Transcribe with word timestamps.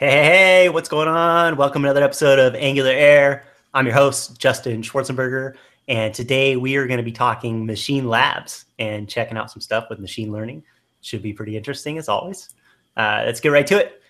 Hey, 0.00 0.10
hey, 0.12 0.24
hey, 0.24 0.68
what's 0.70 0.88
going 0.88 1.08
on? 1.08 1.58
Welcome 1.58 1.82
to 1.82 1.88
another 1.88 2.02
episode 2.02 2.38
of 2.38 2.54
Angular 2.54 2.90
Air. 2.90 3.44
I'm 3.74 3.84
your 3.84 3.94
host, 3.94 4.38
Justin 4.40 4.80
Schwartzenberger, 4.80 5.56
and 5.88 6.14
today 6.14 6.56
we 6.56 6.76
are 6.76 6.86
going 6.86 6.96
to 6.96 7.04
be 7.04 7.12
talking 7.12 7.66
machine 7.66 8.08
labs 8.08 8.64
and 8.78 9.06
checking 9.06 9.36
out 9.36 9.50
some 9.50 9.60
stuff 9.60 9.88
with 9.90 9.98
machine 9.98 10.32
learning. 10.32 10.62
Should 11.02 11.20
be 11.20 11.34
pretty 11.34 11.54
interesting 11.54 11.98
as 11.98 12.08
always. 12.08 12.48
Uh, 12.96 13.24
let's 13.26 13.40
get 13.40 13.50
right 13.50 13.66
to 13.66 13.76
it. 13.76 14.00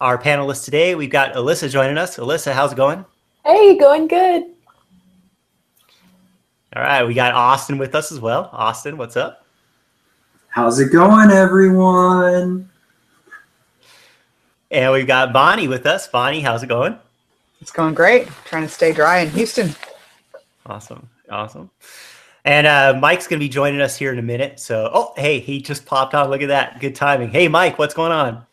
Our 0.00 0.16
panelists 0.16 0.64
today, 0.64 0.94
we've 0.94 1.10
got 1.10 1.34
Alyssa 1.34 1.68
joining 1.68 1.98
us. 1.98 2.16
Alyssa, 2.16 2.54
how's 2.54 2.72
it 2.72 2.76
going? 2.76 3.04
Hey, 3.44 3.76
going 3.76 4.08
good. 4.08 4.44
All 6.74 6.82
right, 6.82 7.06
we 7.06 7.12
got 7.12 7.34
Austin 7.34 7.76
with 7.76 7.94
us 7.94 8.10
as 8.12 8.18
well. 8.18 8.48
Austin, 8.50 8.96
what's 8.96 9.18
up? 9.18 9.44
How's 10.48 10.80
it 10.80 10.90
going, 10.90 11.30
everyone? 11.30 12.70
And 14.74 14.92
we've 14.92 15.06
got 15.06 15.32
Bonnie 15.32 15.68
with 15.68 15.86
us. 15.86 16.08
Bonnie, 16.08 16.40
how's 16.40 16.64
it 16.64 16.66
going? 16.66 16.98
It's 17.60 17.70
going 17.70 17.94
great. 17.94 18.26
Trying 18.44 18.64
to 18.64 18.68
stay 18.68 18.92
dry 18.92 19.20
in 19.20 19.30
Houston. 19.30 19.72
Awesome. 20.66 21.08
Awesome. 21.30 21.70
And 22.44 22.66
uh, 22.66 22.98
Mike's 23.00 23.28
going 23.28 23.38
to 23.38 23.44
be 23.44 23.48
joining 23.48 23.80
us 23.80 23.96
here 23.96 24.12
in 24.12 24.18
a 24.18 24.22
minute. 24.22 24.58
So, 24.58 24.90
oh, 24.92 25.12
hey, 25.16 25.38
he 25.38 25.60
just 25.60 25.86
popped 25.86 26.12
on. 26.12 26.28
Look 26.28 26.42
at 26.42 26.48
that. 26.48 26.80
Good 26.80 26.96
timing. 26.96 27.28
Hey, 27.28 27.46
Mike, 27.46 27.78
what's 27.78 27.94
going 27.94 28.10
on? 28.10 28.44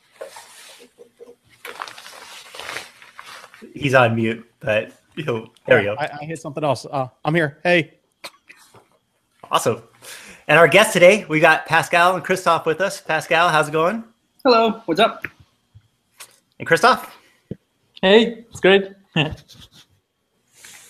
He's 3.74 3.96
on 3.96 4.16
mute, 4.16 4.48
but 4.60 4.92
you 5.16 5.26
know, 5.26 5.52
there 5.66 5.80
we 5.80 5.86
go. 5.86 5.96
I, 5.98 6.20
I 6.22 6.26
hit 6.26 6.40
something 6.40 6.64
else. 6.64 6.86
Uh, 6.86 7.08
I'm 7.26 7.34
here. 7.34 7.58
Hey. 7.64 7.96
Awesome. 9.50 9.82
And 10.48 10.60
our 10.60 10.68
guest 10.68 10.94
today, 10.94 11.26
we 11.28 11.40
got 11.40 11.66
Pascal 11.66 12.14
and 12.14 12.24
Christoph 12.24 12.68
with 12.68 12.80
us. 12.80 13.02
Pascal, 13.02 13.50
how's 13.50 13.70
it 13.70 13.72
going? 13.72 14.04
Hello, 14.44 14.84
what's 14.86 15.00
up? 15.00 15.26
And 16.62 16.68
Christoph? 16.68 17.12
Hey, 18.04 18.46
it's 18.48 18.60
great. 18.60 18.92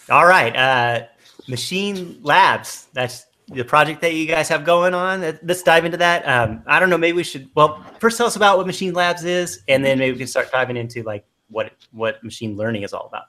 All 0.09 0.25
right. 0.25 0.53
Uh, 0.53 1.05
Machine 1.47 2.19
Labs. 2.23 2.87
That's 2.91 3.25
the 3.47 3.63
project 3.63 4.01
that 4.01 4.13
you 4.13 4.25
guys 4.25 4.49
have 4.49 4.65
going 4.65 4.93
on. 4.93 5.21
Let's 5.21 5.63
dive 5.63 5.85
into 5.85 5.95
that. 5.95 6.27
Um, 6.27 6.61
I 6.67 6.77
don't 6.77 6.89
know. 6.89 6.97
Maybe 6.97 7.15
we 7.15 7.23
should. 7.23 7.49
Well, 7.55 7.81
first 8.01 8.17
tell 8.17 8.27
us 8.27 8.35
about 8.35 8.57
what 8.57 8.67
Machine 8.67 8.93
Labs 8.93 9.23
is, 9.23 9.61
and 9.69 9.83
then 9.83 9.97
maybe 9.97 10.11
we 10.11 10.17
can 10.17 10.27
start 10.27 10.51
diving 10.51 10.75
into 10.75 11.03
like 11.03 11.25
what 11.49 11.71
what 11.93 12.21
machine 12.21 12.57
learning 12.57 12.83
is 12.83 12.91
all 12.91 13.05
about. 13.05 13.27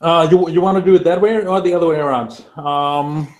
Uh, 0.00 0.28
you 0.30 0.48
you 0.48 0.60
want 0.60 0.78
to 0.78 0.84
do 0.84 0.94
it 0.94 1.02
that 1.02 1.20
way 1.20 1.44
or 1.44 1.60
the 1.60 1.74
other 1.74 1.88
way 1.88 1.96
around? 1.96 2.44
Um, 2.56 3.34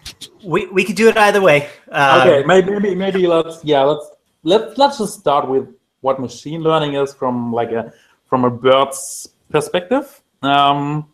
we 0.44 0.66
we 0.72 0.82
could 0.82 0.96
do 0.96 1.08
it 1.08 1.16
either 1.16 1.40
way. 1.40 1.68
Um, 1.92 2.22
okay, 2.22 2.44
maybe, 2.44 2.72
maybe 2.72 2.94
maybe 2.96 3.26
let's 3.28 3.64
yeah 3.64 3.82
let's 3.82 4.10
let 4.42 4.76
let's 4.76 4.98
just 4.98 5.20
start 5.20 5.48
with 5.48 5.68
what 6.06 6.20
machine 6.20 6.60
learning 6.62 6.94
is 6.94 7.12
from 7.12 7.52
like 7.52 7.72
a 7.72 7.92
from 8.30 8.44
a 8.44 8.50
bird's 8.50 9.28
perspective. 9.50 10.22
Um, 10.40 11.08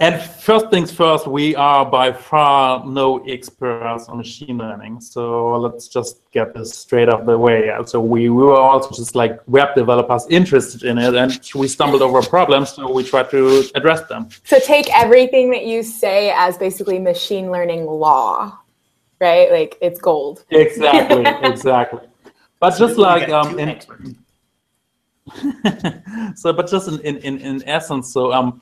and 0.00 0.20
first 0.20 0.70
things 0.70 0.90
first, 0.90 1.28
we 1.28 1.54
are 1.54 1.86
by 1.86 2.12
far 2.12 2.84
no 2.84 3.24
experts 3.34 4.08
on 4.08 4.16
machine 4.16 4.58
learning. 4.58 5.00
So 5.00 5.56
let's 5.64 5.86
just 5.86 6.28
get 6.32 6.52
this 6.52 6.74
straight 6.74 7.08
off 7.08 7.24
the 7.26 7.38
way. 7.38 7.70
So 7.86 8.00
we, 8.00 8.28
we 8.28 8.42
were 8.44 8.58
also 8.58 8.90
just 8.90 9.14
like 9.14 9.38
web 9.46 9.68
developers 9.76 10.26
interested 10.28 10.82
in 10.82 10.98
it 10.98 11.14
and 11.14 11.30
we 11.54 11.68
stumbled 11.68 12.02
over 12.02 12.20
problems, 12.22 12.70
so 12.70 12.90
we 12.92 13.04
tried 13.04 13.30
to 13.30 13.64
address 13.76 14.02
them. 14.08 14.30
So 14.42 14.58
take 14.58 14.92
everything 14.92 15.50
that 15.52 15.64
you 15.64 15.84
say 15.84 16.32
as 16.36 16.58
basically 16.58 16.98
machine 16.98 17.52
learning 17.52 17.86
law, 17.86 18.58
right? 19.20 19.48
Like 19.52 19.78
it's 19.80 20.00
gold. 20.00 20.44
Exactly, 20.50 21.24
exactly. 21.48 22.00
But 22.60 22.70
so 22.72 22.86
just 22.86 22.98
like 22.98 23.28
um, 23.28 23.58
in, 23.58 23.80
so, 26.36 26.52
but 26.52 26.68
just 26.68 26.88
in, 26.88 27.16
in, 27.18 27.38
in 27.38 27.68
essence, 27.68 28.12
so 28.12 28.32
um, 28.32 28.60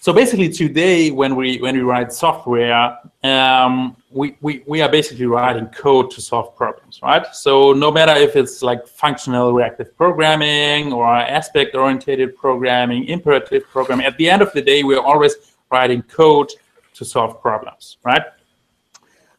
so 0.00 0.12
basically 0.12 0.48
today 0.48 1.10
when 1.10 1.34
we 1.34 1.58
when 1.58 1.74
we 1.76 1.82
write 1.82 2.12
software 2.12 2.98
um, 3.24 3.96
we, 4.10 4.36
we 4.40 4.62
we 4.66 4.80
are 4.80 4.88
basically 4.88 5.26
writing 5.26 5.66
code 5.66 6.10
to 6.12 6.20
solve 6.20 6.56
problems 6.56 7.00
right? 7.02 7.26
So 7.32 7.72
no 7.72 7.90
matter 7.90 8.12
if 8.12 8.36
it's 8.36 8.62
like 8.62 8.86
functional 8.86 9.52
reactive 9.52 9.96
programming 9.96 10.92
or 10.92 11.06
aspect 11.06 11.74
oriented 11.74 12.36
programming 12.36 13.06
imperative 13.06 13.64
programming 13.68 14.06
at 14.06 14.16
the 14.18 14.30
end 14.30 14.40
of 14.40 14.52
the 14.52 14.62
day 14.62 14.82
we're 14.84 15.00
always 15.00 15.34
writing 15.70 16.02
code 16.02 16.50
to 16.94 17.04
solve 17.04 17.42
problems 17.42 17.98
right 18.04 18.22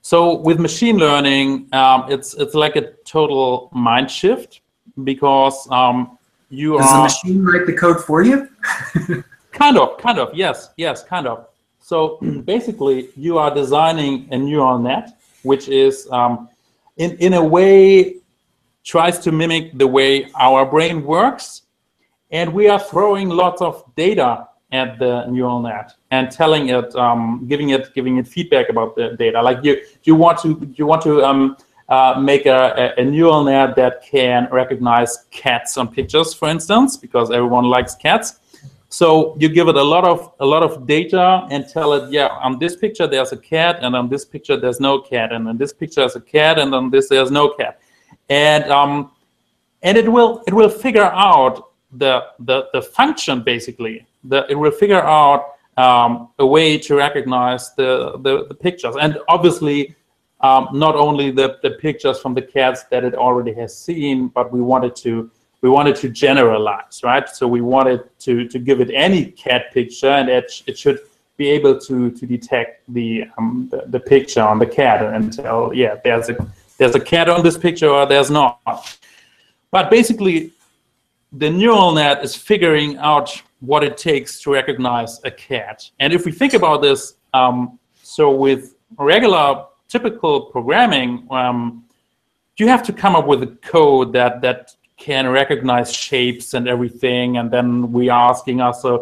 so 0.01 0.37
with 0.37 0.59
machine 0.59 0.97
learning 0.97 1.67
um, 1.73 2.05
it's 2.09 2.33
it's 2.35 2.55
like 2.55 2.75
a 2.75 2.91
total 3.03 3.69
mind 3.73 4.09
shift 4.09 4.61
because 5.03 5.67
um, 5.71 6.17
you 6.49 6.77
Does 6.77 6.87
are 6.87 6.97
the 6.97 7.03
machine 7.03 7.43
write 7.43 7.65
the 7.65 7.73
code 7.73 8.03
for 8.03 8.23
you 8.23 8.49
Kind 9.51 9.77
of, 9.77 9.97
kind 9.97 10.19
of, 10.19 10.33
yes, 10.33 10.69
yes, 10.77 11.03
kind 11.03 11.27
of. 11.27 11.47
So 11.79 12.17
basically, 12.45 13.09
you 13.15 13.37
are 13.37 13.53
designing 13.53 14.27
a 14.31 14.37
neural 14.37 14.77
net, 14.77 15.19
which 15.43 15.67
is 15.67 16.07
um, 16.11 16.49
in, 16.97 17.17
in 17.17 17.33
a 17.33 17.43
way 17.43 18.15
tries 18.83 19.19
to 19.19 19.31
mimic 19.31 19.77
the 19.77 19.87
way 19.87 20.31
our 20.35 20.65
brain 20.65 21.03
works. 21.03 21.63
And 22.31 22.53
we 22.53 22.67
are 22.67 22.79
throwing 22.79 23.29
lots 23.29 23.61
of 23.61 23.83
data 23.95 24.47
at 24.71 24.99
the 24.99 25.25
neural 25.25 25.61
net 25.61 25.93
and 26.11 26.31
telling 26.31 26.69
it, 26.69 26.95
um, 26.95 27.45
giving 27.47 27.69
it, 27.69 27.93
giving 27.93 28.17
it 28.17 28.27
feedback 28.27 28.69
about 28.69 28.95
the 28.95 29.15
data. 29.17 29.41
Like 29.41 29.63
you, 29.63 29.81
you 30.03 30.15
want 30.15 30.39
to, 30.39 30.71
you 30.75 30.85
want 30.85 31.01
to 31.03 31.23
um, 31.23 31.57
uh, 31.89 32.19
make 32.19 32.45
a, 32.45 32.93
a, 32.97 33.03
neural 33.03 33.43
net 33.43 33.75
that 33.75 34.03
can 34.03 34.47
recognize 34.51 35.25
cats 35.31 35.75
on 35.75 35.87
pictures, 35.87 36.35
for 36.35 36.47
instance, 36.47 36.95
because 36.95 37.31
everyone 37.31 37.65
likes 37.65 37.95
cats. 37.95 38.39
So 38.89 39.35
you 39.39 39.49
give 39.49 39.67
it 39.67 39.75
a 39.75 39.83
lot 39.83 40.03
of 40.03 40.33
a 40.39 40.45
lot 40.45 40.63
of 40.63 40.87
data 40.87 41.47
and 41.51 41.67
tell 41.67 41.93
it, 41.93 42.11
yeah, 42.11 42.27
on 42.27 42.57
this 42.57 42.75
picture 42.75 43.05
there's 43.05 43.31
a 43.31 43.37
cat, 43.37 43.79
and 43.81 43.95
on 43.95 44.09
this 44.09 44.25
picture 44.25 44.57
there's 44.57 44.79
no 44.79 44.99
cat, 44.99 45.31
and 45.31 45.47
on 45.47 45.57
this 45.57 45.73
picture 45.73 46.01
there's 46.01 46.15
a 46.15 46.21
cat, 46.21 46.57
and 46.57 46.73
on 46.73 46.89
this 46.89 47.07
there's 47.07 47.29
no 47.29 47.49
cat, 47.49 47.79
and 48.29 48.63
um, 48.71 49.11
and 49.83 49.97
it 49.97 50.11
will 50.11 50.43
it 50.47 50.53
will 50.53 50.69
figure 50.69 51.05
out 51.05 51.71
the 51.91 52.23
the 52.39 52.67
the 52.73 52.81
function 52.81 53.43
basically. 53.43 54.05
The, 54.23 54.45
it 54.49 54.55
will 54.55 54.71
figure 54.71 55.01
out 55.01 55.55
um, 55.77 56.29
a 56.39 56.45
way 56.45 56.77
to 56.77 56.95
recognize 56.95 57.73
the 57.75 58.17
the, 58.19 58.45
the 58.47 58.55
pictures, 58.55 58.95
and 58.99 59.17
obviously. 59.27 59.95
Um, 60.41 60.69
not 60.71 60.95
only 60.95 61.31
the, 61.31 61.57
the 61.63 61.71
pictures 61.71 62.21
from 62.21 62.33
the 62.33 62.41
cats 62.41 62.85
that 62.91 63.03
it 63.03 63.13
already 63.13 63.53
has 63.55 63.77
seen, 63.77 64.29
but 64.29 64.53
we 64.53 64.61
wanted 64.61 64.95
to 65.03 65.29
we 65.61 65.69
wanted 65.69 65.95
to 65.97 66.09
generalize, 66.09 67.01
right? 67.03 67.27
So 67.27 67.47
we 67.47 67.61
wanted 67.61 68.09
to, 68.19 68.47
to 68.47 68.59
give 68.59 68.79
it 68.79 68.89
any 68.93 69.25
cat 69.25 69.73
picture 69.73 70.09
and 70.09 70.29
it, 70.29 70.63
it 70.67 70.77
should 70.77 70.99
be 71.37 71.49
able 71.49 71.79
to, 71.79 72.11
to 72.11 72.25
detect 72.25 72.83
the, 72.93 73.25
um, 73.37 73.67
the, 73.71 73.83
the 73.87 73.99
picture 73.99 74.41
on 74.41 74.59
the 74.59 74.65
cat 74.65 75.01
and 75.03 75.33
tell, 75.33 75.73
yeah, 75.73 75.95
there's 76.03 76.29
a, 76.29 76.47
there's 76.77 76.95
a 76.95 76.99
cat 76.99 77.29
on 77.29 77.43
this 77.43 77.57
picture 77.57 77.89
or 77.89 78.05
there's 78.05 78.31
not. 78.31 78.97
But 79.71 79.89
basically, 79.89 80.51
the 81.31 81.49
neural 81.49 81.93
net 81.93 82.23
is 82.23 82.35
figuring 82.35 82.97
out 82.97 83.41
what 83.59 83.83
it 83.83 83.97
takes 83.97 84.41
to 84.41 84.53
recognize 84.53 85.19
a 85.23 85.31
cat. 85.31 85.89
And 85.99 86.13
if 86.13 86.25
we 86.25 86.31
think 86.31 86.53
about 86.53 86.81
this, 86.81 87.15
um, 87.33 87.79
so 88.01 88.31
with 88.31 88.75
regular 88.97 89.65
typical 89.87 90.41
programming, 90.41 91.27
um, 91.29 91.83
you 92.57 92.67
have 92.67 92.83
to 92.83 92.93
come 92.93 93.15
up 93.15 93.25
with 93.25 93.41
a 93.43 93.47
code 93.61 94.13
that 94.13 94.41
that 94.41 94.75
can 94.97 95.29
recognize 95.29 95.93
shapes 95.93 96.53
and 96.53 96.67
everything. 96.67 97.37
And 97.37 97.49
then 97.49 97.91
we 97.91 98.09
are 98.09 98.29
asking 98.29 98.59
us, 98.59 98.83
uh, 98.83 98.97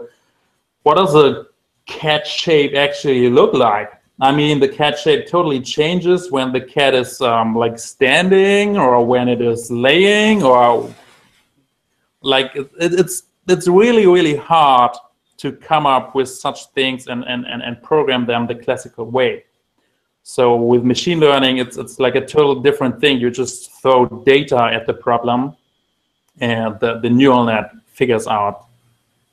what 0.83 0.95
does 0.95 1.15
a 1.15 1.47
cat 1.87 2.27
shape 2.27 2.75
actually 2.75 3.29
look 3.29 3.53
like? 3.53 3.91
I 4.19 4.31
mean, 4.31 4.59
the 4.59 4.67
cat 4.67 4.97
shape 4.97 5.27
totally 5.27 5.59
changes 5.59 6.31
when 6.31 6.51
the 6.51 6.61
cat 6.61 6.95
is 6.95 7.21
um, 7.21 7.55
like 7.55 7.77
standing 7.77 8.77
or 8.77 9.05
when 9.05 9.27
it 9.27 9.41
is 9.41 9.69
laying 9.69 10.43
or 10.43 10.91
like 12.21 12.55
it, 12.55 12.69
it's 12.79 13.23
it's 13.47 13.67
really 13.67 14.07
really 14.07 14.35
hard 14.35 14.91
to 15.37 15.51
come 15.51 15.85
up 15.85 16.15
with 16.15 16.27
such 16.27 16.65
things 16.71 17.07
and, 17.07 17.23
and, 17.25 17.45
and, 17.45 17.61
and 17.61 17.81
program 17.83 18.25
them 18.25 18.47
the 18.47 18.55
classical 18.55 19.05
way. 19.05 19.43
So 20.23 20.55
with 20.55 20.83
machine 20.83 21.19
learning, 21.19 21.57
it's 21.57 21.77
it's 21.77 21.99
like 21.99 22.15
a 22.15 22.25
total 22.25 22.55
different 22.61 22.99
thing. 22.99 23.17
You 23.19 23.29
just 23.31 23.71
throw 23.81 24.05
data 24.25 24.61
at 24.73 24.85
the 24.85 24.93
problem 24.93 25.55
and 26.39 26.77
the, 26.81 26.99
the 26.99 27.09
neural 27.09 27.45
net 27.45 27.71
figures 27.93 28.27
out 28.27 28.65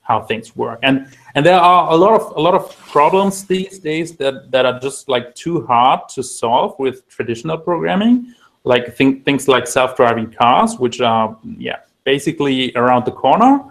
how 0.03 0.21
things 0.21 0.55
work. 0.55 0.79
And 0.83 1.09
and 1.35 1.45
there 1.45 1.59
are 1.59 1.91
a 1.91 1.97
lot 1.97 2.21
of 2.21 2.37
a 2.37 2.41
lot 2.41 2.55
of 2.55 2.77
problems 2.79 3.45
these 3.45 3.81
days 3.81 4.17
that, 4.19 4.53
that 4.53 4.67
are 4.67 4.79
just 4.79 5.09
like 5.09 5.35
too 5.35 5.67
hard 5.67 6.09
to 6.11 6.23
solve 6.23 6.79
with 6.79 7.09
traditional 7.09 7.59
programming, 7.59 8.33
like 8.63 8.95
think, 8.95 9.25
things 9.25 9.49
like 9.49 9.67
self-driving 9.67 10.33
cars, 10.33 10.79
which 10.79 11.01
are 11.01 11.37
yeah 11.59 11.79
basically 12.05 12.71
around 12.77 13.05
the 13.05 13.11
corner, 13.11 13.65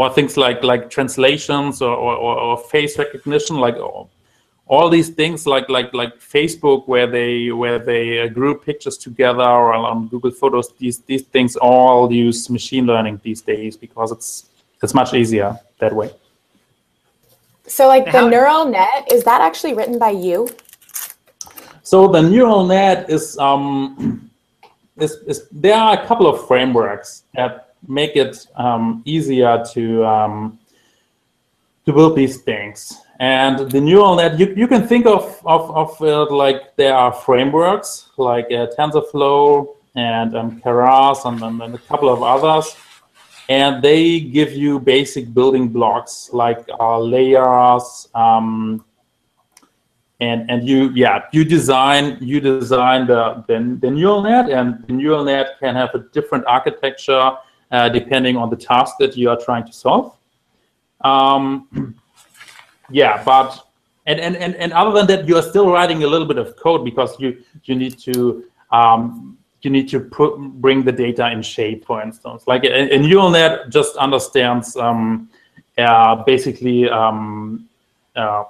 or 0.00 0.08
things 0.08 0.38
like 0.38 0.64
like 0.64 0.88
translations 0.88 1.82
or, 1.82 1.94
or, 1.94 2.16
or 2.46 2.56
face 2.56 2.96
recognition, 2.96 3.56
like 3.56 3.76
or, 3.76 4.08
all 4.66 4.88
these 4.88 5.10
things 5.10 5.46
like 5.46 5.68
like 5.68 5.92
like 5.92 6.14
Facebook, 6.18 6.88
where 6.88 7.06
they 7.06 7.50
where 7.50 7.78
they 7.78 8.22
uh, 8.22 8.28
group 8.28 8.64
pictures 8.64 8.96
together, 8.96 9.42
or 9.42 9.74
on 9.74 10.08
Google 10.08 10.30
Photos, 10.30 10.72
these 10.78 11.00
these 11.00 11.24
things 11.34 11.54
all 11.56 12.10
use 12.10 12.48
machine 12.48 12.86
learning 12.86 13.20
these 13.22 13.42
days 13.42 13.76
because 13.76 14.10
it's 14.10 14.48
it's 14.82 14.94
much 14.94 15.12
easier 15.12 15.58
that 15.80 15.94
way. 15.94 16.10
So, 17.66 17.86
like 17.86 18.06
the 18.06 18.22
How- 18.22 18.28
neural 18.28 18.64
net, 18.64 19.12
is 19.12 19.22
that 19.24 19.42
actually 19.42 19.74
written 19.74 19.98
by 19.98 20.12
you? 20.12 20.48
So 21.82 22.08
the 22.08 22.22
neural 22.22 22.64
net 22.64 23.10
is 23.10 23.36
um, 23.36 24.30
is, 24.96 25.12
is 25.26 25.46
there 25.52 25.76
are 25.76 25.92
a 26.00 26.06
couple 26.06 26.26
of 26.26 26.46
frameworks 26.46 27.24
that 27.34 27.69
make 27.86 28.16
it 28.16 28.46
um, 28.56 29.02
easier 29.04 29.64
to 29.72 30.04
um, 30.04 30.58
to 31.86 31.92
build 31.92 32.16
these 32.16 32.38
things. 32.38 33.00
And 33.18 33.70
the 33.70 33.80
neural 33.80 34.16
net, 34.16 34.38
you, 34.38 34.54
you 34.56 34.66
can 34.66 34.86
think 34.86 35.06
of 35.06 35.40
of, 35.44 35.70
of 35.70 35.96
it 36.00 36.32
like 36.32 36.76
there 36.76 36.94
are 36.94 37.12
frameworks 37.12 38.10
like 38.16 38.46
uh, 38.46 38.68
TensorFlow 38.78 39.76
and 39.94 40.36
um, 40.36 40.60
Keras 40.60 41.24
and, 41.26 41.42
and, 41.42 41.60
and 41.62 41.74
a 41.74 41.78
couple 41.78 42.08
of 42.08 42.22
others. 42.22 42.76
And 43.48 43.82
they 43.82 44.20
give 44.20 44.52
you 44.52 44.78
basic 44.78 45.34
building 45.34 45.68
blocks 45.68 46.30
like 46.32 46.64
uh, 46.78 46.98
layers, 47.00 48.08
um, 48.14 48.84
and 50.20 50.48
and 50.48 50.68
you 50.68 50.90
yeah 50.94 51.24
you 51.32 51.44
design 51.44 52.16
you 52.20 52.40
design 52.40 53.06
the, 53.08 53.44
the 53.48 53.78
the 53.80 53.90
neural 53.90 54.22
net 54.22 54.48
and 54.50 54.84
the 54.86 54.92
neural 54.92 55.24
net 55.24 55.58
can 55.58 55.74
have 55.74 55.90
a 55.94 55.98
different 56.12 56.44
architecture 56.46 57.32
uh, 57.70 57.88
depending 57.88 58.36
on 58.36 58.50
the 58.50 58.56
task 58.56 58.96
that 58.98 59.16
you 59.16 59.30
are 59.30 59.38
trying 59.38 59.64
to 59.64 59.72
solve 59.72 60.16
um, 61.02 61.94
yeah 62.90 63.22
but 63.24 63.66
and, 64.06 64.20
and 64.20 64.36
and 64.36 64.54
and 64.56 64.72
other 64.72 64.92
than 64.92 65.06
that 65.06 65.28
you 65.28 65.36
are 65.36 65.42
still 65.42 65.70
writing 65.70 66.02
a 66.04 66.06
little 66.06 66.26
bit 66.26 66.38
of 66.38 66.56
code 66.56 66.84
because 66.84 67.18
you 67.20 67.42
you 67.64 67.74
need 67.74 67.98
to 67.98 68.44
um, 68.72 69.36
you 69.62 69.70
need 69.70 69.88
to 69.88 70.00
put 70.00 70.38
bring 70.38 70.82
the 70.82 70.92
data 70.92 71.30
in 71.30 71.42
shape 71.42 71.84
for 71.84 72.02
instance 72.02 72.44
like 72.46 72.64
a, 72.64 72.94
a 72.94 72.98
neural 72.98 73.30
net 73.30 73.68
just 73.68 73.96
understands 73.96 74.76
um, 74.76 75.28
uh, 75.78 76.16
basically 76.24 76.88
um, 76.88 77.68
uh, 78.16 78.44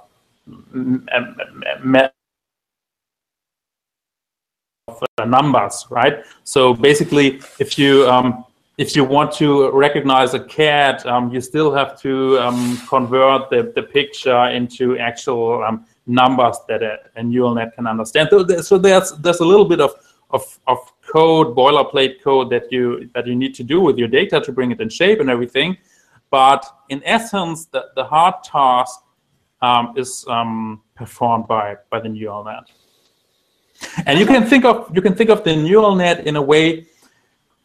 uh, 5.17 5.25
numbers, 5.25 5.85
right? 5.89 6.23
So 6.43 6.73
basically, 6.73 7.41
if 7.59 7.77
you 7.77 8.09
um, 8.09 8.45
if 8.81 8.95
you 8.95 9.03
want 9.03 9.31
to 9.31 9.69
recognize 9.71 10.33
a 10.33 10.39
cat, 10.39 11.05
um, 11.05 11.31
you 11.31 11.39
still 11.39 11.71
have 11.71 12.01
to 12.01 12.39
um, 12.39 12.81
convert 12.89 13.49
the, 13.51 13.71
the 13.75 13.83
picture 13.83 14.45
into 14.47 14.97
actual 14.97 15.63
um, 15.63 15.85
numbers 16.07 16.57
that 16.67 16.81
a, 16.81 17.23
neural 17.23 17.53
net 17.53 17.75
can 17.75 17.85
understand. 17.85 18.29
So, 18.31 18.43
so 18.61 18.79
there's 18.79 19.11
there's 19.23 19.39
a 19.39 19.45
little 19.45 19.65
bit 19.65 19.81
of, 19.81 19.91
of 20.31 20.43
of 20.65 20.79
code, 21.13 21.55
boilerplate 21.55 22.23
code 22.23 22.49
that 22.49 22.71
you 22.71 23.07
that 23.13 23.27
you 23.27 23.35
need 23.35 23.53
to 23.55 23.63
do 23.63 23.81
with 23.81 23.99
your 23.99 24.07
data 24.07 24.41
to 24.41 24.51
bring 24.51 24.71
it 24.71 24.81
in 24.81 24.89
shape 24.89 25.19
and 25.19 25.29
everything. 25.29 25.77
But 26.31 26.65
in 26.89 27.03
essence, 27.05 27.65
the, 27.65 27.81
the 27.95 28.05
hard 28.05 28.35
task 28.43 28.99
um, 29.61 29.93
is 29.95 30.25
um, 30.27 30.81
performed 30.95 31.47
by 31.47 31.77
by 31.91 31.99
the 31.99 32.09
neural 32.09 32.43
net. 32.45 32.65
And 34.07 34.17
you 34.17 34.25
can 34.25 34.43
think 34.47 34.65
of 34.65 34.75
you 34.95 35.03
can 35.03 35.13
think 35.13 35.29
of 35.29 35.43
the 35.43 35.55
neural 35.55 35.93
net 35.93 36.25
in 36.25 36.35
a 36.35 36.41
way. 36.41 36.87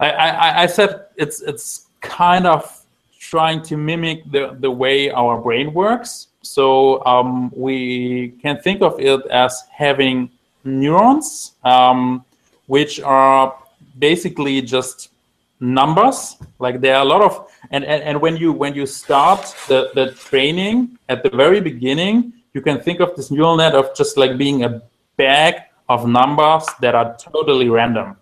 I, 0.01 0.11
I, 0.11 0.63
I 0.63 0.67
said 0.67 1.07
it's 1.17 1.41
it's 1.43 1.87
kind 2.01 2.47
of 2.47 2.87
trying 3.19 3.61
to 3.63 3.77
mimic 3.77 4.31
the, 4.31 4.57
the 4.61 4.71
way 4.71 5.11
our 5.11 5.41
brain 5.41 5.73
works. 5.75 6.29
So 6.43 7.05
um, 7.05 7.51
we 7.55 8.35
can 8.43 8.61
think 8.61 8.83
of 8.83 9.01
it 9.01 9.27
as 9.27 9.65
having 9.73 10.31
neurons, 10.65 11.53
um, 11.65 12.25
which 12.67 13.01
are 13.01 13.57
basically 13.99 14.63
just 14.63 15.11
numbers. 15.59 16.37
Like 16.59 16.81
there 16.81 16.97
are 16.97 17.03
a 17.03 17.09
lot 17.09 17.23
of 17.23 17.51
and, 17.71 17.85
and, 17.85 18.03
and 18.03 18.21
when 18.21 18.37
you 18.37 18.53
when 18.53 18.75
you 18.75 18.87
start 18.87 19.41
the, 19.69 19.91
the 19.95 20.13
training 20.13 20.99
at 21.09 21.23
the 21.23 21.31
very 21.31 21.61
beginning, 21.61 22.33
you 22.55 22.61
can 22.61 22.81
think 22.81 23.01
of 23.01 23.17
this 23.17 23.31
neural 23.31 23.57
net 23.57 23.75
of 23.75 23.95
just 23.97 24.17
like 24.17 24.39
being 24.39 24.65
a 24.65 24.83
bag 25.17 25.55
of 25.89 26.07
numbers 26.07 26.67
that 26.81 26.95
are 26.95 27.17
totally 27.17 27.69
random. 27.69 28.17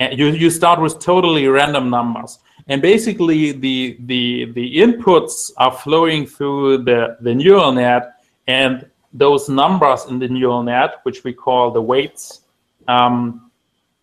You, 0.00 0.26
you 0.28 0.50
start 0.50 0.80
with 0.80 0.98
totally 0.98 1.46
random 1.46 1.90
numbers. 1.90 2.38
And 2.68 2.82
basically 2.82 3.52
the 3.52 3.96
the 4.00 4.52
the 4.52 4.76
inputs 4.76 5.52
are 5.56 5.72
flowing 5.72 6.26
through 6.26 6.78
the, 6.78 7.16
the 7.20 7.34
neural 7.34 7.72
net 7.72 8.14
and 8.46 8.90
those 9.12 9.48
numbers 9.48 10.04
in 10.06 10.18
the 10.18 10.28
neural 10.28 10.62
net, 10.62 11.00
which 11.04 11.24
we 11.24 11.32
call 11.32 11.70
the 11.70 11.80
weights, 11.80 12.42
um, 12.88 13.50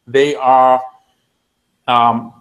they 0.08 0.36
are 0.36 0.82
um, 1.88 2.34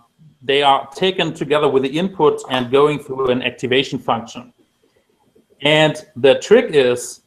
they 0.42 0.62
are 0.62 0.88
taken 0.94 1.34
together 1.34 1.68
with 1.68 1.82
the 1.82 1.98
input 1.98 2.40
and 2.50 2.70
going 2.70 2.98
through 2.98 3.30
an 3.30 3.42
activation 3.42 3.98
function. 3.98 4.52
And 5.60 6.04
the 6.16 6.38
trick 6.38 6.70
is 6.70 7.20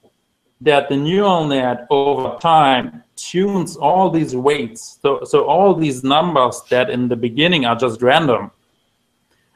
that 0.61 0.89
the 0.89 0.97
neural 0.97 1.45
net 1.47 1.87
over 1.89 2.37
time 2.39 3.03
tunes 3.15 3.75
all 3.77 4.09
these 4.09 4.35
weights. 4.35 4.99
So, 5.01 5.23
so 5.23 5.45
all 5.45 5.73
these 5.73 6.03
numbers 6.03 6.61
that 6.69 6.89
in 6.89 7.07
the 7.07 7.15
beginning 7.15 7.65
are 7.65 7.75
just 7.75 8.01
random, 8.01 8.51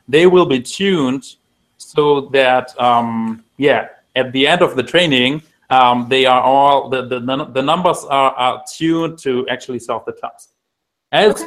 they 0.07 0.27
will 0.27 0.45
be 0.45 0.59
tuned 0.61 1.35
so 1.77 2.21
that, 2.33 2.79
um, 2.79 3.43
yeah, 3.57 3.89
at 4.15 4.31
the 4.31 4.47
end 4.47 4.61
of 4.61 4.75
the 4.75 4.83
training, 4.83 5.41
um, 5.69 6.07
they 6.09 6.25
are 6.25 6.41
all, 6.41 6.89
the, 6.89 7.07
the, 7.07 7.19
the 7.53 7.61
numbers 7.61 8.03
are, 8.09 8.31
are 8.31 8.63
tuned 8.75 9.19
to 9.19 9.47
actually 9.49 9.79
solve 9.79 10.03
the 10.05 10.13
task. 10.13 10.49
And 11.11 11.31
it's 11.31 11.43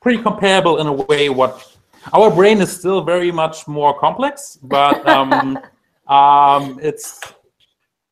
pretty 0.00 0.22
comparable 0.22 0.78
in 0.78 0.86
a 0.86 0.92
way 0.92 1.28
what 1.28 1.76
our 2.12 2.30
brain 2.30 2.60
is 2.60 2.76
still 2.76 3.02
very 3.02 3.30
much 3.30 3.68
more 3.68 3.98
complex, 3.98 4.58
but 4.62 5.06
um, 5.08 5.58
um, 6.06 6.78
it's 6.82 7.20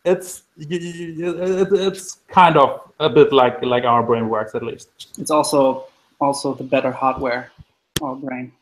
it's 0.04 0.44
it's 0.60 2.18
kind 2.28 2.56
of 2.56 2.92
a 3.00 3.08
bit 3.08 3.32
like 3.32 3.62
like 3.62 3.84
our 3.84 4.02
brain 4.02 4.28
works 4.28 4.54
at 4.54 4.62
least. 4.62 4.88
It's 5.18 5.30
also 5.30 5.86
also 6.20 6.54
the 6.54 6.64
better 6.64 6.92
hardware, 6.92 7.50
our 8.02 8.14
brain. 8.14 8.52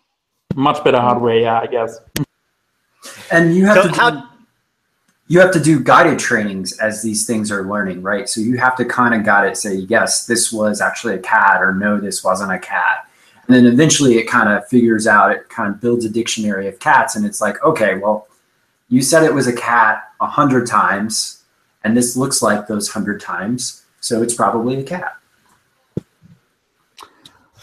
Much 0.54 0.82
better 0.84 1.00
hardware, 1.00 1.38
yeah, 1.38 1.60
I 1.60 1.66
guess. 1.66 1.98
And 3.30 3.54
you 3.54 3.66
have 3.66 3.82
So 3.82 3.88
to 3.90 4.10
do, 4.10 4.22
you 5.28 5.40
have 5.40 5.52
to 5.52 5.60
do 5.60 5.80
guided 5.80 6.18
trainings 6.18 6.78
as 6.78 7.02
these 7.02 7.26
things 7.26 7.52
are 7.52 7.68
learning, 7.68 8.02
right? 8.02 8.28
So 8.28 8.40
you 8.40 8.56
have 8.58 8.76
to 8.76 8.84
kind 8.84 9.14
of 9.14 9.24
guide 9.24 9.50
it, 9.50 9.56
say, 9.56 9.74
yes, 9.74 10.26
this 10.26 10.52
was 10.52 10.80
actually 10.80 11.14
a 11.14 11.18
cat, 11.18 11.60
or 11.60 11.74
no, 11.74 12.00
this 12.00 12.24
wasn't 12.24 12.52
a 12.52 12.58
cat. 12.58 13.08
And 13.46 13.54
then 13.54 13.66
eventually 13.66 14.18
it 14.18 14.24
kind 14.24 14.48
of 14.48 14.66
figures 14.68 15.06
out, 15.06 15.30
it 15.30 15.48
kind 15.48 15.72
of 15.72 15.80
builds 15.80 16.04
a 16.04 16.10
dictionary 16.10 16.66
of 16.66 16.78
cats, 16.78 17.14
and 17.14 17.26
it's 17.26 17.40
like, 17.40 17.62
okay, 17.62 17.96
well, 17.96 18.26
you 18.88 19.02
said 19.02 19.22
it 19.22 19.34
was 19.34 19.46
a 19.46 19.52
cat 19.52 20.10
a 20.20 20.26
hundred 20.26 20.66
times, 20.66 21.37
and 21.88 21.96
this 21.96 22.18
looks 22.18 22.42
like 22.42 22.66
those 22.66 22.90
hundred 22.90 23.18
times, 23.18 23.86
so 24.00 24.20
it's 24.20 24.34
probably 24.34 24.80
a 24.80 24.82
cat. 24.82 25.16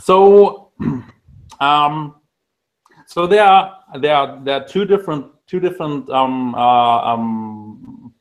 So, 0.01 0.71
um, 1.59 2.15
so 3.05 3.27
there 3.27 3.43
are 3.43 3.77
there 3.99 4.15
are 4.15 4.39
there 4.43 4.55
are 4.55 4.67
two 4.67 4.83
different 4.85 5.27
two 5.45 5.59
different 5.59 6.09
um, 6.09 6.55
uh, 6.55 7.13
um, 7.13 8.15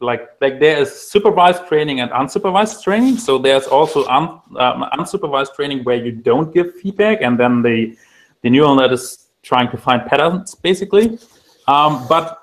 like 0.00 0.30
like 0.40 0.58
there 0.58 0.78
is 0.78 0.90
supervised 0.90 1.68
training 1.68 2.00
and 2.00 2.10
unsupervised 2.10 2.82
training. 2.82 3.18
So 3.18 3.38
there's 3.38 3.68
also 3.68 4.04
un, 4.08 4.40
um, 4.58 4.84
unsupervised 4.98 5.54
training 5.54 5.84
where 5.84 6.04
you 6.04 6.10
don't 6.10 6.52
give 6.52 6.74
feedback, 6.74 7.22
and 7.22 7.38
then 7.38 7.62
the 7.62 7.96
the 8.42 8.50
neural 8.50 8.74
net 8.74 8.92
is 8.92 9.28
trying 9.42 9.70
to 9.70 9.76
find 9.76 10.04
patterns 10.06 10.56
basically. 10.56 11.20
Um, 11.68 12.04
but 12.08 12.36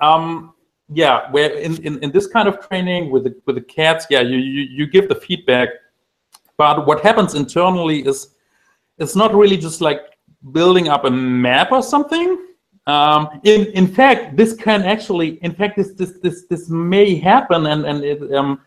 um, 0.00 0.53
yeah, 0.92 1.30
where 1.30 1.50
in, 1.50 1.76
in, 1.84 2.02
in 2.02 2.10
this 2.10 2.26
kind 2.26 2.48
of 2.48 2.66
training 2.66 3.10
with 3.10 3.24
the 3.24 3.34
with 3.46 3.56
the 3.56 3.62
cats, 3.62 4.06
yeah, 4.10 4.20
you, 4.20 4.36
you, 4.36 4.62
you 4.62 4.86
give 4.86 5.08
the 5.08 5.14
feedback, 5.14 5.68
but 6.56 6.86
what 6.86 7.00
happens 7.00 7.34
internally 7.34 8.06
is 8.06 8.34
it's 8.98 9.16
not 9.16 9.34
really 9.34 9.56
just 9.56 9.80
like 9.80 10.00
building 10.52 10.88
up 10.88 11.04
a 11.04 11.10
map 11.10 11.72
or 11.72 11.82
something. 11.82 12.46
Um, 12.86 13.40
in 13.44 13.66
in 13.72 13.86
fact, 13.86 14.36
this 14.36 14.54
can 14.54 14.82
actually, 14.82 15.42
in 15.42 15.54
fact, 15.54 15.76
this 15.76 15.94
this 15.94 16.18
this 16.22 16.44
this 16.50 16.68
may 16.68 17.14
happen, 17.14 17.66
and 17.66 17.86
and 17.86 18.04
it, 18.04 18.34
um, 18.34 18.60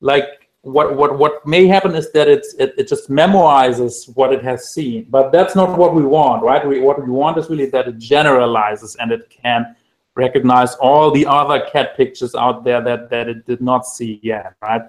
like 0.00 0.48
what 0.62 0.96
what 0.96 1.18
what 1.18 1.46
may 1.46 1.66
happen 1.66 1.94
is 1.94 2.10
that 2.12 2.26
it's 2.26 2.54
it, 2.54 2.74
it 2.78 2.88
just 2.88 3.10
memorizes 3.10 4.14
what 4.16 4.32
it 4.32 4.42
has 4.42 4.72
seen, 4.72 5.06
but 5.10 5.30
that's 5.30 5.54
not 5.54 5.76
what 5.76 5.94
we 5.94 6.02
want, 6.02 6.42
right? 6.42 6.66
We, 6.66 6.80
what 6.80 7.04
we 7.04 7.10
want 7.10 7.36
is 7.36 7.50
really 7.50 7.66
that 7.66 7.86
it 7.86 7.98
generalizes 7.98 8.96
and 8.96 9.12
it 9.12 9.28
can 9.28 9.76
recognize 10.16 10.74
all 10.76 11.10
the 11.10 11.26
other 11.26 11.60
cat 11.72 11.96
pictures 11.96 12.34
out 12.34 12.64
there 12.64 12.80
that 12.82 13.10
that 13.10 13.28
it 13.28 13.46
did 13.46 13.60
not 13.60 13.86
see 13.86 14.20
yet, 14.22 14.54
right? 14.60 14.82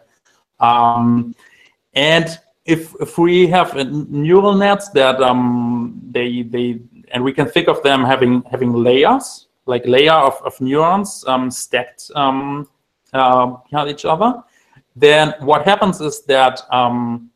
Um, 0.59 1.35
and 1.93 2.39
if 2.65 2.95
if 2.99 3.17
we 3.17 3.47
have 3.47 3.75
neural 3.89 4.55
nets 4.55 4.89
that 4.89 5.21
um 5.21 5.99
they 6.11 6.43
they 6.43 6.79
and 7.11 7.23
we 7.23 7.33
can 7.33 7.47
think 7.47 7.67
of 7.67 7.81
them 7.83 8.03
having 8.03 8.43
having 8.49 8.73
layers 8.73 9.47
like 9.65 9.85
layer 9.85 10.13
of, 10.13 10.41
of 10.43 10.59
neurons 10.59 11.23
um, 11.27 11.51
stacked 11.51 12.09
um, 12.15 12.67
uh, 13.13 13.45
behind 13.69 13.89
each 13.89 14.05
other, 14.05 14.43
then 14.95 15.33
what 15.39 15.63
happens 15.65 16.01
is 16.01 16.23
that 16.23 16.61
um, 16.71 17.29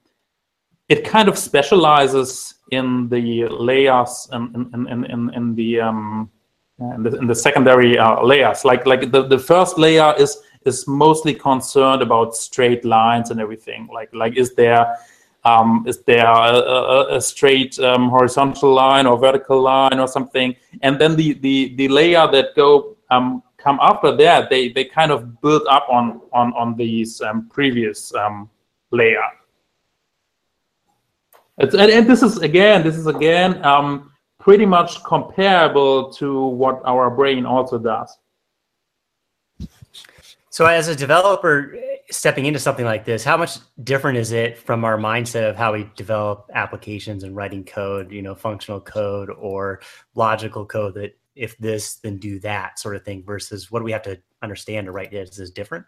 it 0.89 1.03
kind 1.03 1.29
of 1.29 1.37
specializes 1.37 2.55
in 2.71 3.07
the 3.09 3.47
layers 3.47 4.27
in, 4.33 4.69
in, 4.73 4.87
in, 4.87 5.05
in, 5.05 5.33
in 5.33 5.55
the 5.55 5.79
um, 5.79 6.29
in 6.79 7.03
the, 7.03 7.09
the 7.09 7.35
secondary 7.35 7.97
uh, 7.97 8.21
layers. 8.23 8.65
Like 8.65 8.85
like 8.85 9.11
the, 9.11 9.23
the 9.23 9.39
first 9.39 9.77
layer 9.77 10.13
is 10.17 10.37
is 10.65 10.87
mostly 10.87 11.33
concerned 11.33 12.01
about 12.01 12.35
straight 12.35 12.83
lines 12.85 13.31
and 13.31 13.39
everything. 13.39 13.87
Like 13.93 14.13
like 14.13 14.35
is 14.37 14.53
there 14.55 14.97
um, 15.43 15.85
is 15.87 16.01
there 16.03 16.25
a, 16.25 16.55
a, 16.55 17.17
a 17.17 17.21
straight 17.21 17.79
um, 17.79 18.09
horizontal 18.09 18.73
line 18.73 19.05
or 19.05 19.17
vertical 19.17 19.61
line 19.61 19.99
or 19.99 20.07
something? 20.07 20.55
And 20.81 20.99
then 20.99 21.15
the 21.15 21.33
the, 21.33 21.75
the 21.75 21.87
layer 21.87 22.27
that 22.31 22.55
go 22.55 22.97
um, 23.11 23.43
come 23.57 23.79
after 23.81 24.15
that, 24.15 24.49
they, 24.49 24.69
they 24.69 24.85
kind 24.85 25.11
of 25.11 25.41
build 25.41 25.63
up 25.69 25.87
on 25.89 26.21
on 26.33 26.53
on 26.53 26.75
these 26.75 27.21
um, 27.21 27.47
previous 27.51 28.13
um, 28.15 28.49
layer. 28.91 29.23
It's, 31.57 31.73
and, 31.73 31.89
and, 31.89 32.05
this 32.05 32.21
is 32.21 32.37
again, 32.39 32.83
this 32.83 32.97
is 32.97 33.07
again 33.07 33.63
um, 33.63 34.11
pretty 34.45 34.65
much 34.65 35.03
comparable 35.03 36.13
to 36.13 36.45
what 36.45 36.79
our 36.85 37.09
brain 37.09 37.47
also 37.47 37.79
does. 37.79 38.15
So, 40.51 40.67
as 40.67 40.87
a 40.87 40.95
developer 40.95 41.75
stepping 42.11 42.45
into 42.45 42.59
something 42.59 42.85
like 42.85 43.05
this, 43.05 43.23
how 43.23 43.37
much 43.37 43.57
different 43.83 44.19
is 44.19 44.33
it 44.33 44.55
from 44.55 44.85
our 44.85 44.99
mindset 44.99 45.49
of 45.49 45.55
how 45.55 45.73
we 45.73 45.89
develop 45.95 46.47
applications 46.53 47.23
and 47.23 47.35
writing 47.35 47.63
code, 47.63 48.11
you 48.11 48.21
know, 48.21 48.35
functional 48.35 48.79
code 48.79 49.31
or 49.31 49.81
logical 50.13 50.63
code 50.63 50.93
that 50.93 51.17
if 51.35 51.57
this, 51.57 51.95
then 51.95 52.17
do 52.17 52.39
that 52.41 52.77
sort 52.77 52.95
of 52.95 53.03
thing 53.03 53.23
versus 53.25 53.71
what 53.71 53.79
do 53.79 53.85
we 53.85 53.91
have 53.91 54.03
to 54.03 54.21
understand 54.43 54.85
to 54.85 54.91
write 54.91 55.09
this? 55.09 55.31
Is 55.31 55.37
this 55.37 55.49
different? 55.49 55.85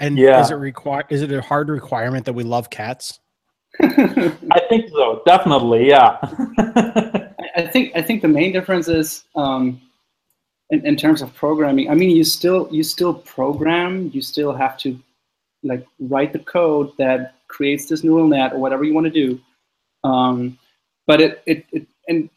And 0.00 0.18
yeah. 0.18 0.40
is 0.40 0.50
it 0.50 0.54
require 0.54 1.04
is 1.08 1.22
it 1.22 1.30
a 1.30 1.40
hard 1.40 1.68
requirement 1.68 2.24
that 2.24 2.32
we 2.32 2.42
love 2.42 2.68
cats? 2.68 3.20
I 3.80 4.60
think 4.68 4.90
so, 4.90 5.22
definitely, 5.24 5.88
yeah. 5.88 7.26
I 7.56 7.66
think 7.66 7.92
I 7.94 8.02
think 8.02 8.22
the 8.22 8.28
main 8.28 8.52
difference 8.52 8.88
is 8.88 9.24
um, 9.34 9.80
in, 10.70 10.86
in 10.86 10.96
terms 10.96 11.22
of 11.22 11.34
programming. 11.34 11.90
I 11.90 11.94
mean, 11.94 12.10
you 12.10 12.24
still 12.24 12.68
you 12.70 12.82
still 12.82 13.14
program, 13.14 14.10
you 14.12 14.22
still 14.22 14.52
have 14.52 14.76
to 14.78 14.98
like 15.62 15.86
write 15.98 16.32
the 16.32 16.38
code 16.38 16.92
that 16.98 17.34
creates 17.48 17.86
this 17.86 18.02
neural 18.04 18.28
net 18.28 18.52
or 18.52 18.58
whatever 18.58 18.84
you 18.84 18.94
want 18.94 19.06
to 19.06 19.10
do. 19.10 19.40
Um, 20.04 20.58
but 21.06 21.20
it, 21.20 21.42
it, 21.46 21.66
it 21.72 21.86
and 22.08 22.30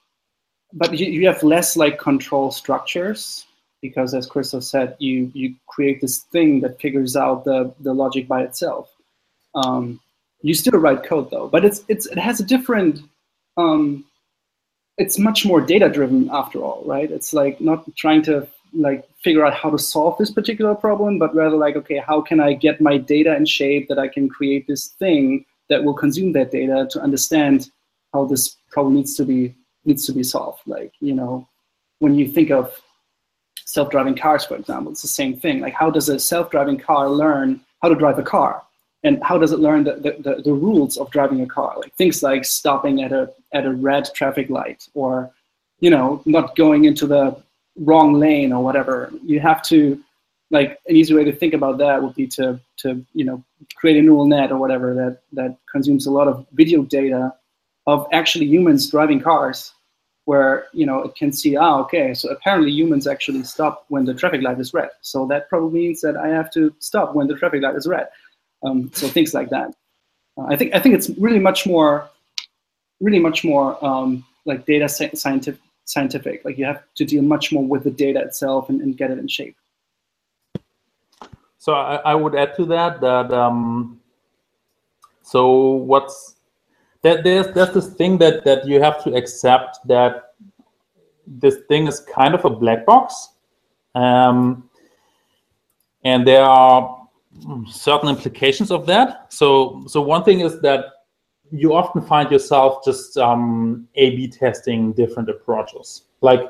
but 0.73 0.97
you, 0.97 1.05
you 1.05 1.27
have 1.27 1.43
less 1.43 1.77
like 1.77 1.99
control 1.99 2.51
structures 2.51 3.45
because 3.81 4.13
as 4.13 4.25
Christoph 4.25 4.63
said, 4.63 4.95
you 4.99 5.31
you 5.33 5.55
create 5.67 6.01
this 6.01 6.19
thing 6.31 6.61
that 6.61 6.81
figures 6.81 7.15
out 7.15 7.45
the 7.45 7.73
the 7.81 7.93
logic 7.93 8.27
by 8.27 8.43
itself. 8.43 8.91
Um, 9.55 9.99
you 10.41 10.53
still 10.53 10.79
write 10.79 11.03
code 11.03 11.29
though, 11.29 11.47
but 11.47 11.63
it's 11.63 11.83
it's 11.87 12.07
it 12.07 12.17
has 12.17 12.39
a 12.39 12.45
different. 12.45 13.01
Um, 13.55 14.05
it's 14.97 15.17
much 15.17 15.45
more 15.45 15.61
data 15.61 15.89
driven 15.89 16.29
after 16.31 16.59
all, 16.59 16.83
right? 16.85 17.09
It's 17.11 17.33
like 17.33 17.59
not 17.59 17.83
trying 17.95 18.21
to 18.23 18.47
like 18.73 19.07
figure 19.23 19.45
out 19.45 19.53
how 19.53 19.69
to 19.69 19.77
solve 19.77 20.17
this 20.17 20.31
particular 20.31 20.75
problem, 20.75 21.19
but 21.19 21.35
rather 21.35 21.57
like, 21.57 21.75
okay, 21.75 21.97
how 21.97 22.21
can 22.21 22.39
I 22.39 22.53
get 22.53 22.81
my 22.81 22.97
data 22.97 23.35
in 23.35 23.45
shape 23.45 23.87
that 23.87 23.99
I 23.99 24.07
can 24.07 24.29
create 24.29 24.67
this 24.67 24.87
thing 24.87 25.45
that 25.69 25.83
will 25.83 25.93
consume 25.93 26.33
that 26.33 26.51
data 26.51 26.87
to 26.91 27.01
understand 27.01 27.69
how 28.13 28.25
this 28.25 28.57
problem 28.69 28.95
needs 28.95 29.15
to 29.15 29.25
be 29.25 29.55
needs 29.85 30.05
to 30.05 30.13
be 30.13 30.23
solved. 30.23 30.61
Like, 30.65 30.93
you 30.99 31.13
know, 31.13 31.47
when 31.99 32.15
you 32.15 32.27
think 32.27 32.51
of 32.51 32.79
self-driving 33.65 34.15
cars, 34.15 34.45
for 34.45 34.55
example, 34.55 34.91
it's 34.91 35.01
the 35.01 35.07
same 35.07 35.37
thing. 35.37 35.59
Like, 35.59 35.73
how 35.73 35.89
does 35.89 36.09
a 36.09 36.19
self-driving 36.19 36.79
car 36.79 37.09
learn 37.09 37.59
how 37.81 37.89
to 37.89 37.95
drive 37.95 38.19
a 38.19 38.23
car? 38.23 38.63
And 39.05 39.21
how 39.21 39.37
does 39.37 39.51
it 39.51 39.59
learn 39.59 39.83
the, 39.83 39.95
the, 39.95 40.41
the, 40.43 40.53
rules 40.53 40.95
of 40.97 41.11
driving 41.11 41.41
a 41.41 41.45
car? 41.45 41.75
Like 41.77 41.93
things 41.95 42.23
like 42.23 42.45
stopping 42.45 43.03
at 43.03 43.11
a 43.11 43.33
at 43.53 43.65
a 43.65 43.73
red 43.73 44.09
traffic 44.13 44.49
light 44.49 44.87
or 44.93 45.29
you 45.79 45.89
know, 45.89 46.21
not 46.25 46.55
going 46.55 46.85
into 46.85 47.05
the 47.05 47.35
wrong 47.75 48.13
lane 48.13 48.53
or 48.53 48.63
whatever. 48.63 49.11
You 49.21 49.41
have 49.41 49.61
to 49.63 50.01
like 50.49 50.79
an 50.87 50.95
easy 50.95 51.13
way 51.13 51.25
to 51.25 51.33
think 51.33 51.53
about 51.53 51.77
that 51.79 52.01
would 52.01 52.15
be 52.15 52.27
to 52.27 52.59
to 52.77 53.05
you 53.13 53.25
know 53.25 53.43
create 53.75 53.97
a 53.97 54.01
neural 54.01 54.25
net 54.25 54.51
or 54.51 54.57
whatever 54.57 54.93
that 54.93 55.19
that 55.33 55.57
consumes 55.69 56.05
a 56.05 56.11
lot 56.11 56.27
of 56.27 56.45
video 56.53 56.83
data 56.83 57.33
of 57.87 58.07
actually 58.13 58.45
humans 58.45 58.89
driving 58.89 59.19
cars 59.19 59.73
where 60.25 60.67
you 60.71 60.85
know 60.85 60.99
it 60.99 61.15
can 61.15 61.31
see 61.31 61.57
ah 61.57 61.79
okay 61.79 62.13
so 62.13 62.29
apparently 62.29 62.71
humans 62.71 63.07
actually 63.07 63.43
stop 63.43 63.85
when 63.89 64.05
the 64.05 64.13
traffic 64.13 64.41
light 64.41 64.59
is 64.59 64.73
red 64.73 64.89
so 65.01 65.25
that 65.25 65.49
probably 65.49 65.79
means 65.79 66.01
that 66.01 66.15
i 66.15 66.27
have 66.27 66.51
to 66.51 66.73
stop 66.79 67.15
when 67.15 67.27
the 67.27 67.35
traffic 67.35 67.61
light 67.61 67.75
is 67.75 67.87
red 67.87 68.07
um, 68.63 68.91
so 68.93 69.07
things 69.07 69.33
like 69.33 69.49
that. 69.49 69.73
Uh, 70.37 70.45
i 70.45 70.55
think 70.55 70.73
i 70.73 70.79
think 70.79 70.95
it's 70.95 71.09
really 71.19 71.39
much 71.39 71.67
more 71.67 72.09
really 73.01 73.19
much 73.19 73.43
more 73.43 73.83
um, 73.85 74.23
like 74.45 74.65
data 74.65 74.87
scientific 74.89 75.59
scientific. 75.85 76.43
Like 76.45 76.57
you 76.57 76.65
have 76.65 76.83
to 76.95 77.05
deal 77.05 77.21
much 77.21 77.51
more 77.51 77.65
with 77.65 77.83
the 77.83 77.91
data 77.91 78.21
itself 78.21 78.69
and, 78.69 78.81
and 78.81 78.97
get 78.97 79.11
it 79.11 79.19
in 79.19 79.27
shape. 79.27 79.55
So 81.57 81.73
I, 81.73 81.95
I 81.95 82.15
would 82.15 82.35
add 82.35 82.55
to 82.57 82.65
that 82.65 82.99
that 83.01 83.31
um, 83.31 84.01
so 85.21 85.71
what's 85.71 86.35
that 87.01 87.23
there's 87.23 87.53
there's 87.53 87.73
this 87.73 87.93
thing 87.93 88.17
that 88.17 88.43
that 88.43 88.67
you 88.67 88.81
have 88.81 89.03
to 89.03 89.13
accept 89.15 89.79
that 89.87 90.33
this 91.25 91.57
thing 91.69 91.87
is 91.87 92.01
kind 92.01 92.33
of 92.33 92.43
a 92.43 92.49
black 92.49 92.85
box. 92.85 93.29
Um, 93.95 94.69
and 96.03 96.27
there 96.27 96.43
are 96.43 97.02
certain 97.67 98.09
implications 98.09 98.71
of 98.71 98.85
that 98.85 99.31
so 99.31 99.83
so 99.87 100.01
one 100.01 100.23
thing 100.23 100.41
is 100.41 100.61
that 100.61 100.85
you 101.51 101.73
often 101.73 102.01
find 102.01 102.31
yourself 102.31 102.83
just 102.83 103.17
um, 103.17 103.87
a-b 103.95 104.27
testing 104.27 104.93
different 104.93 105.29
approaches 105.29 106.03
like 106.21 106.41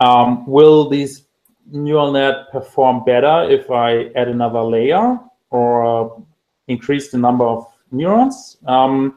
um, 0.00 0.46
will 0.46 0.88
these 0.88 1.24
neural 1.70 2.12
net 2.12 2.50
perform 2.52 3.04
better 3.04 3.50
if 3.50 3.70
i 3.70 4.04
add 4.14 4.28
another 4.28 4.62
layer 4.62 5.18
or 5.50 6.22
increase 6.68 7.10
the 7.10 7.18
number 7.18 7.44
of 7.44 7.66
neurons 7.90 8.58
um, 8.66 9.16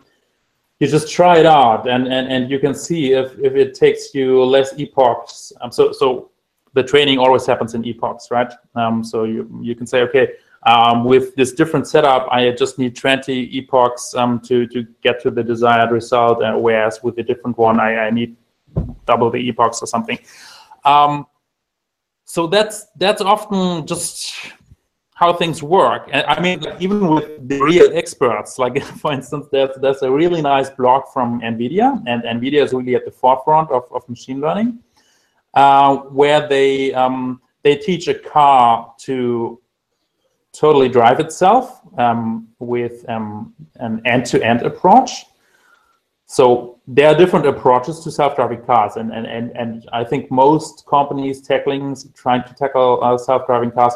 you 0.80 0.88
just 0.88 1.12
try 1.12 1.38
it 1.38 1.46
out 1.46 1.90
and, 1.90 2.08
and, 2.08 2.32
and 2.32 2.50
you 2.50 2.58
can 2.58 2.74
see 2.74 3.12
if, 3.12 3.38
if 3.40 3.56
it 3.56 3.74
takes 3.74 4.16
you 4.16 4.44
less 4.44 4.74
epochs. 4.80 5.52
Um, 5.60 5.72
so, 5.72 5.92
so 5.92 6.32
the 6.74 6.84
training 6.84 7.20
always 7.20 7.46
happens 7.46 7.76
in 7.76 7.86
epochs, 7.86 8.32
right? 8.32 8.52
Um, 8.76 9.04
so 9.04 9.26
you, 9.26 9.50
you 9.62 9.76
can 9.76 9.86
say, 9.86 10.02
okay, 10.04 10.30
um, 10.64 11.06
with 11.06 11.36
this 11.36 11.54
different 11.54 11.88
setup, 11.88 12.28
I 12.32 12.52
just 12.52 12.78
need 12.78 12.96
20 12.96 13.58
epochs 13.58 14.14
um, 14.16 14.40
to, 14.42 14.68
to 14.68 14.86
get 15.02 15.22
to 15.22 15.32
the 15.32 15.44
desired 15.44 15.92
result, 15.92 16.44
uh, 16.44 16.58
whereas 16.58 17.02
with 17.02 17.18
a 17.18 17.24
different 17.24 17.58
one, 17.58 17.80
I, 17.80 18.08
I 18.08 18.10
need 18.10 18.36
double 19.06 19.32
the 19.32 19.40
epochs 19.40 19.82
or 19.82 19.88
something. 19.88 20.20
Um, 20.84 21.26
so 22.26 22.46
that's 22.46 22.86
that's 22.96 23.22
often 23.22 23.88
just 23.88 24.36
how 25.20 25.34
things 25.34 25.62
work. 25.62 26.08
And 26.14 26.26
I 26.28 26.40
mean, 26.40 26.64
even 26.80 27.08
with 27.08 27.48
the 27.50 27.60
real 27.62 27.90
experts, 27.94 28.58
like 28.58 28.82
for 29.02 29.12
instance, 29.12 29.48
there's, 29.52 29.76
there's 29.82 30.02
a 30.02 30.12
really 30.12 30.42
nice 30.42 30.70
blog 30.70 31.04
from 31.14 31.42
NVIDIA, 31.42 32.02
and 32.08 32.24
NVIDIA 32.24 32.64
is 32.64 32.72
really 32.72 32.96
at 32.96 33.04
the 33.04 33.12
forefront 33.12 33.70
of, 33.72 33.84
of 33.92 34.08
machine 34.08 34.40
learning, 34.40 34.80
uh, 35.56 35.98
where 36.20 36.48
they, 36.48 36.94
um, 36.94 37.42
they 37.64 37.76
teach 37.76 38.08
a 38.08 38.14
car 38.14 38.94
to 39.00 39.60
totally 40.54 40.90
drive 40.90 41.20
itself 41.20 41.82
um, 41.98 42.48
with 42.60 43.08
um, 43.10 43.54
an 43.76 44.02
end-to-end 44.06 44.62
approach. 44.64 45.26
So 46.26 46.80
there 46.88 47.08
are 47.08 47.16
different 47.16 47.48
approaches 47.48 48.00
to 48.02 48.12
self-driving 48.12 48.64
cars, 48.64 48.98
and, 48.98 49.12
and, 49.12 49.26
and, 49.26 49.56
and 49.58 49.90
I 49.94 50.04
think 50.04 50.30
most 50.30 50.86
companies 50.86 51.42
tackling 51.42 51.96
trying 52.14 52.44
to 52.44 52.54
tackle 52.54 53.04
uh, 53.04 53.18
self-driving 53.18 53.72
cars 53.72 53.94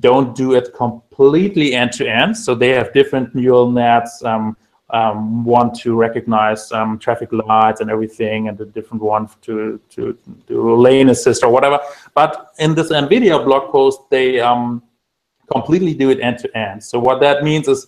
don't 0.00 0.34
do 0.34 0.54
it 0.54 0.74
completely 0.74 1.74
end 1.74 1.92
to 1.92 2.06
end. 2.06 2.36
So 2.36 2.54
they 2.54 2.70
have 2.70 2.92
different 2.92 3.34
neural 3.34 3.70
nets. 3.70 4.22
Um, 4.24 4.56
um, 4.92 5.44
one 5.44 5.72
to 5.76 5.94
recognize 5.94 6.70
um, 6.70 6.98
traffic 6.98 7.30
lights 7.32 7.80
and 7.80 7.90
everything, 7.90 8.48
and 8.48 8.60
a 8.60 8.66
different 8.66 9.02
one 9.02 9.28
to 9.40 9.80
to 9.88 10.18
do 10.46 10.74
lane 10.76 11.08
assist 11.08 11.42
or 11.42 11.50
whatever. 11.50 11.80
But 12.14 12.52
in 12.58 12.74
this 12.74 12.92
NVIDIA 12.92 13.42
blog 13.42 13.72
post, 13.72 14.00
they 14.10 14.38
um, 14.40 14.82
completely 15.52 15.94
do 15.94 16.10
it 16.10 16.20
end 16.20 16.38
to 16.38 16.56
end. 16.56 16.82
So 16.82 16.98
what 16.98 17.20
that 17.20 17.44
means 17.44 17.68
is 17.68 17.86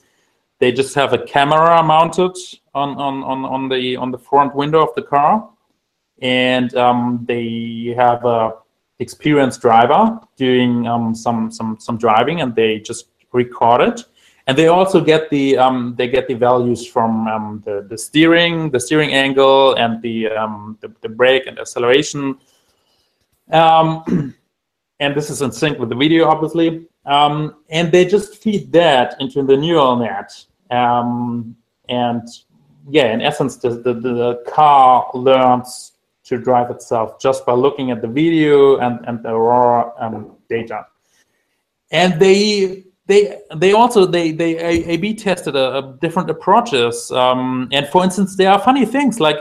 they 0.60 0.72
just 0.72 0.94
have 0.94 1.12
a 1.12 1.18
camera 1.18 1.82
mounted 1.82 2.36
on 2.74 2.96
on 2.96 3.22
on, 3.22 3.44
on 3.44 3.68
the 3.68 3.96
on 3.96 4.10
the 4.10 4.18
front 4.18 4.54
window 4.54 4.82
of 4.82 4.94
the 4.94 5.02
car, 5.02 5.48
and 6.22 6.74
um, 6.76 7.24
they 7.26 7.94
have 7.96 8.24
a 8.24 8.54
experienced 8.98 9.60
driver 9.60 10.20
doing 10.36 10.86
um, 10.86 11.14
some 11.14 11.50
some 11.50 11.78
some 11.80 11.96
driving, 11.98 12.40
and 12.40 12.54
they 12.54 12.78
just 12.80 13.08
record 13.32 13.80
it. 13.80 14.04
And 14.46 14.58
they 14.58 14.68
also 14.68 15.00
get 15.00 15.30
the 15.30 15.56
um, 15.56 15.94
they 15.96 16.08
get 16.08 16.28
the 16.28 16.34
values 16.34 16.86
from 16.86 17.26
um, 17.28 17.62
the 17.64 17.86
the 17.88 17.96
steering, 17.96 18.70
the 18.70 18.80
steering 18.80 19.12
angle, 19.12 19.74
and 19.74 20.02
the, 20.02 20.28
um, 20.28 20.76
the, 20.80 20.92
the 21.00 21.08
brake 21.08 21.46
and 21.46 21.58
acceleration. 21.58 22.38
Um, 23.50 24.34
and 25.00 25.14
this 25.14 25.30
is 25.30 25.40
in 25.42 25.50
sync 25.50 25.78
with 25.78 25.88
the 25.88 25.94
video, 25.94 26.26
obviously. 26.26 26.86
Um, 27.06 27.56
and 27.68 27.92
they 27.92 28.04
just 28.04 28.36
feed 28.36 28.72
that 28.72 29.16
into 29.20 29.42
the 29.42 29.56
neural 29.56 29.96
net. 29.96 30.32
Um, 30.70 31.56
and 31.88 32.26
yeah, 32.88 33.12
in 33.12 33.20
essence, 33.20 33.56
the, 33.56 33.70
the, 33.70 33.94
the 33.94 34.44
car 34.46 35.10
learns 35.14 35.92
to 36.24 36.38
drive 36.38 36.70
itself 36.70 37.20
just 37.20 37.44
by 37.44 37.52
looking 37.52 37.90
at 37.90 38.00
the 38.00 38.08
video 38.08 38.78
and, 38.78 39.04
and 39.06 39.22
the 39.22 39.34
raw 39.34 39.92
um, 39.98 40.36
data. 40.48 40.86
And 41.90 42.18
they 42.18 42.84
they 43.06 43.38
they 43.54 43.72
also 43.72 44.06
they 44.06 44.32
they 44.32 44.56
A 44.58 44.96
B 44.96 45.14
tested 45.14 45.54
a, 45.54 45.78
a 45.78 45.98
different 46.00 46.30
approaches. 46.30 47.10
Um, 47.10 47.68
and 47.70 47.86
for 47.88 48.02
instance, 48.02 48.36
there 48.36 48.50
are 48.50 48.58
funny 48.58 48.86
things 48.86 49.20
like 49.20 49.36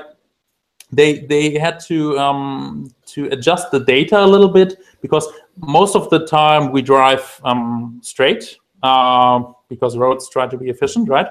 they 0.92 1.20
they 1.20 1.58
had 1.58 1.80
to 1.88 2.20
um, 2.20 2.92
to 3.08 3.28
adjust 3.28 3.72
the 3.72 3.80
data 3.80 4.20
a 4.20 4.28
little 4.28 4.50
bit 4.50 4.76
because 5.02 5.28
most 5.58 5.96
of 5.96 6.10
the 6.10 6.26
time 6.26 6.72
we 6.72 6.82
drive 6.82 7.40
um, 7.44 8.00
straight 8.04 8.58
uh, 8.82 9.44
because 9.70 9.98
roads 9.98 10.30
try 10.30 10.48
to 10.48 10.58
be 10.58 10.70
efficient, 10.70 11.10
right? 11.10 11.28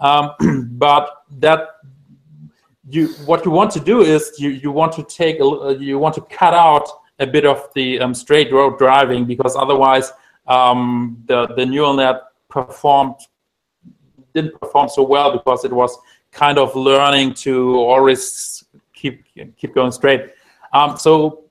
Um, 0.00 0.32
but 0.72 1.24
that 1.38 1.68
you 2.88 3.08
what 3.26 3.44
you 3.44 3.50
want 3.50 3.70
to 3.72 3.80
do 3.80 4.00
is 4.00 4.34
you 4.38 4.50
you 4.50 4.70
want 4.70 4.92
to 4.92 5.02
take 5.04 5.40
a, 5.40 5.76
you 5.78 5.98
want 5.98 6.14
to 6.16 6.20
cut 6.22 6.54
out 6.54 6.88
a 7.18 7.26
bit 7.26 7.44
of 7.44 7.68
the 7.74 8.00
um, 8.00 8.14
straight 8.14 8.52
road 8.52 8.78
driving 8.78 9.24
because 9.24 9.56
otherwise 9.56 10.12
um, 10.46 11.22
the 11.26 11.46
the 11.56 11.64
neural 11.64 11.94
net 11.94 12.22
performed 12.48 13.16
didn't 14.34 14.58
perform 14.60 14.88
so 14.88 15.02
well 15.02 15.32
because 15.32 15.64
it 15.64 15.72
was 15.72 15.96
kind 16.32 16.58
of 16.58 16.74
learning 16.74 17.34
to 17.34 17.76
always 17.76 18.64
keep 18.92 19.24
keep 19.56 19.74
going 19.74 19.92
straight. 19.92 20.30
Um, 20.72 20.96
so 20.96 21.44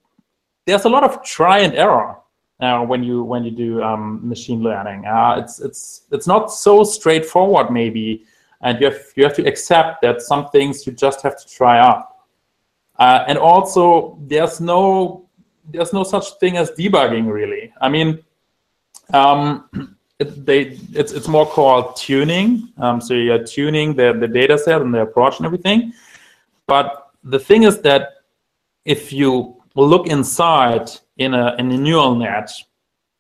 there's 0.66 0.86
a 0.86 0.90
lot 0.90 1.04
of 1.04 1.24
try 1.24 1.60
and 1.60 1.74
error 1.76 2.18
uh, 2.60 2.82
when 2.82 3.04
you 3.04 3.24
when 3.24 3.44
you 3.44 3.52
do 3.52 3.82
um, 3.84 4.28
machine 4.28 4.62
learning. 4.62 5.06
Uh, 5.06 5.36
it's 5.40 5.60
it's 5.60 6.04
it's 6.12 6.28
not 6.28 6.52
so 6.52 6.84
straightforward 6.84 7.72
maybe, 7.72 8.24
and 8.62 8.80
you 8.80 8.86
have 8.88 9.02
you 9.16 9.24
have 9.24 9.36
to 9.36 9.46
accept 9.46 10.02
that 10.02 10.22
some 10.22 10.50
things 10.50 10.86
you 10.86 10.94
just 10.94 11.22
have 11.22 11.40
to 11.40 11.48
try 11.48 11.80
out. 11.80 12.08
Uh, 13.00 13.24
and 13.28 13.38
also, 13.38 14.18
there's 14.22 14.62
no 14.62 15.28
there's 15.72 15.94
no 15.94 16.04
such 16.04 16.34
thing 16.40 16.58
as 16.58 16.72
debugging 16.72 17.32
really. 17.32 17.74
I 17.82 17.90
mean, 17.90 18.24
um, 19.14 19.70
it, 20.20 20.46
they 20.46 20.78
it's 20.94 21.12
it's 21.12 21.28
more 21.28 21.48
called 21.48 21.96
tuning. 21.96 22.72
Um, 22.78 23.02
so 23.02 23.16
you're 23.16 23.44
tuning 23.44 23.96
the 23.96 24.14
the 24.14 24.28
data 24.28 24.58
set 24.58 24.82
and 24.82 24.94
the 24.94 25.02
approach 25.02 25.38
and 25.38 25.46
everything. 25.46 25.94
But 26.68 27.10
the 27.24 27.40
thing 27.40 27.64
is 27.64 27.82
that 27.82 28.10
if 28.86 29.12
you 29.12 29.61
look 29.76 30.08
inside 30.08 30.90
in 31.18 31.34
a 31.34 31.56
in 31.58 31.72
a 31.72 31.78
neural 31.78 32.16
net, 32.16 32.52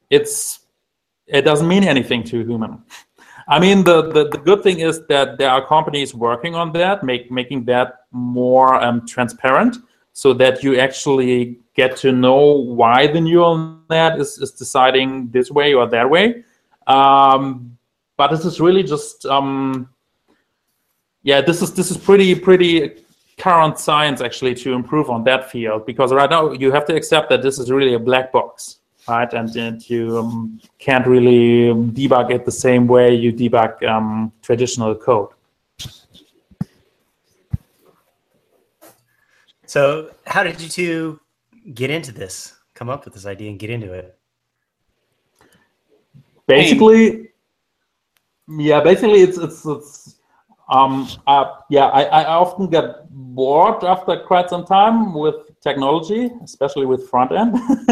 it's 0.10 0.62
it 1.27 1.43
doesn't 1.43 1.67
mean 1.67 1.84
anything 1.84 2.24
to 2.25 2.41
a 2.41 2.43
human. 2.43 2.84
I 3.48 3.60
mean, 3.60 3.84
the, 3.84 4.03
the, 4.12 4.29
the, 4.29 4.38
good 4.38 4.63
thing 4.63 4.79
is 4.79 5.05
that 5.08 5.38
there 5.38 5.50
are 5.50 5.65
companies 5.65 6.13
working 6.13 6.55
on 6.55 6.72
that, 6.74 7.03
make, 7.03 7.31
making 7.31 7.65
that 7.65 8.05
more 8.12 8.75
um, 8.75 9.05
transparent 9.05 9.77
so 10.13 10.34
that 10.34 10.63
you 10.63 10.77
actually 10.79 11.60
get 11.75 11.98
to 11.98 12.12
know 12.12 12.43
why 12.43 13.08
the 13.08 13.20
neural 13.20 13.77
net 13.89 14.20
is, 14.20 14.38
is 14.38 14.51
deciding 14.51 15.29
this 15.31 15.50
way 15.51 15.74
or 15.74 15.88
that 15.88 16.10
way. 16.10 16.43
Um, 16.88 17.77
but 18.15 18.29
this 18.31 18.46
is 18.46 18.62
really 18.62 18.84
just, 18.84 19.25
um, 19.25 19.89
yeah, 21.24 21.41
this 21.41 21.62
is 21.62 21.74
this 21.74 21.91
is 21.91 21.98
pretty 21.98 22.34
pretty 22.36 23.03
current 23.38 23.79
science 23.79 24.21
actually 24.21 24.53
to 24.55 24.73
improve 24.73 25.09
on 25.09 25.23
that 25.23 25.50
field 25.50 25.85
because 25.85 26.13
right 26.13 26.29
now 26.29 26.51
you 26.51 26.71
have 26.71 26.85
to 26.85 26.95
accept 26.95 27.29
that 27.29 27.41
this 27.41 27.57
is 27.59 27.71
really 27.71 27.93
a 27.93 28.00
black 28.00 28.31
box 28.31 28.77
right? 29.07 29.33
And, 29.33 29.55
and 29.55 29.89
you 29.89 30.17
um, 30.17 30.61
can't 30.79 31.05
really 31.07 31.73
debug 31.91 32.31
it 32.31 32.45
the 32.45 32.51
same 32.51 32.88
way 32.88 33.13
you 33.13 33.33
debug 33.33 33.83
um, 33.83 34.31
traditional 34.41 34.95
code. 34.95 35.29
So 39.65 40.11
how 40.27 40.43
did 40.43 40.59
you 40.61 40.69
two 40.69 41.19
get 41.73 41.89
into 41.89 42.11
this 42.11 42.55
come 42.73 42.89
up 42.89 43.05
with 43.05 43.13
this 43.13 43.25
idea 43.25 43.50
and 43.50 43.57
get 43.57 43.70
into 43.70 43.94
it? 43.94 44.17
Basically 46.48 47.29
yeah 48.57 48.81
basically 48.81 49.22
it's 49.22 49.37
it's, 49.37 49.65
it's 49.65 50.15
um, 50.72 51.07
uh, 51.27 51.55
yeah, 51.70 51.88
I, 51.88 52.03
I 52.03 52.25
often 52.25 52.70
get 52.70 53.10
bored 53.10 53.84
after 53.84 54.18
quite 54.18 54.50
some 54.50 54.66
time 54.66 55.14
with 55.14 55.36
technology, 55.62 56.29
especially 56.44 56.86
with 56.86 57.10
front 57.10 57.34
end. 57.34 57.55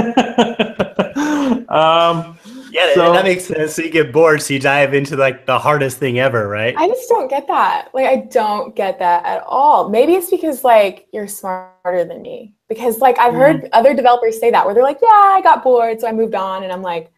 um, 1.69 2.39
yeah, 2.71 2.93
so, 2.93 3.11
that 3.11 3.25
makes 3.25 3.43
sense. 3.45 3.75
So 3.75 3.81
you 3.81 3.89
get 3.89 4.13
bored, 4.13 4.41
so 4.41 4.53
you 4.53 4.61
dive 4.61 4.93
into 4.93 5.17
like 5.17 5.45
the 5.45 5.59
hardest 5.59 5.97
thing 5.97 6.19
ever, 6.19 6.47
right? 6.47 6.73
I 6.77 6.87
just 6.87 7.09
don't 7.09 7.29
get 7.29 7.47
that. 7.47 7.89
Like, 7.93 8.05
I 8.05 8.27
don't 8.31 8.73
get 8.75 8.97
that 8.99 9.25
at 9.25 9.43
all. 9.45 9.89
Maybe 9.89 10.13
it's 10.13 10.29
because 10.29 10.63
like 10.63 11.07
you're 11.11 11.27
smarter 11.27 12.05
than 12.05 12.21
me. 12.21 12.53
Because 12.69 12.99
like 12.99 13.19
I've 13.19 13.33
heard 13.33 13.57
mm-hmm. 13.57 13.67
other 13.73 13.93
developers 13.93 14.39
say 14.39 14.51
that, 14.51 14.65
where 14.65 14.73
they're 14.73 14.83
like, 14.83 14.99
"Yeah, 15.01 15.09
I 15.09 15.41
got 15.43 15.63
bored, 15.63 15.99
so 15.99 16.07
I 16.07 16.13
moved 16.13 16.35
on," 16.35 16.63
and 16.63 16.71
I'm 16.71 16.83
like, 16.83 17.11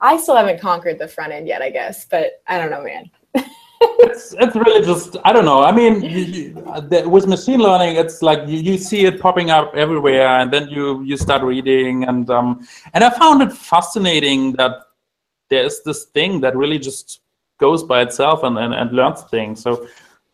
I 0.00 0.16
still 0.16 0.34
haven't 0.34 0.60
conquered 0.60 0.98
the 0.98 1.06
front 1.06 1.32
end 1.32 1.46
yet, 1.46 1.62
I 1.62 1.70
guess. 1.70 2.04
But 2.06 2.42
I 2.48 2.58
don't 2.58 2.70
know, 2.70 2.82
man 2.82 3.08
it's, 3.82 4.34
it's 4.38 4.54
really 4.54 4.84
just 4.84 5.16
I 5.24 5.32
don't 5.32 5.44
know. 5.44 5.62
I 5.62 5.72
mean, 5.72 6.02
you, 6.02 6.18
you, 6.18 7.08
with 7.08 7.26
machine 7.26 7.60
learning, 7.60 7.96
it's 7.96 8.22
like 8.22 8.48
you, 8.48 8.58
you 8.58 8.78
see 8.78 9.04
it 9.06 9.20
popping 9.20 9.50
up 9.50 9.74
everywhere, 9.74 10.28
and 10.40 10.52
then 10.52 10.68
you 10.68 11.02
you 11.02 11.16
start 11.16 11.42
reading, 11.42 12.04
and 12.04 12.28
um, 12.30 12.66
and 12.94 13.02
I 13.04 13.10
found 13.10 13.42
it 13.42 13.52
fascinating 13.52 14.52
that 14.52 14.72
there's 15.48 15.80
this 15.84 16.04
thing 16.06 16.40
that 16.40 16.56
really 16.56 16.78
just 16.78 17.20
goes 17.58 17.82
by 17.82 18.02
itself 18.02 18.42
and 18.42 18.58
and, 18.58 18.74
and 18.74 18.92
learns 18.92 19.22
things. 19.22 19.62
So, 19.62 19.86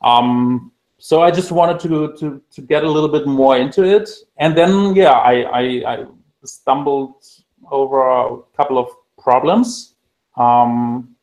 um, 0.03 0.73
so 0.99 1.23
I 1.23 1.31
just 1.31 1.51
wanted 1.51 1.81
to 1.81 2.13
to 2.19 2.43
to 2.51 2.61
get 2.61 2.85
a 2.85 2.91
little 2.91 3.09
bit 3.09 3.27
more 3.27 3.57
into 3.57 3.83
it, 3.85 4.11
and 4.37 4.57
then 4.57 4.95
yeah, 4.95 5.13
I 5.13 5.35
I, 5.43 5.63
I 5.95 6.07
stumbled 6.45 7.25
over 7.71 8.09
a 8.09 8.37
couple 8.57 8.79
of 8.79 8.89
problems. 9.19 9.95
Um, 10.37 11.17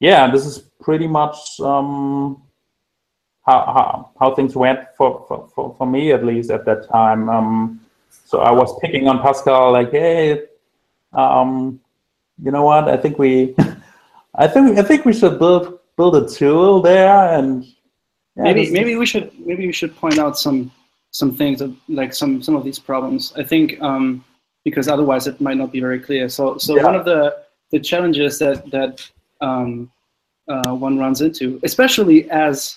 yeah, 0.00 0.30
this 0.30 0.46
is 0.46 0.69
pretty 0.80 1.06
much 1.06 1.60
um, 1.60 2.42
how, 3.46 3.60
how, 3.60 4.10
how 4.18 4.34
things 4.34 4.54
went 4.54 4.80
for, 4.96 5.24
for, 5.28 5.48
for, 5.54 5.74
for, 5.76 5.86
me 5.86 6.12
at 6.12 6.24
least 6.24 6.50
at 6.50 6.64
that 6.64 6.88
time. 6.88 7.28
Um, 7.28 7.80
so 8.24 8.40
I 8.40 8.50
was 8.50 8.78
picking 8.80 9.08
on 9.08 9.20
Pascal 9.20 9.72
like, 9.72 9.90
hey, 9.90 10.44
um, 11.12 11.80
you 12.42 12.50
know 12.50 12.64
what? 12.64 12.88
I 12.88 12.96
think 12.96 13.18
we, 13.18 13.54
I 14.34 14.46
think 14.46 14.78
I 14.78 14.82
think 14.82 15.04
we 15.04 15.12
should 15.12 15.38
build 15.38 15.78
build 15.96 16.16
a 16.16 16.28
tool 16.28 16.80
there 16.80 17.36
and 17.36 17.64
yeah, 18.36 18.44
maybe 18.44 18.70
maybe 18.70 18.96
we 18.96 19.04
should 19.04 19.32
maybe 19.38 19.66
we 19.66 19.72
should 19.72 19.94
point 19.96 20.18
out 20.18 20.38
some 20.38 20.70
some 21.10 21.36
things 21.36 21.60
of, 21.60 21.76
like 21.88 22.14
some 22.14 22.42
some 22.42 22.56
of 22.56 22.64
these 22.64 22.78
problems. 22.78 23.32
I 23.36 23.42
think 23.42 23.80
um, 23.82 24.24
because 24.64 24.88
otherwise 24.88 25.26
it 25.26 25.40
might 25.40 25.56
not 25.56 25.72
be 25.72 25.80
very 25.80 25.98
clear. 25.98 26.28
So 26.28 26.56
so 26.58 26.76
yeah. 26.76 26.84
one 26.84 26.94
of 26.94 27.04
the 27.04 27.42
the 27.70 27.80
challenges 27.80 28.38
that 28.38 28.70
that 28.70 29.06
um, 29.40 29.90
uh, 30.50 30.74
one 30.74 30.98
runs 30.98 31.20
into, 31.20 31.60
especially 31.62 32.28
as 32.30 32.76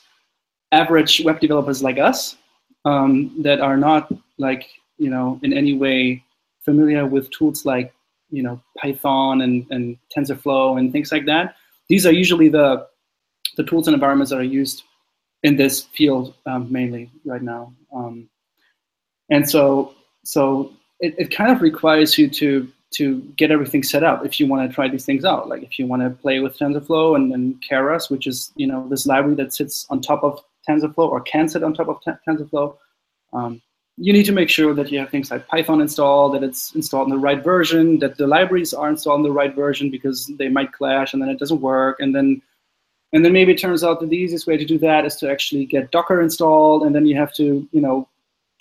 average 0.72 1.22
web 1.26 1.40
developers 1.40 1.84
like 1.84 1.98
us 1.98 2.38
um, 2.86 3.34
that 3.42 3.60
are 3.60 3.78
not 3.78 4.12
like 4.38 4.70
you 4.98 5.10
know 5.10 5.40
in 5.44 5.54
any 5.54 5.74
way 5.74 6.24
familiar 6.64 7.06
with 7.06 7.30
tools 7.32 7.66
like 7.66 7.94
you 8.30 8.44
know 8.44 8.62
Python 8.78 9.42
and, 9.42 9.66
and 9.72 9.98
TensorFlow 10.16 10.78
and 10.78 10.92
things 10.92 11.12
like 11.12 11.26
that. 11.26 11.56
These 11.90 12.06
are 12.06 12.14
usually 12.14 12.50
the 12.50 12.88
the 13.58 13.64
tools 13.64 13.88
and 13.88 13.94
environments 13.94 14.32
that 14.32 14.40
are 14.40 14.44
used 14.44 14.84
in 15.44 15.58
this 15.58 15.84
field 15.84 16.34
um, 16.46 16.72
mainly 16.72 17.12
right 17.26 17.42
now. 17.42 17.74
Um, 17.94 18.30
and 19.30 19.50
so 19.50 19.94
so 20.24 20.72
it, 21.00 21.16
it 21.18 21.36
kind 21.36 21.52
of 21.52 21.62
requires 21.62 22.18
you 22.18 22.30
to 22.30 22.72
to 22.94 23.22
get 23.38 23.52
everything 23.52 23.84
set 23.84 24.04
up 24.04 24.26
if 24.26 24.40
you 24.40 24.48
want 24.48 24.70
to 24.70 24.74
try 24.74 24.88
these 24.88 25.06
things 25.06 25.26
out. 25.26 25.50
Like 25.50 25.64
if 25.64 25.78
you 25.78 25.88
want 25.88 26.02
to 26.02 26.10
play 26.10 26.40
with 26.40 26.58
TensorFlow 26.58 27.16
and 27.16 27.32
then 27.32 27.60
Keras, 27.68 28.10
which 28.10 28.28
is 28.28 28.52
you 28.56 28.68
know 28.68 28.88
this 28.90 29.06
library 29.06 29.36
that 29.36 29.54
sits 29.54 29.86
on 29.90 30.02
top 30.02 30.24
of 30.24 30.40
TensorFlow 30.68 31.10
or 31.10 31.22
can 31.22 31.48
sit 31.50 31.64
on 31.64 31.74
top 31.74 31.90
of 31.90 31.98
TensorFlow. 32.28 32.76
Um, 33.34 33.62
you 33.98 34.12
need 34.12 34.26
to 34.26 34.32
make 34.32 34.50
sure 34.50 34.74
that 34.74 34.92
you 34.92 34.98
have 35.00 35.10
things 35.10 35.30
like 35.30 35.48
Python 35.48 35.80
installed, 35.80 36.34
that 36.34 36.44
it's 36.44 36.74
installed 36.74 37.08
in 37.08 37.12
the 37.12 37.20
right 37.20 37.44
version, 37.44 38.00
that 38.00 38.18
the 38.18 38.26
libraries 38.26 38.74
are 38.74 38.90
installed 38.90 39.20
in 39.20 39.24
the 39.24 39.32
right 39.32 39.54
version 39.54 39.92
because 39.92 40.32
they 40.40 40.50
might 40.50 40.72
clash 40.72 41.14
and 41.14 41.22
then 41.22 41.30
it 41.30 41.38
doesn't 41.38 41.62
work. 41.62 42.00
And 42.00 42.16
then 42.16 42.42
and 43.14 43.24
then 43.24 43.32
maybe 43.32 43.52
it 43.52 43.60
turns 43.60 43.84
out 43.84 44.00
that 44.00 44.10
the 44.10 44.18
easiest 44.18 44.48
way 44.48 44.58
to 44.58 44.66
do 44.66 44.80
that 44.80 45.06
is 45.06 45.16
to 45.18 45.30
actually 45.30 45.66
get 45.66 45.92
Docker 45.92 46.20
installed, 46.20 46.82
and 46.82 46.96
then 46.96 47.06
you 47.06 47.16
have 47.16 47.32
to, 47.36 47.68
you 47.72 47.82
know, 47.82 48.08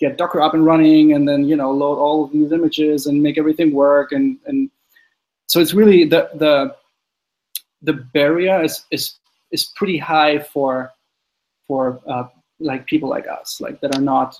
get 0.03 0.17
Docker 0.17 0.41
up 0.41 0.53
and 0.53 0.65
running 0.65 1.13
and 1.13 1.27
then 1.27 1.45
you 1.49 1.55
know 1.55 1.71
load 1.71 1.97
all 1.97 2.25
of 2.25 2.31
these 2.31 2.51
images 2.51 3.07
and 3.07 3.23
make 3.25 3.37
everything 3.37 3.69
work 3.73 4.11
and 4.11 4.37
and 4.47 4.69
so 5.47 5.59
it's 5.59 5.73
really 5.73 6.03
the 6.13 6.29
the 6.43 6.75
the 7.81 7.93
barrier 7.93 8.63
is 8.63 8.85
is 8.91 9.03
is 9.51 9.71
pretty 9.77 9.97
high 9.97 10.39
for 10.39 10.91
for 11.67 11.99
uh, 12.07 12.25
like 12.59 12.85
people 12.85 13.09
like 13.09 13.27
us 13.27 13.61
like 13.61 13.79
that 13.81 13.95
are 13.95 14.01
not 14.01 14.35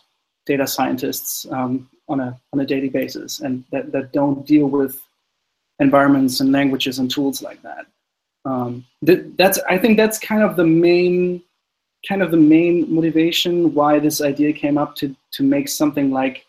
data 0.45 0.67
scientists 0.67 1.45
um, 1.51 1.89
on 2.09 2.19
a 2.19 2.29
on 2.51 2.59
a 2.59 2.65
daily 2.65 2.89
basis 2.89 3.39
and 3.39 3.63
that, 3.71 3.91
that 3.91 4.11
don't 4.11 4.45
deal 4.45 4.67
with 4.67 4.99
environments 5.79 6.39
and 6.39 6.51
languages 6.51 6.99
and 6.99 7.09
tools 7.09 7.41
like 7.41 7.61
that. 7.61 7.85
Um, 8.45 8.85
th- 9.05 9.25
that's 9.37 9.59
I 9.69 9.77
think 9.77 9.97
that's 9.97 10.19
kind 10.19 10.43
of 10.43 10.55
the 10.55 10.65
main 10.65 11.41
kind 12.07 12.21
of 12.21 12.31
the 12.31 12.37
main 12.37 12.93
motivation 12.93 13.73
why 13.73 13.99
this 13.99 14.21
idea 14.21 14.53
came 14.53 14.77
up 14.77 14.95
to 14.95 15.15
to 15.31 15.43
make 15.43 15.67
something 15.67 16.11
like 16.11 16.45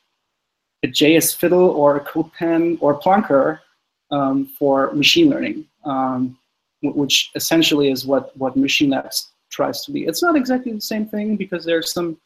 a 0.85 0.89
JS 0.89 1.37
Fiddle 1.37 1.71
or 1.71 1.97
a 1.97 2.05
CodePen 2.05 2.79
or 2.81 3.01
Plunker 3.01 3.61
um, 4.11 4.47
for 4.59 4.93
machine 4.93 5.31
learning, 5.31 5.65
um, 5.85 6.37
which 6.83 7.31
essentially 7.35 7.91
is 7.91 8.05
what 8.05 8.37
what 8.37 8.57
Machine 8.57 8.91
Labs 8.91 9.31
tries 9.51 9.85
to 9.85 9.93
be. 9.93 10.05
It's 10.05 10.23
not 10.23 10.37
exactly 10.37 10.73
the 10.73 10.81
same 10.81 11.07
thing 11.07 11.37
because 11.37 11.65
there's 11.65 11.93
some 11.93 12.19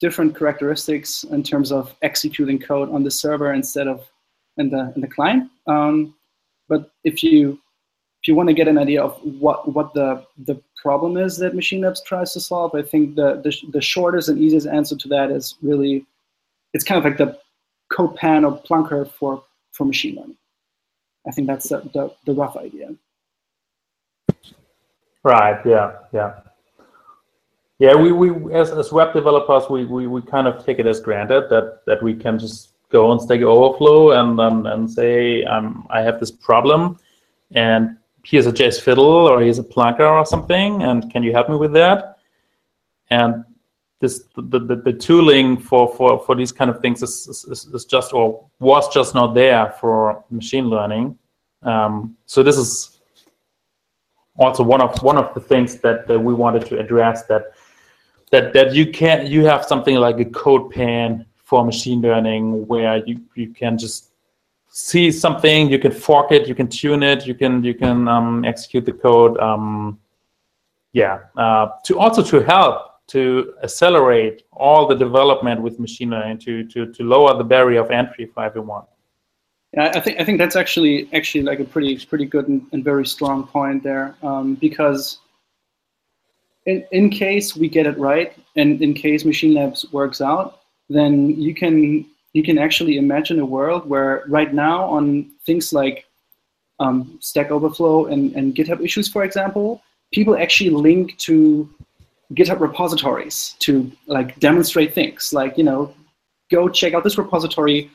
different 0.00 0.36
characteristics 0.36 1.24
in 1.24 1.42
terms 1.42 1.70
of 1.70 1.94
executing 2.02 2.58
code 2.58 2.90
on 2.90 3.04
the 3.04 3.10
server 3.10 3.52
instead 3.52 3.86
of 3.86 4.06
in 4.56 4.70
the 4.70 4.92
in 4.94 5.00
the 5.00 5.08
client. 5.08 5.50
Um, 5.66 6.14
but 6.68 6.90
if 7.04 7.22
you 7.22 7.60
if 8.22 8.28
you 8.28 8.36
want 8.36 8.48
to 8.48 8.54
get 8.54 8.68
an 8.68 8.78
idea 8.78 9.02
of 9.02 9.18
what 9.40 9.72
what 9.72 9.92
the 9.94 10.24
the 10.46 10.60
problem 10.76 11.16
is 11.16 11.36
that 11.38 11.54
Machine 11.54 11.80
Labs 11.80 12.02
tries 12.02 12.32
to 12.34 12.40
solve, 12.40 12.74
I 12.74 12.82
think 12.82 13.16
the 13.16 13.40
the, 13.42 13.52
the 13.72 13.80
shortest 13.80 14.28
and 14.28 14.38
easiest 14.38 14.66
answer 14.66 14.96
to 14.96 15.08
that 15.08 15.30
is 15.30 15.56
really 15.60 16.06
it's 16.72 16.84
kind 16.84 16.98
of 16.98 17.04
like 17.04 17.18
the 17.18 17.38
CodePen 17.92 18.44
or 18.46 18.62
Plunker 18.62 19.10
for 19.10 19.42
for 19.72 19.84
machine 19.84 20.16
learning. 20.16 20.36
I 21.26 21.30
think 21.30 21.46
that's 21.46 21.68
the, 21.68 21.80
the, 21.94 22.12
the 22.26 22.32
rough 22.32 22.56
idea. 22.56 22.94
Right. 25.24 25.60
Yeah. 25.64 25.92
Yeah. 26.12 26.40
Yeah. 27.78 27.94
We, 27.94 28.12
we 28.12 28.54
as, 28.54 28.70
as 28.70 28.92
web 28.92 29.12
developers, 29.12 29.68
we, 29.70 29.84
we, 29.84 30.06
we 30.08 30.20
kind 30.22 30.48
of 30.48 30.64
take 30.64 30.78
it 30.78 30.86
as 30.86 31.00
granted 31.00 31.48
that 31.50 31.80
that 31.86 32.02
we 32.02 32.14
can 32.14 32.38
just 32.38 32.70
go 32.90 33.10
on 33.10 33.20
Stack 33.20 33.40
Overflow 33.40 34.12
and 34.12 34.40
um, 34.40 34.66
and 34.66 34.90
say 34.90 35.44
um, 35.44 35.86
I 35.90 36.02
have 36.02 36.18
this 36.18 36.30
problem, 36.30 36.98
and 37.52 37.96
here's 38.24 38.46
a 38.46 38.52
JS 38.52 38.80
Fiddle 38.80 39.04
or 39.04 39.40
here's 39.40 39.58
a 39.58 39.64
Plunker 39.64 40.10
or 40.10 40.24
something, 40.24 40.82
and 40.82 41.10
can 41.10 41.22
you 41.22 41.32
help 41.32 41.48
me 41.48 41.56
with 41.56 41.72
that? 41.72 42.18
And 43.10 43.44
this 44.00 44.24
the, 44.34 44.58
the, 44.58 44.76
the 44.76 44.92
tooling 44.92 45.56
for, 45.56 45.94
for, 45.94 46.18
for 46.24 46.34
these 46.34 46.52
kind 46.52 46.70
of 46.70 46.80
things 46.80 47.02
is, 47.02 47.26
is, 47.50 47.66
is 47.66 47.84
just 47.84 48.12
or 48.12 48.44
was 48.58 48.92
just 48.92 49.14
not 49.14 49.34
there 49.34 49.74
for 49.80 50.24
machine 50.30 50.68
learning. 50.68 51.16
Um, 51.62 52.16
so 52.26 52.42
this 52.42 52.58
is 52.58 53.00
also 54.36 54.62
one 54.62 54.80
of 54.80 55.00
one 55.02 55.18
of 55.18 55.32
the 55.34 55.40
things 55.40 55.76
that, 55.78 56.08
that 56.08 56.18
we 56.18 56.34
wanted 56.34 56.66
to 56.66 56.78
address 56.78 57.24
that 57.26 57.52
that 58.30 58.52
that 58.54 58.74
you 58.74 58.90
can 58.90 59.26
you 59.26 59.44
have 59.44 59.64
something 59.64 59.96
like 59.96 60.18
a 60.18 60.24
CodePen 60.24 61.26
for 61.36 61.64
machine 61.64 62.00
learning 62.00 62.66
where 62.66 63.04
you, 63.06 63.20
you 63.34 63.48
can 63.50 63.76
just 63.76 64.11
see 64.72 65.12
something, 65.12 65.68
you 65.70 65.78
can 65.78 65.92
fork 65.92 66.32
it, 66.32 66.48
you 66.48 66.54
can 66.54 66.66
tune 66.66 67.02
it, 67.02 67.26
you 67.26 67.34
can 67.34 67.62
you 67.62 67.74
can 67.74 68.08
um, 68.08 68.44
execute 68.44 68.84
the 68.84 68.92
code. 68.92 69.38
Um, 69.38 70.00
yeah, 70.92 71.20
uh, 71.36 71.68
to 71.84 71.98
also 71.98 72.22
to 72.22 72.40
help 72.40 73.06
to 73.08 73.54
accelerate 73.62 74.44
all 74.52 74.86
the 74.86 74.94
development 74.94 75.60
with 75.60 75.78
machine 75.78 76.10
learning 76.10 76.38
to 76.38 76.64
to 76.68 76.92
to 76.92 77.04
lower 77.04 77.36
the 77.36 77.44
barrier 77.44 77.80
of 77.80 77.90
entry 77.90 78.26
for 78.26 78.42
everyone. 78.42 78.84
Yeah, 79.74 79.92
I 79.94 80.00
think 80.00 80.20
I 80.20 80.24
think 80.24 80.38
that's 80.38 80.56
actually 80.56 81.08
actually 81.12 81.44
like 81.44 81.60
a 81.60 81.64
pretty 81.64 82.04
pretty 82.06 82.24
good 82.24 82.48
and, 82.48 82.66
and 82.72 82.82
very 82.82 83.06
strong 83.06 83.46
point 83.46 83.82
there 83.82 84.16
um, 84.22 84.54
because 84.54 85.18
in 86.64 86.84
in 86.92 87.10
case 87.10 87.56
we 87.56 87.68
get 87.68 87.86
it 87.86 87.98
right 87.98 88.32
and 88.56 88.80
in 88.80 88.94
case 88.94 89.24
Machine 89.26 89.54
Labs 89.54 89.84
works 89.92 90.22
out, 90.22 90.60
then 90.88 91.30
you 91.30 91.54
can 91.54 92.06
you 92.32 92.42
can 92.42 92.58
actually 92.58 92.96
imagine 92.96 93.38
a 93.40 93.46
world 93.46 93.88
where 93.88 94.24
right 94.26 94.52
now 94.54 94.84
on 94.84 95.30
things 95.44 95.72
like 95.72 96.06
um, 96.80 97.18
Stack 97.20 97.50
Overflow 97.50 98.06
and, 98.06 98.34
and 98.34 98.54
GitHub 98.54 98.82
issues, 98.82 99.08
for 99.08 99.24
example, 99.24 99.82
people 100.12 100.36
actually 100.36 100.70
link 100.70 101.16
to 101.18 101.68
GitHub 102.34 102.60
repositories 102.60 103.56
to 103.60 103.90
like 104.06 104.38
demonstrate 104.40 104.94
things 104.94 105.32
like, 105.32 105.58
you 105.58 105.64
know, 105.64 105.94
go 106.50 106.68
check 106.68 106.94
out 106.94 107.04
this 107.04 107.18
repository, 107.18 107.90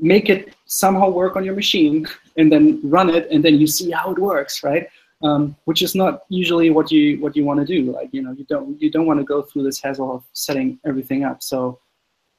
make 0.00 0.30
it 0.30 0.54
somehow 0.66 1.08
work 1.10 1.36
on 1.36 1.44
your 1.44 1.54
machine 1.54 2.06
and 2.36 2.50
then 2.50 2.80
run 2.84 3.10
it 3.10 3.28
and 3.30 3.44
then 3.44 3.56
you 3.56 3.66
see 3.66 3.90
how 3.90 4.12
it 4.12 4.18
works, 4.18 4.62
right? 4.62 4.88
Um, 5.22 5.54
which 5.64 5.82
is 5.82 5.94
not 5.94 6.22
usually 6.30 6.70
what 6.70 6.90
you 6.90 7.20
what 7.20 7.36
you 7.36 7.44
want 7.44 7.60
to 7.60 7.66
do. 7.66 7.92
Like, 7.92 8.08
you 8.12 8.22
know, 8.22 8.32
you 8.32 8.44
don't 8.44 8.80
you 8.80 8.90
don't 8.90 9.04
want 9.04 9.20
to 9.20 9.24
go 9.24 9.42
through 9.42 9.64
this 9.64 9.78
hassle 9.78 10.14
of 10.14 10.24
setting 10.32 10.78
everything 10.86 11.24
up. 11.24 11.42
So 11.42 11.78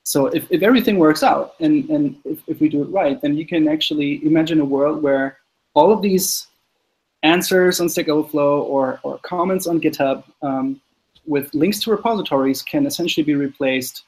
so 0.03 0.27
if, 0.27 0.47
if 0.51 0.63
everything 0.63 0.97
works 0.97 1.23
out 1.23 1.55
and, 1.59 1.89
and 1.89 2.17
if, 2.25 2.39
if 2.47 2.59
we 2.59 2.69
do 2.69 2.83
it 2.83 2.89
right, 2.89 3.21
then 3.21 3.37
you 3.37 3.45
can 3.45 3.67
actually 3.67 4.25
imagine 4.25 4.59
a 4.59 4.65
world 4.65 5.01
where 5.03 5.37
all 5.73 5.91
of 5.91 6.01
these 6.01 6.47
answers 7.23 7.79
on 7.79 7.87
Stack 7.87 8.09
Overflow 8.09 8.63
or, 8.63 8.99
or 9.03 9.19
comments 9.19 9.67
on 9.67 9.79
GitHub 9.79 10.23
um, 10.41 10.81
with 11.25 11.53
links 11.53 11.79
to 11.81 11.91
repositories 11.91 12.61
can 12.61 12.85
essentially 12.85 13.23
be 13.23 13.35
replaced 13.35 14.03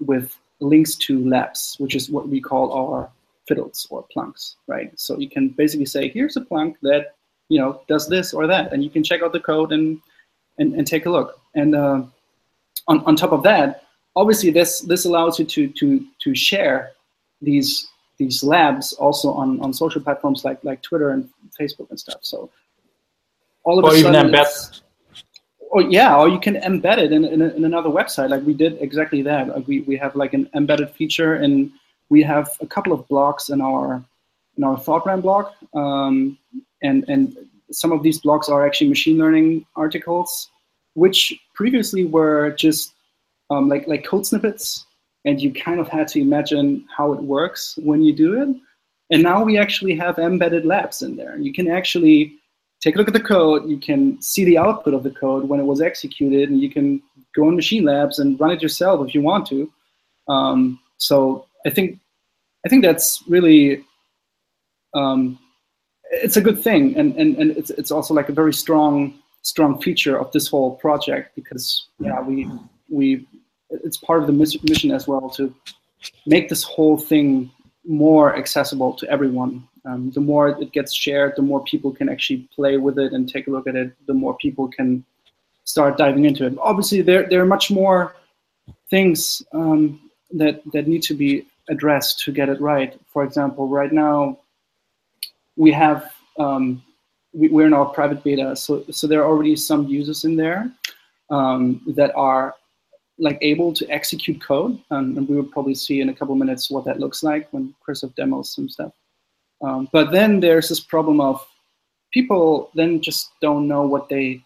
with 0.00 0.36
links 0.60 0.96
to 0.96 1.26
labs, 1.26 1.76
which 1.78 1.94
is 1.94 2.10
what 2.10 2.28
we 2.28 2.40
call 2.40 2.72
our 2.72 3.10
fiddles 3.46 3.86
or 3.90 4.04
plunks, 4.12 4.56
right? 4.66 4.92
So 4.98 5.18
you 5.18 5.30
can 5.30 5.48
basically 5.48 5.86
say, 5.86 6.08
here's 6.08 6.36
a 6.36 6.42
plunk 6.42 6.76
that 6.82 7.14
you 7.48 7.58
know 7.58 7.80
does 7.88 8.08
this 8.08 8.34
or 8.34 8.46
that, 8.46 8.74
and 8.74 8.84
you 8.84 8.90
can 8.90 9.02
check 9.02 9.22
out 9.22 9.32
the 9.32 9.40
code 9.40 9.72
and 9.72 9.98
and, 10.58 10.74
and 10.74 10.86
take 10.86 11.06
a 11.06 11.10
look. 11.10 11.40
And 11.54 11.74
uh, 11.74 12.02
on, 12.86 13.00
on 13.04 13.16
top 13.16 13.32
of 13.32 13.42
that, 13.44 13.84
obviously 14.18 14.50
this 14.50 14.80
this 14.80 15.04
allows 15.04 15.38
you 15.38 15.44
to 15.54 15.68
to 15.80 16.04
to 16.24 16.34
share 16.34 16.90
these 17.40 17.88
these 18.18 18.42
labs 18.42 18.92
also 18.94 19.28
on 19.32 19.60
on 19.60 19.72
social 19.72 20.02
platforms 20.02 20.44
like 20.44 20.62
like 20.64 20.82
Twitter 20.82 21.10
and 21.10 21.28
Facebook 21.58 21.88
and 21.90 21.98
stuff. 21.98 22.20
So 22.22 22.50
all 23.62 23.78
of 23.78 23.84
or 23.84 23.94
a 23.94 23.98
even 23.98 24.14
sudden, 24.14 24.32
embed. 24.32 24.80
or 25.70 25.82
yeah, 25.82 26.16
or 26.18 26.28
you 26.28 26.40
can 26.40 26.56
embed 26.56 26.98
it 26.98 27.12
in, 27.12 27.24
in, 27.24 27.40
in 27.42 27.64
another 27.64 27.90
website. 27.90 28.30
Like 28.30 28.44
we 28.44 28.54
did 28.54 28.72
exactly 28.80 29.22
that. 29.22 29.48
Like 29.48 29.66
we, 29.68 29.80
we 29.82 29.96
have 29.96 30.16
like 30.16 30.32
an 30.34 30.48
embedded 30.54 30.90
feature, 30.90 31.34
and 31.34 31.70
we 32.08 32.22
have 32.22 32.50
a 32.60 32.66
couple 32.66 32.92
of 32.92 33.06
blocks 33.08 33.50
in 33.50 33.60
our 33.60 34.02
in 34.56 34.64
our 34.64 34.76
thoughtram 34.76 35.22
blog, 35.22 35.46
um, 35.74 36.36
and 36.82 37.04
and 37.08 37.36
some 37.70 37.92
of 37.92 38.02
these 38.02 38.20
blogs 38.20 38.48
are 38.48 38.66
actually 38.66 38.88
machine 38.88 39.18
learning 39.18 39.64
articles, 39.76 40.50
which 40.94 41.20
previously 41.54 42.04
were 42.04 42.50
just 42.52 42.94
um, 43.50 43.68
like 43.68 43.86
like 43.86 44.04
code 44.04 44.26
snippets, 44.26 44.86
and 45.24 45.40
you 45.40 45.52
kind 45.52 45.80
of 45.80 45.88
had 45.88 46.08
to 46.08 46.20
imagine 46.20 46.86
how 46.94 47.12
it 47.12 47.22
works 47.22 47.78
when 47.82 48.02
you 48.02 48.12
do 48.12 48.40
it. 48.42 48.48
And 49.10 49.22
now 49.22 49.42
we 49.42 49.56
actually 49.56 49.96
have 49.96 50.18
embedded 50.18 50.66
labs 50.66 51.02
in 51.02 51.16
there. 51.16 51.38
You 51.38 51.52
can 51.52 51.68
actually 51.68 52.34
take 52.80 52.94
a 52.94 52.98
look 52.98 53.08
at 53.08 53.14
the 53.14 53.20
code. 53.20 53.68
You 53.68 53.78
can 53.78 54.20
see 54.20 54.44
the 54.44 54.58
output 54.58 54.94
of 54.94 55.02
the 55.02 55.10
code 55.10 55.48
when 55.48 55.60
it 55.60 55.64
was 55.64 55.80
executed, 55.80 56.50
and 56.50 56.60
you 56.60 56.70
can 56.70 57.02
go 57.34 57.48
in 57.48 57.56
Machine 57.56 57.84
Labs 57.84 58.18
and 58.18 58.38
run 58.38 58.50
it 58.50 58.62
yourself 58.62 59.06
if 59.06 59.14
you 59.14 59.22
want 59.22 59.46
to. 59.46 59.70
Um, 60.28 60.78
so 60.98 61.46
I 61.66 61.70
think 61.70 61.98
I 62.66 62.68
think 62.68 62.84
that's 62.84 63.22
really 63.28 63.84
um, 64.94 65.38
it's 66.10 66.36
a 66.36 66.40
good 66.40 66.62
thing, 66.62 66.96
and, 66.96 67.14
and, 67.16 67.36
and 67.36 67.50
it's 67.52 67.70
it's 67.70 67.90
also 67.90 68.14
like 68.14 68.28
a 68.28 68.32
very 68.32 68.52
strong 68.52 69.14
strong 69.42 69.80
feature 69.80 70.18
of 70.18 70.30
this 70.32 70.48
whole 70.48 70.76
project 70.76 71.34
because 71.34 71.86
yeah 72.00 72.20
we 72.20 72.50
we 72.88 73.26
it's 73.70 73.98
part 73.98 74.20
of 74.20 74.26
the 74.26 74.32
mission 74.32 74.90
as 74.90 75.06
well 75.06 75.28
to 75.30 75.54
make 76.26 76.48
this 76.48 76.62
whole 76.62 76.96
thing 76.96 77.50
more 77.86 78.36
accessible 78.36 78.92
to 78.94 79.10
everyone. 79.10 79.66
Um, 79.84 80.10
the 80.10 80.20
more 80.20 80.48
it 80.48 80.72
gets 80.72 80.92
shared, 80.92 81.34
the 81.36 81.42
more 81.42 81.64
people 81.64 81.92
can 81.92 82.08
actually 82.08 82.48
play 82.54 82.76
with 82.76 82.98
it 82.98 83.12
and 83.12 83.28
take 83.28 83.46
a 83.46 83.50
look 83.50 83.66
at 83.66 83.76
it. 83.76 83.92
The 84.06 84.14
more 84.14 84.36
people 84.36 84.68
can 84.68 85.04
start 85.64 85.96
diving 85.98 86.24
into 86.24 86.46
it. 86.46 86.54
Obviously, 86.58 87.02
there 87.02 87.28
there 87.28 87.40
are 87.40 87.46
much 87.46 87.70
more 87.70 88.14
things 88.90 89.42
um, 89.52 90.00
that 90.32 90.62
that 90.72 90.88
need 90.88 91.02
to 91.04 91.14
be 91.14 91.46
addressed 91.68 92.20
to 92.20 92.32
get 92.32 92.48
it 92.48 92.60
right. 92.60 92.98
For 93.06 93.24
example, 93.24 93.68
right 93.68 93.92
now 93.92 94.38
we 95.56 95.72
have 95.72 96.12
um, 96.38 96.82
we, 97.32 97.48
we're 97.48 97.66
in 97.66 97.74
our 97.74 97.86
private 97.86 98.22
beta, 98.22 98.56
so 98.56 98.84
so 98.90 99.06
there 99.06 99.22
are 99.22 99.28
already 99.28 99.56
some 99.56 99.86
users 99.86 100.24
in 100.24 100.36
there 100.36 100.70
um, 101.30 101.80
that 101.96 102.14
are 102.14 102.54
like 103.18 103.38
able 103.42 103.72
to 103.72 103.88
execute 103.90 104.40
code, 104.40 104.78
um, 104.90 105.16
and 105.16 105.28
we 105.28 105.36
will 105.36 105.44
probably 105.44 105.74
see 105.74 106.00
in 106.00 106.08
a 106.08 106.14
couple 106.14 106.34
minutes 106.34 106.70
what 106.70 106.84
that 106.84 107.00
looks 107.00 107.22
like 107.22 107.48
when 107.52 107.74
Christoph 107.80 108.14
demos 108.14 108.54
some 108.54 108.68
stuff. 108.68 108.92
Um, 109.60 109.88
but 109.92 110.12
then 110.12 110.40
there's 110.40 110.68
this 110.68 110.80
problem 110.80 111.20
of 111.20 111.44
people 112.12 112.70
then 112.74 113.00
just 113.00 113.30
don't 113.40 113.66
know 113.66 113.82
what 113.82 114.08
they 114.08 114.40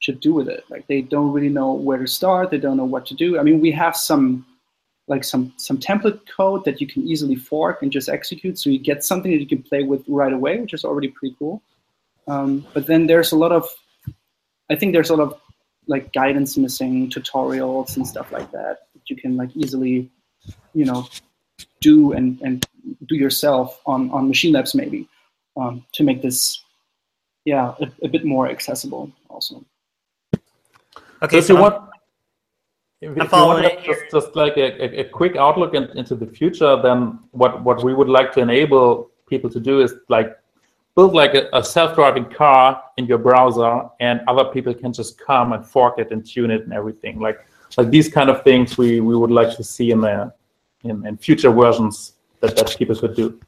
should 0.00 0.20
do 0.20 0.32
with 0.34 0.48
it. 0.48 0.64
Like 0.70 0.86
they 0.86 1.02
don't 1.02 1.32
really 1.32 1.48
know 1.48 1.72
where 1.72 1.98
to 1.98 2.06
start. 2.06 2.50
They 2.50 2.58
don't 2.58 2.76
know 2.76 2.84
what 2.84 3.06
to 3.06 3.14
do. 3.14 3.38
I 3.38 3.42
mean, 3.42 3.60
we 3.60 3.70
have 3.72 3.96
some 3.96 4.46
like 5.06 5.24
some 5.24 5.52
some 5.58 5.78
template 5.78 6.20
code 6.34 6.64
that 6.64 6.80
you 6.80 6.86
can 6.86 7.06
easily 7.06 7.36
fork 7.36 7.82
and 7.82 7.92
just 7.92 8.08
execute, 8.08 8.58
so 8.58 8.70
you 8.70 8.78
get 8.78 9.04
something 9.04 9.30
that 9.30 9.40
you 9.40 9.46
can 9.46 9.62
play 9.62 9.82
with 9.82 10.02
right 10.08 10.32
away, 10.32 10.58
which 10.58 10.72
is 10.72 10.84
already 10.84 11.08
pretty 11.08 11.36
cool. 11.38 11.62
Um, 12.26 12.66
but 12.72 12.86
then 12.86 13.06
there's 13.06 13.32
a 13.32 13.36
lot 13.36 13.52
of, 13.52 13.68
I 14.70 14.76
think 14.76 14.94
there's 14.94 15.10
a 15.10 15.16
lot 15.16 15.32
of 15.32 15.40
like 15.86 16.12
guidance 16.12 16.56
missing 16.56 17.10
tutorials 17.10 17.96
and 17.96 18.06
stuff 18.06 18.32
like 18.32 18.50
that. 18.52 18.86
You 19.06 19.16
can 19.16 19.36
like 19.36 19.50
easily, 19.54 20.10
you 20.72 20.84
know, 20.86 21.06
do 21.80 22.12
and, 22.12 22.40
and 22.42 22.66
do 23.06 23.14
yourself 23.16 23.80
on, 23.86 24.10
on 24.10 24.28
machine 24.28 24.52
labs 24.52 24.74
maybe 24.74 25.08
um, 25.56 25.84
to 25.92 26.02
make 26.02 26.22
this 26.22 26.62
yeah 27.44 27.74
a, 27.80 27.86
a, 28.02 28.08
bit 28.08 28.24
more 28.24 28.48
accessible 28.48 29.10
also 29.28 29.64
okay 31.22 31.40
so, 31.40 31.54
so 31.54 31.60
what 31.60 31.90
if, 33.00 33.10
if 33.16 33.32
you 33.32 33.38
want 33.38 33.84
just, 33.84 34.02
just 34.10 34.34
like 34.34 34.56
a, 34.56 34.82
a, 34.82 35.00
a 35.00 35.04
quick 35.04 35.36
outlook 35.36 35.74
in, 35.74 35.84
into 35.98 36.14
the 36.14 36.26
future 36.26 36.80
then 36.82 37.18
what 37.32 37.62
what 37.62 37.84
we 37.84 37.92
would 37.94 38.08
like 38.08 38.32
to 38.32 38.40
enable 38.40 39.10
people 39.28 39.50
to 39.50 39.60
do 39.60 39.80
is 39.80 39.94
like 40.08 40.36
build 40.96 41.12
like 41.12 41.34
a, 41.34 41.48
a, 41.52 41.64
self-driving 41.64 42.26
car 42.26 42.82
in 42.96 43.06
your 43.06 43.18
browser 43.18 43.88
and 44.00 44.20
other 44.28 44.44
people 44.44 44.72
can 44.72 44.92
just 44.92 45.18
come 45.18 45.52
and 45.52 45.66
fork 45.66 45.98
it 45.98 46.12
and 46.12 46.24
tune 46.24 46.50
it 46.50 46.62
and 46.62 46.72
everything. 46.72 47.20
Like 47.20 47.38
like 47.76 47.90
these 47.90 48.08
kind 48.08 48.30
of 48.30 48.44
things 48.44 48.78
we 48.78 49.00
we 49.00 49.16
would 49.16 49.30
like 49.30 49.56
to 49.56 49.64
see 49.64 49.90
in 49.90 50.00
the 50.00 50.32
in, 50.84 51.06
in 51.06 51.16
future 51.16 51.50
versions 51.50 52.14
that 52.40 52.56
that 52.56 52.76
people 52.78 52.96
could 52.96 53.16
do. 53.16 53.40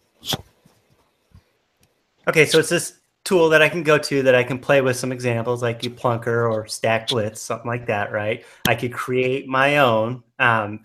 Okay 2.29 2.45
so 2.45 2.59
it's 2.59 2.69
this 2.69 2.99
tool 3.23 3.49
that 3.49 3.61
i 3.61 3.69
can 3.69 3.83
go 3.83 3.99
to 3.99 4.23
that 4.23 4.37
i 4.37 4.45
can 4.45 4.57
play 4.57 4.81
with 4.81 4.97
some 4.97 5.11
examples 5.11 5.61
like 5.61 5.83
you 5.83 5.91
plunker 5.91 6.49
or 6.49 6.65
StackBlitz 6.65 7.39
something 7.39 7.67
like 7.67 7.87
that 7.87 8.13
right? 8.13 8.45
I 8.69 8.75
could 8.77 8.93
create 8.93 9.49
my 9.49 9.79
own 9.79 10.23
um, 10.39 10.85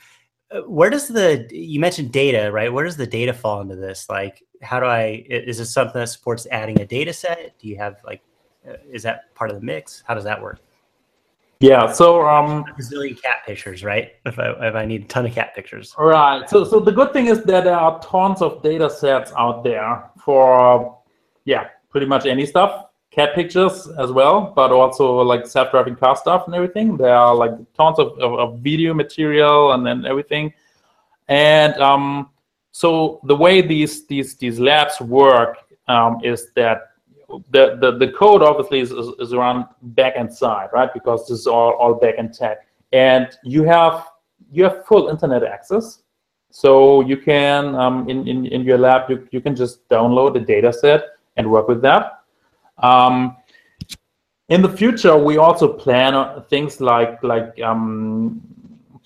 where 0.66 0.90
does 0.90 1.08
the 1.08 1.48
you 1.52 1.80
mentioned 1.80 2.12
data 2.12 2.52
right? 2.52 2.72
Where 2.72 2.86
does 2.86 2.98
the 2.98 3.08
data 3.08 3.34
fall 3.34 3.62
into 3.62 3.76
this? 3.76 4.10
Like 4.10 4.44
how 4.62 4.80
do 4.80 4.86
i 4.86 5.24
is 5.28 5.58
this 5.58 5.74
something 5.74 6.00
that 6.00 6.08
supports 6.08 6.48
adding 6.52 6.80
a 6.82 6.86
data 6.86 7.14
set? 7.14 7.58
Do 7.60 7.68
you 7.68 7.78
have 7.78 7.98
like 8.06 8.22
uh, 8.68 8.74
is 8.92 9.04
that 9.04 9.34
part 9.34 9.50
of 9.50 9.56
the 9.56 9.66
mix? 9.66 10.04
How 10.06 10.14
does 10.14 10.24
that 10.26 10.42
work? 10.42 10.60
Yeah 11.60 11.92
so 11.92 12.28
um 12.28 12.66
a 12.78 12.82
zillion 12.82 13.22
cat 13.22 13.46
pictures 13.46 13.84
right? 13.84 14.14
If 14.26 14.38
i 14.40 14.50
if 14.68 14.76
i 14.76 14.86
need 14.86 15.04
a 15.04 15.08
ton 15.08 15.26
of 15.26 15.34
cat 15.34 15.56
pictures. 15.56 15.96
Right 15.98 16.50
so 16.50 16.64
so 16.64 16.80
the 16.80 16.92
good 16.92 17.14
thing 17.14 17.28
is 17.28 17.44
that 17.44 17.64
there 17.64 17.76
are 17.78 18.02
tons 18.02 18.42
of 18.42 18.62
data 18.62 18.90
sets 18.90 19.32
out 19.38 19.64
there 19.64 20.10
for 20.24 20.98
yeah 21.46 21.70
pretty 21.90 22.08
much 22.08 22.26
any 22.26 22.46
stuff 22.46 22.88
cat 23.12 23.36
pictures 23.36 23.90
as 24.00 24.12
well, 24.12 24.54
but 24.56 24.72
also 24.72 25.22
like 25.22 25.46
self-driving 25.46 25.98
car 25.98 26.16
stuff 26.16 26.46
and 26.48 26.56
everything. 26.56 26.98
There 26.98 27.14
are 27.14 27.36
like 27.36 27.52
tons 27.74 28.00
of, 28.00 28.18
of, 28.20 28.40
of 28.40 28.60
video 28.60 28.94
material 28.94 29.74
and 29.74 29.86
then 29.86 30.06
everything. 30.06 30.54
And 31.28 31.76
um, 31.76 32.30
so 32.72 33.20
the 33.26 33.36
way 33.36 33.62
these 33.62 34.08
these 34.08 34.36
these 34.38 34.60
labs 34.60 35.00
work 35.02 35.58
um, 35.88 36.20
is 36.24 36.52
that 36.56 36.92
the, 37.50 37.78
the, 37.80 37.98
the 37.98 38.12
code 38.12 38.42
obviously 38.42 38.82
is, 38.82 38.92
is, 38.92 39.08
is 39.20 39.34
around 39.34 39.66
backend 39.94 40.34
side, 40.34 40.68
right? 40.74 40.94
Because 40.94 41.28
this 41.28 41.40
is 41.40 41.48
all, 41.48 41.72
all 41.74 41.98
backend 41.98 42.38
tech. 42.38 42.68
And 42.92 43.28
you 43.44 43.64
have 43.64 44.08
you 44.52 44.64
have 44.64 44.86
full 44.86 45.10
internet 45.10 45.44
access. 45.44 46.04
So 46.50 47.02
you 47.02 47.18
can 47.18 47.76
um, 47.76 48.10
in, 48.10 48.28
in, 48.28 48.46
in 48.46 48.62
your 48.64 48.78
lab 48.78 49.10
you, 49.10 49.28
you 49.32 49.42
can 49.42 49.56
just 49.56 49.88
download 49.90 50.34
the 50.34 50.40
data 50.40 50.72
set 50.72 51.04
and 51.38 51.50
work 51.50 51.68
with 51.68 51.82
that 51.82 52.21
um, 52.82 53.38
in 54.50 54.62
the 54.62 54.70
future, 54.70 55.18
we 55.18 55.38
also 55.38 55.72
plan 55.72 56.44
things 56.50 56.82
like 56.82 57.24
like 57.24 57.60
um, 57.62 58.42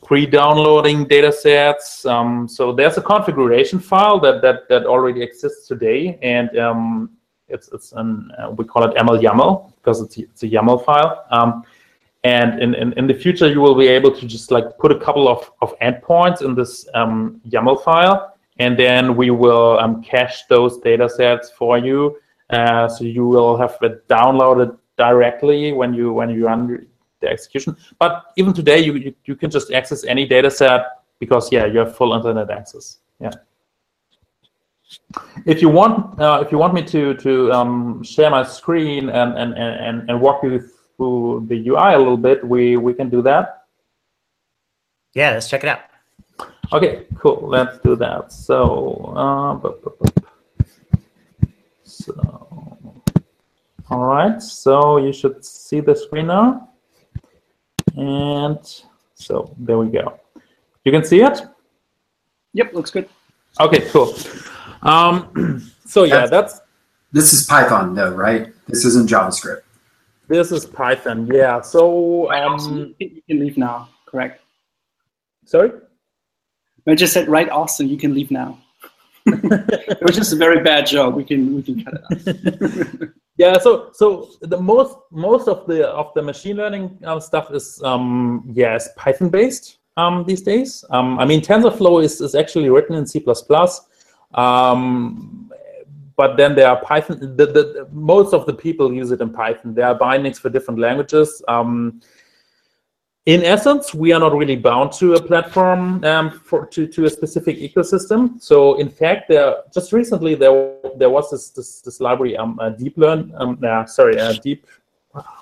pre-downloading 0.04 1.06
data 1.06 1.32
sets. 1.32 2.04
Um, 2.06 2.48
so 2.48 2.74
there's 2.74 2.98
a 2.98 3.02
configuration 3.02 3.80
file 3.80 4.20
that 4.22 4.42
that 4.42 4.68
that 4.70 4.86
already 4.86 5.22
exists 5.22 5.68
today, 5.68 6.18
and 6.24 6.58
um, 6.58 7.12
it's 7.48 7.70
it's 7.74 7.92
an 7.94 8.32
uh, 8.40 8.50
we 8.52 8.66
call 8.66 8.84
it 8.90 8.96
ML 8.96 9.22
YAML 9.22 9.72
because 9.76 10.02
it's 10.02 10.18
it's 10.18 10.44
a 10.44 10.50
YAML 10.50 10.84
file. 10.84 11.26
Um, 11.30 11.64
and 12.24 12.60
in, 12.60 12.74
in, 12.74 12.92
in 12.94 13.06
the 13.06 13.14
future, 13.14 13.48
you 13.48 13.62
will 13.62 13.76
be 13.76 13.88
able 13.88 14.12
to 14.12 14.26
just 14.26 14.50
like 14.50 14.80
put 14.80 14.92
a 14.92 14.98
couple 14.98 15.28
of, 15.28 15.52
of 15.62 15.78
endpoints 15.78 16.42
in 16.42 16.56
this 16.56 16.90
um, 16.96 17.40
YAML 17.48 17.84
file, 17.84 18.36
and 18.58 18.80
then 18.80 19.16
we 19.16 19.30
will 19.30 19.78
um, 19.78 20.02
cache 20.02 20.46
those 20.50 20.80
data 20.80 21.08
sets 21.08 21.52
for 21.52 21.78
you 21.78 22.18
uh, 22.50 22.88
so 22.88 23.04
you 23.04 23.26
will 23.26 23.58
have 23.58 23.78
it 23.82 24.08
downloaded 24.08 24.78
directly 24.98 25.72
when 25.74 25.94
you 25.94 26.14
when 26.14 26.30
you 26.30 26.46
run 26.46 26.88
the 27.22 27.28
execution. 27.28 27.76
But 28.00 28.24
even 28.38 28.54
today, 28.54 28.80
you, 28.80 28.94
you, 28.96 29.16
you 29.26 29.36
can 29.36 29.50
just 29.50 29.72
access 29.72 30.04
any 30.06 30.28
data 30.28 30.52
set 30.52 30.86
because 31.20 31.52
yeah, 31.52 31.66
you 31.66 31.80
have 31.80 31.96
full 31.96 32.14
internet 32.14 32.50
access. 32.50 33.00
Yeah. 33.20 33.32
If 35.46 35.62
you 35.62 35.70
want, 35.70 36.20
uh, 36.20 36.44
if 36.46 36.52
you 36.52 36.58
want 36.58 36.74
me 36.74 36.84
to 36.84 37.16
to 37.16 37.52
um, 37.52 38.04
share 38.04 38.30
my 38.30 38.44
screen 38.44 39.10
and, 39.10 39.38
and 39.38 39.54
and 39.58 40.10
and 40.10 40.22
walk 40.22 40.44
you 40.44 40.70
through 40.96 41.46
the 41.50 41.68
UI 41.68 41.96
a 41.96 41.98
little 41.98 42.18
bit, 42.18 42.46
we 42.48 42.78
we 42.78 42.94
can 42.94 43.10
do 43.10 43.22
that. 43.24 43.64
Yeah, 45.14 45.32
let's 45.32 45.50
check 45.50 45.64
it 45.64 45.70
out. 45.70 45.80
Okay, 46.74 47.06
cool. 47.20 47.48
Let's 47.48 47.78
do 47.80 47.96
that. 47.96 48.32
So, 48.32 49.14
uh, 49.16 49.54
so, 52.06 53.02
all 53.90 54.06
right, 54.06 54.40
so 54.40 54.98
you 54.98 55.12
should 55.12 55.44
see 55.44 55.80
the 55.80 55.96
screen 55.96 56.28
now. 56.28 56.70
And 57.96 58.60
so 59.16 59.56
there 59.58 59.80
we 59.80 59.88
go. 59.88 60.20
You 60.84 60.92
can 60.92 61.04
see 61.04 61.22
it? 61.22 61.42
Yep, 62.54 62.74
looks 62.74 62.92
good. 62.92 63.10
Okay, 63.60 63.90
cool. 63.90 64.14
Um, 64.84 65.72
so 65.86 66.04
yeah, 66.04 66.28
that's, 66.28 66.30
that's 66.30 66.62
this 67.12 67.34
is 67.34 67.48
Python 67.48 67.96
though, 67.96 68.14
right? 68.14 68.54
This 68.68 68.86
isn't 68.86 69.10
JavaScript. 69.10 69.62
This 70.28 70.52
is 70.52 70.66
Python, 70.66 71.26
yeah. 71.26 71.62
So 71.62 72.32
um, 72.32 72.94
you 73.00 73.22
can 73.28 73.40
leave 73.40 73.58
now, 73.58 73.90
correct? 74.06 74.42
Sorry? 75.46 75.72
I 76.88 76.94
just 76.94 77.14
said, 77.14 77.28
right, 77.28 77.50
Austin, 77.50 77.90
you 77.90 77.98
can 77.98 78.14
leave 78.14 78.30
now 78.30 78.60
it 79.26 80.02
was 80.02 80.16
just 80.16 80.34
a 80.34 80.36
very 80.36 80.62
bad 80.64 80.86
joke. 80.86 81.16
We 81.16 81.24
can 81.24 81.56
we 81.56 81.64
can 81.64 81.84
cut 81.84 81.94
it 81.96 83.02
out. 83.02 83.10
yeah. 83.38 83.58
So 83.58 83.90
so 83.94 84.30
the 84.42 84.60
most 84.60 84.98
most 85.12 85.48
of 85.48 85.66
the 85.68 85.88
of 85.88 86.14
the 86.16 86.22
machine 86.22 86.58
learning 86.58 86.98
uh, 87.04 87.20
stuff 87.20 87.52
is 87.52 87.82
um 87.84 88.44
yes 88.54 88.90
Python 88.96 89.30
based 89.30 89.78
um 89.98 90.26
these 90.26 90.42
days. 90.42 90.86
Um 90.90 91.20
I 91.20 91.26
mean 91.26 91.42
TensorFlow 91.42 92.04
is 92.04 92.22
is 92.22 92.36
actually 92.36 92.70
written 92.70 92.96
in 92.96 93.06
C++. 93.06 93.24
Um, 94.34 95.50
but 96.18 96.38
then 96.38 96.56
there 96.56 96.70
are 96.70 96.82
Python. 96.82 97.20
The, 97.20 97.46
the, 97.46 97.88
most 97.92 98.34
of 98.34 98.46
the 98.46 98.54
people 98.54 98.94
use 98.94 99.12
it 99.12 99.22
in 99.22 99.32
Python. 99.32 99.74
There 99.74 99.88
are 99.88 99.96
bindings 99.96 100.40
for 100.40 100.50
different 100.50 100.80
languages. 100.80 101.42
Um, 101.48 102.02
in 103.26 103.44
essence, 103.44 103.94
we 103.94 104.14
are 104.14 104.20
not 104.20 104.34
really 104.34 104.56
bound 104.56 104.92
to 104.94 105.16
a 105.16 105.22
platform 105.22 106.04
um, 106.04 106.30
for 106.30 106.68
to, 106.68 106.86
to 106.88 107.06
a 107.06 107.10
specific 107.10 107.58
ecosystem. 107.58 108.40
So 108.42 108.76
in 108.76 108.90
fact, 108.90 109.30
there 109.30 109.56
just 109.74 109.92
recently 109.92 110.36
there 110.36 110.76
there 110.98 111.10
was 111.10 111.32
this 111.32 111.50
this, 111.50 111.82
this 111.82 112.00
library 112.00 112.38
um 112.38 112.60
uh, 112.60 112.70
deep 112.70 112.98
learn 112.98 113.34
um 113.38 113.60
uh, 113.64 113.86
sorry 113.86 114.20
uh, 114.20 114.34
deep 114.34 114.68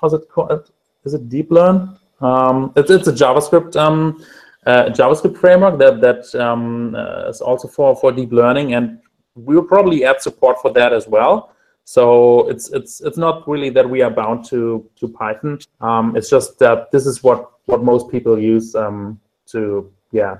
how's 0.00 0.14
it 0.14 0.28
called 0.28 0.70
is 1.04 1.14
it 1.14 1.28
deep 1.28 1.50
learn 1.50 1.96
um 2.20 2.72
it's, 2.76 2.90
it's 2.90 3.08
a 3.08 3.12
JavaScript 3.12 3.76
um 3.76 4.24
uh, 4.66 4.86
JavaScript 4.86 5.36
framework 5.36 5.78
that 5.78 6.00
that 6.00 6.34
um, 6.34 6.94
uh, 6.94 7.28
is 7.28 7.40
also 7.40 7.68
for 7.68 7.94
for 7.96 8.10
deep 8.10 8.32
learning 8.32 8.74
and 8.74 8.98
we 9.34 9.54
will 9.54 9.64
probably 9.64 10.04
add 10.04 10.22
support 10.22 10.60
for 10.62 10.72
that 10.72 10.92
as 10.92 11.08
well. 11.08 11.53
So 11.84 12.48
it's 12.48 12.70
it's 12.70 13.00
it's 13.02 13.18
not 13.18 13.46
really 13.46 13.70
that 13.70 13.88
we 13.88 14.02
are 14.02 14.10
bound 14.10 14.44
to 14.46 14.88
to 14.96 15.08
Python. 15.08 15.58
Um, 15.80 16.16
it's 16.16 16.30
just 16.30 16.58
that 16.58 16.90
this 16.90 17.06
is 17.06 17.22
what 17.22 17.52
what 17.66 17.82
most 17.82 18.10
people 18.10 18.38
use 18.38 18.74
um, 18.74 19.20
to 19.46 19.92
yeah 20.10 20.36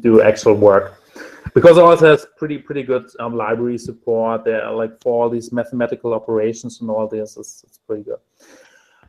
do 0.00 0.22
actual 0.22 0.54
work. 0.54 0.98
Because 1.54 1.76
it 1.76 1.82
also 1.82 2.06
has 2.10 2.26
pretty 2.36 2.58
pretty 2.58 2.84
good 2.84 3.10
um, 3.18 3.36
library 3.36 3.78
support. 3.78 4.44
There 4.44 4.70
like 4.70 5.00
for 5.02 5.24
all 5.24 5.28
these 5.28 5.52
mathematical 5.52 6.14
operations 6.14 6.80
and 6.80 6.88
all 6.88 7.08
this 7.08 7.36
it's, 7.36 7.64
it's 7.66 7.78
pretty 7.78 8.04
good 8.04 8.18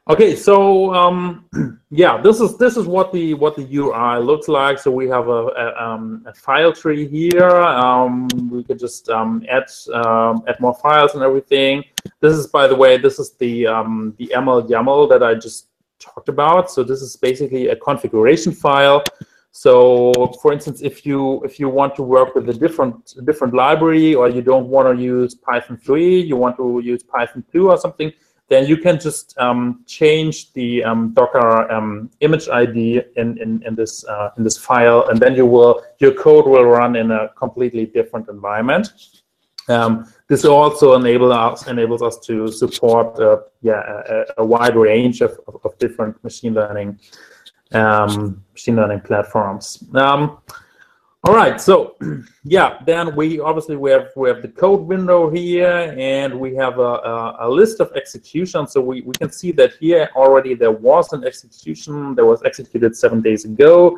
okay 0.09 0.35
so 0.35 0.93
um, 0.93 1.45
yeah 1.89 2.21
this 2.21 2.41
is 2.41 2.57
this 2.57 2.77
is 2.77 2.85
what 2.85 3.11
the 3.13 3.33
what 3.33 3.55
the 3.55 3.65
ui 3.75 4.19
looks 4.19 4.47
like 4.47 4.77
so 4.77 4.91
we 4.91 5.07
have 5.07 5.27
a, 5.27 5.47
a, 5.47 5.83
um, 5.83 6.23
a 6.25 6.33
file 6.33 6.73
tree 6.73 7.07
here 7.07 7.55
um, 7.61 8.27
we 8.51 8.63
could 8.63 8.79
just 8.79 9.09
um, 9.09 9.45
add 9.49 9.65
um, 9.93 10.43
add 10.47 10.59
more 10.59 10.75
files 10.75 11.13
and 11.13 11.23
everything 11.23 11.83
this 12.19 12.33
is 12.33 12.47
by 12.47 12.67
the 12.67 12.75
way 12.75 12.97
this 12.97 13.17
is 13.17 13.31
the 13.33 13.65
um, 13.65 14.13
the 14.17 14.31
ml 14.35 14.67
yaml 14.67 15.09
that 15.09 15.23
i 15.23 15.33
just 15.33 15.67
talked 16.03 16.29
about. 16.29 16.69
So 16.71 16.83
this 16.83 17.01
is 17.01 17.15
basically 17.15 17.67
a 17.69 17.75
configuration 17.75 18.51
file. 18.51 19.03
So 19.51 20.33
for 20.41 20.51
instance, 20.51 20.81
if 20.81 21.05
you 21.05 21.43
if 21.43 21.59
you 21.59 21.69
want 21.69 21.95
to 21.95 22.03
work 22.03 22.33
with 22.35 22.49
a 22.49 22.53
different 22.53 23.13
different 23.25 23.53
library 23.53 24.15
or 24.15 24.27
you 24.27 24.41
don't 24.41 24.67
want 24.67 24.85
to 24.91 25.01
use 25.01 25.35
Python 25.35 25.77
3, 25.77 26.21
you 26.21 26.35
want 26.35 26.57
to 26.57 26.81
use 26.83 27.03
Python 27.03 27.43
2 27.51 27.69
or 27.69 27.77
something, 27.77 28.11
then 28.49 28.67
you 28.67 28.77
can 28.77 28.99
just 28.99 29.38
um, 29.38 29.84
change 29.88 30.53
the 30.53 30.84
um, 30.84 31.13
Docker 31.13 31.71
um, 31.71 32.10
image 32.19 32.49
ID 32.49 33.01
in, 33.15 33.38
in, 33.41 33.63
in 33.65 33.75
this 33.75 34.06
uh, 34.06 34.32
in 34.38 34.43
this 34.43 34.58
file, 34.58 35.08
and 35.10 35.19
then 35.19 35.36
you 35.36 35.45
will 35.45 35.82
your 35.99 36.13
code 36.13 36.45
will 36.45 36.65
run 36.65 36.95
in 36.95 37.12
a 37.12 37.29
completely 37.38 37.86
different 37.86 38.27
environment. 38.29 38.93
Um, 39.69 40.12
this 40.27 40.43
also 40.43 40.93
enable 40.95 41.32
us, 41.32 41.67
enables 41.67 42.01
us 42.01 42.19
to 42.25 42.49
support 42.49 43.17
uh, 43.19 43.38
yeah, 43.62 44.01
a, 44.10 44.25
a, 44.39 44.45
wide 44.45 44.75
range 44.75 45.21
of, 45.21 45.39
of, 45.47 45.56
of 45.63 45.77
different 45.77 46.21
machine 46.21 46.53
learning 46.53 46.99
um, 47.71 48.43
machine 48.51 48.75
learning 48.75 49.01
platforms. 49.01 49.84
All 51.25 51.33
right, 51.33 51.62
so 51.62 51.95
yeah, 52.43 52.79
then 52.86 53.15
we 53.15 53.39
obviously 53.39 53.77
we 53.77 53.91
have 53.91 54.09
we 54.17 54.27
have 54.27 54.41
the 54.41 54.49
code 54.49 54.81
window 54.81 55.29
here, 55.29 55.95
and 55.97 56.38
we 56.38 56.53
have 56.55 56.79
a, 56.79 56.81
a, 56.81 57.47
a, 57.47 57.49
list 57.49 57.79
of 57.79 57.93
executions. 57.95 58.73
So 58.73 58.81
we, 58.81 59.03
we 59.03 59.13
can 59.13 59.31
see 59.31 59.53
that 59.53 59.75
here 59.79 60.09
already 60.17 60.53
there 60.53 60.73
was 60.73 61.13
an 61.13 61.23
execution 61.23 62.13
that 62.15 62.25
was 62.25 62.43
executed 62.43 62.97
seven 62.97 63.21
days 63.21 63.45
ago, 63.45 63.97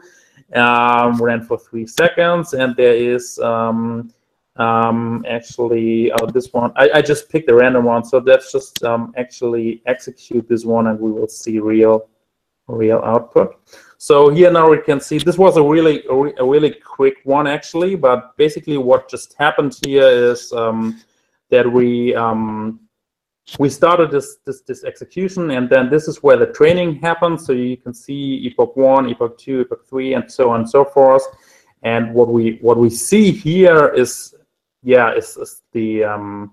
um, 0.54 1.18
ran 1.20 1.42
for 1.42 1.58
three 1.58 1.88
seconds, 1.88 2.54
and 2.54 2.76
there 2.76 2.94
is 2.94 3.40
um, 3.40 4.14
um, 4.58 5.26
actually 5.28 6.12
uh, 6.12 6.28
this 6.28 6.54
one. 6.54 6.74
I, 6.76 6.92
I 6.94 7.02
just 7.02 7.28
picked 7.28 7.50
a 7.50 7.56
random 7.56 7.86
one, 7.86 8.06
so 8.06 8.20
let's 8.20 8.52
just 8.52 8.84
um, 8.84 9.16
actually 9.18 9.82
execute 9.88 10.48
this 10.48 10.64
one, 10.64 10.86
and 10.86 11.00
we 11.00 11.12
will 11.12 11.28
see 11.28 11.58
real 11.58 12.08
real 12.68 13.02
output. 13.04 13.56
So 13.98 14.30
here 14.30 14.52
now 14.52 14.70
we 14.70 14.80
can 14.80 15.00
see 15.00 15.18
this 15.20 15.38
was 15.38 15.58
a 15.58 15.64
really 15.64 16.04
a, 16.10 16.46
really 16.46 16.72
quick 16.72 17.18
one 17.24 17.48
actually, 17.48 17.96
but 17.96 18.36
basically 18.38 18.78
what 18.78 19.10
just 19.10 19.36
happened 19.38 19.78
here 19.86 20.08
is 20.08 20.52
um, 20.54 21.02
that 21.50 21.72
we 21.72 22.14
um, 22.16 22.80
we 23.60 23.70
started 23.70 24.12
this, 24.12 24.38
this 24.46 24.62
this 24.62 24.84
execution, 24.84 25.52
and 25.52 25.70
then 25.70 25.90
this 25.90 26.08
is 26.08 26.24
where 26.24 26.38
the 26.38 26.48
training 26.48 26.96
happens. 26.96 27.46
So 27.46 27.54
you 27.54 27.78
can 27.78 27.94
see 27.94 28.46
epoch 28.46 28.76
one, 28.76 29.10
epoch 29.10 29.38
two, 29.38 29.62
epoch 29.62 29.88
three, 29.88 30.14
and 30.14 30.30
so 30.32 30.50
on 30.50 30.62
and 30.62 30.70
so 30.70 30.84
forth. 30.84 31.24
And 31.84 32.14
what 32.14 32.28
we 32.30 32.58
what 32.62 32.78
we 32.78 32.90
see 32.90 33.32
here 33.32 33.90
is 33.90 34.34
yeah 34.84 35.14
is, 35.14 35.38
is 35.38 35.62
the 35.72 36.04
um, 36.04 36.52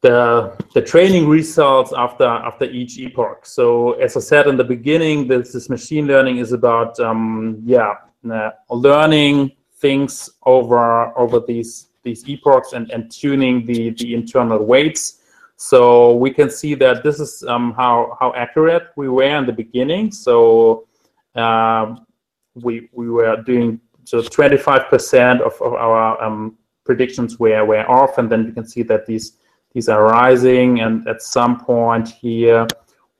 the 0.00 0.56
the 0.74 0.82
training 0.82 1.28
results 1.28 1.92
after 1.96 2.24
after 2.24 2.64
each 2.64 2.98
epoch. 2.98 3.46
So 3.46 3.92
as 3.92 4.16
I 4.16 4.20
said 4.20 4.46
in 4.46 4.56
the 4.56 4.64
beginning, 4.64 5.26
this, 5.26 5.52
this 5.52 5.68
machine 5.68 6.06
learning 6.06 6.38
is 6.38 6.52
about 6.52 6.98
um, 7.00 7.62
yeah 7.64 7.94
uh, 8.30 8.50
learning 8.70 9.52
things 9.78 10.30
over 10.44 11.16
over 11.18 11.40
these 11.40 11.88
these 12.02 12.28
epochs 12.28 12.72
and, 12.72 12.90
and 12.90 13.10
tuning 13.10 13.64
the 13.66 13.90
the 13.90 14.14
internal 14.14 14.64
weights. 14.64 15.22
So 15.56 16.14
we 16.16 16.30
can 16.30 16.50
see 16.50 16.74
that 16.74 17.02
this 17.02 17.18
is 17.18 17.42
um, 17.44 17.72
how 17.72 18.16
how 18.20 18.34
accurate 18.34 18.88
we 18.96 19.08
were 19.08 19.36
in 19.38 19.46
the 19.46 19.52
beginning. 19.52 20.12
So 20.12 20.86
um, 21.34 22.06
we 22.54 22.88
we 22.92 23.10
were 23.10 23.42
doing 23.42 23.80
so 24.04 24.22
25% 24.22 25.40
of, 25.40 25.60
of 25.60 25.72
our 25.74 26.22
um, 26.22 26.56
predictions 26.84 27.40
were 27.40 27.64
were 27.64 27.90
off, 27.90 28.18
and 28.18 28.30
then 28.30 28.44
you 28.44 28.52
can 28.52 28.66
see 28.66 28.82
that 28.84 29.06
these 29.06 29.38
these 29.76 29.90
are 29.90 30.04
rising, 30.04 30.80
and 30.80 31.06
at 31.06 31.20
some 31.20 31.60
point 31.60 32.08
here, 32.08 32.66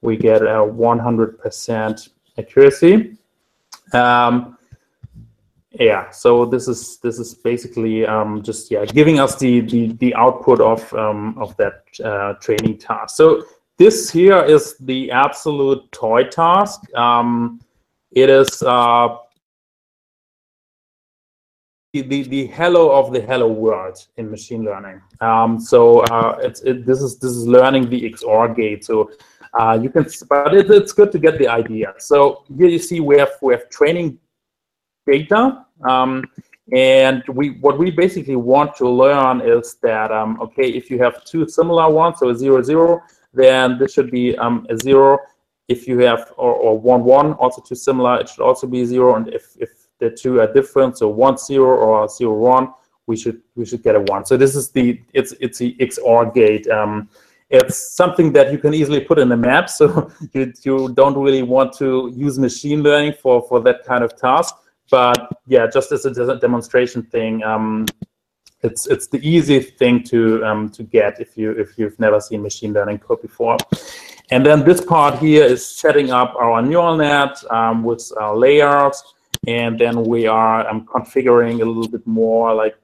we 0.01 0.17
get 0.17 0.41
a 0.41 0.65
100% 0.65 2.09
accuracy. 2.39 3.19
Um, 3.93 4.57
yeah, 5.73 6.09
so 6.09 6.47
this 6.47 6.67
is 6.67 6.97
this 7.01 7.19
is 7.19 7.35
basically 7.35 8.07
um, 8.07 8.43
just 8.43 8.71
yeah 8.71 8.87
giving 8.87 9.21
us 9.21 9.37
the 9.37 9.61
the, 9.61 9.93
the 10.01 10.15
output 10.15 10.63
of 10.63 10.81
um, 10.95 11.37
of 11.37 11.55
that 11.59 11.83
uh, 12.03 12.33
training 12.41 12.79
task. 12.79 13.17
So 13.17 13.45
this 13.77 14.11
here 14.11 14.43
is 14.43 14.79
the 14.79 15.11
absolute 15.11 15.93
toy 15.93 16.25
task. 16.25 16.81
Um, 16.95 17.61
it 18.13 18.31
is 18.31 18.63
uh, 18.63 19.09
the, 22.03 22.23
the 22.23 22.47
hello 22.47 22.91
of 22.91 23.13
the 23.13 23.21
hello 23.21 23.49
world 23.49 23.99
in 24.17 24.31
machine 24.31 24.65
learning. 24.65 25.01
Um, 25.21 25.61
so 25.61 26.01
uh, 26.01 26.39
it's 26.43 26.61
it, 26.63 26.87
this 26.87 27.01
is 27.01 27.19
this 27.19 27.33
is 27.33 27.47
learning 27.47 27.91
the 27.91 28.03
XOR 28.11 28.55
gate. 28.55 28.85
So 28.85 29.11
uh, 29.59 29.79
you 29.81 29.91
can, 29.91 30.07
but 30.29 30.55
it, 30.55 30.71
it's 30.71 30.93
good 30.93 31.13
to 31.13 31.19
get 31.19 31.39
the 31.39 31.49
idea. 31.49 31.95
So 31.99 32.45
here 32.57 32.69
you 32.69 32.79
see 32.79 33.01
we 33.01 33.19
have 33.19 33.31
we 33.43 33.55
have 33.55 33.69
training 33.71 34.19
data, 35.07 35.65
um, 35.89 36.25
and 36.73 37.23
we 37.29 37.51
what 37.61 37.79
we 37.79 37.91
basically 37.91 38.37
want 38.37 38.77
to 38.77 38.89
learn 38.89 39.41
is 39.41 39.77
that 39.83 40.13
um, 40.13 40.41
okay, 40.41 40.69
if 40.69 40.91
you 40.91 40.99
have 40.99 41.25
two 41.25 41.49
similar 41.49 41.89
ones, 41.91 42.19
so 42.19 42.29
a 42.29 42.35
zero 42.35 42.63
zero, 42.63 43.03
then 43.33 43.79
this 43.79 43.93
should 43.93 44.11
be 44.11 44.37
um, 44.39 44.67
a 44.69 44.77
zero. 44.77 45.19
If 45.69 45.89
you 45.89 45.99
have 46.01 46.33
or, 46.37 46.53
or 46.53 46.79
one 46.79 47.03
one, 47.05 47.33
also 47.35 47.61
two 47.61 47.75
similar, 47.75 48.21
it 48.21 48.29
should 48.29 48.45
also 48.45 48.67
be 48.67 48.85
zero. 48.85 49.17
And 49.17 49.29
if 49.29 49.57
if 49.59 49.86
the 49.99 50.11
two 50.11 50.41
are 50.41 50.53
different, 50.53 50.99
so 50.99 51.09
one 51.09 51.37
zero 51.39 51.77
or 51.77 52.09
zero 52.09 52.35
one, 52.35 52.73
we 53.07 53.17
should 53.17 53.41
we 53.55 53.65
should 53.65 53.83
get 53.83 53.95
a 53.95 54.01
one. 54.01 54.25
So 54.25 54.37
this 54.37 54.55
is 54.55 54.71
the 54.71 55.01
it's 55.13 55.33
it's 55.41 55.59
the 55.59 55.75
XOR 55.81 56.33
gate. 56.35 56.69
Um, 56.69 57.09
it's 57.49 57.95
something 57.95 58.33
that 58.33 58.53
you 58.53 58.59
can 58.59 58.75
easily 58.75 59.01
put 59.01 59.19
in 59.19 59.31
a 59.33 59.37
map, 59.37 59.71
so 59.79 60.11
you 60.33 60.53
you 60.65 60.93
don't 60.95 61.17
really 61.17 61.43
want 61.43 61.73
to 61.79 62.13
use 62.15 62.39
machine 62.39 62.83
learning 62.83 63.15
for 63.23 63.43
for 63.49 63.61
that 63.61 63.85
kind 63.85 64.05
of 64.05 64.17
task. 64.17 64.55
But 64.91 65.29
yeah, 65.47 65.67
just 65.67 65.91
as 65.93 66.05
a 66.05 66.37
demonstration 66.37 67.03
thing, 67.03 67.43
um, 67.43 67.87
it's 68.63 68.87
it's 68.87 69.07
the 69.09 69.19
easy 69.27 69.61
thing 69.61 70.03
to 70.05 70.45
um, 70.45 70.69
to 70.71 70.83
get 70.83 71.21
if 71.21 71.37
you 71.37 71.53
if 71.53 71.79
you've 71.79 71.99
never 71.99 72.21
seen 72.21 72.43
machine 72.43 72.73
learning 72.73 72.99
code 72.99 73.23
before. 73.23 73.57
And 74.31 74.45
then 74.45 74.65
this 74.65 74.85
part 74.85 75.21
here 75.21 75.45
is 75.45 75.65
setting 75.65 76.11
up 76.11 76.35
our 76.35 76.61
neural 76.61 76.97
net 76.97 77.39
um, 77.51 77.85
with 77.85 78.11
our 78.21 78.37
layers 78.37 79.01
and 79.47 79.79
then 79.79 80.05
we 80.05 80.27
are 80.27 80.69
um, 80.69 80.87
configuring 80.87 81.61
a 81.63 81.65
little 81.65 81.89
bit 81.89 82.07
more 82.07 82.55
like 82.55 82.77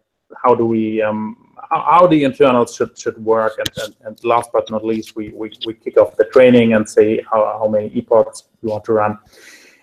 how 0.43 0.55
do 0.55 0.65
we 0.65 1.03
um, 1.03 1.55
how, 1.71 1.81
how, 1.83 2.07
the 2.07 2.25
internals 2.25 2.75
should 2.75 2.97
should 2.99 3.19
work 3.25 3.53
and, 3.59 3.71
and, 3.85 3.97
and, 4.05 4.25
last 4.25 4.51
but 4.53 4.71
not 4.71 4.85
least 4.85 5.17
we, 5.17 5.31
we, 5.31 5.53
we 5.67 5.75
kick 5.75 5.97
off 5.99 6.17
the 6.17 6.25
training 6.25 6.75
and 6.75 6.89
say 6.89 7.23
how, 7.31 7.59
how 7.59 7.69
many 7.69 7.89
epochs 7.97 8.45
we 8.63 8.71
want 8.71 8.85
to 8.85 8.93
run 8.93 9.19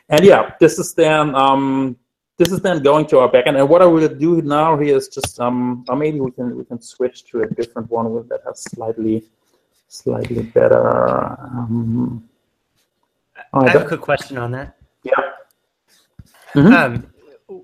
and 0.10 0.26
yeah 0.26 0.54
this 0.60 0.80
is 0.80 0.94
then 0.94 1.36
um, 1.36 1.96
this 2.38 2.52
is 2.52 2.62
then 2.62 2.82
going 2.82 3.06
to 3.06 3.20
our 3.20 3.30
backend 3.30 3.60
and 3.60 3.70
what 3.70 3.82
I 3.82 3.86
will 3.86 4.08
do 4.08 4.42
now 4.42 4.78
here 4.78 4.98
is 4.98 5.08
just 5.08 5.40
um, 5.40 5.86
or 5.90 5.96
maybe 5.96 6.20
we 6.20 6.32
can 6.32 6.58
we 6.58 6.66
can 6.66 6.82
switch 6.82 7.26
to 7.26 7.44
a 7.44 7.48
different 7.48 7.90
one 7.92 8.28
that 8.30 8.42
has 8.46 8.62
slightly 8.64 9.24
slightly 9.88 10.44
better 10.44 11.38
um, 11.42 12.30
I 13.54 13.70
have 13.70 13.82
a 13.84 13.88
quick 13.88 14.02
question 14.02 14.38
on 14.38 14.52
that. 14.52 14.78
Yeah. 15.04 15.14
Mm-hmm. 16.54 16.74
Um, 16.74 17.08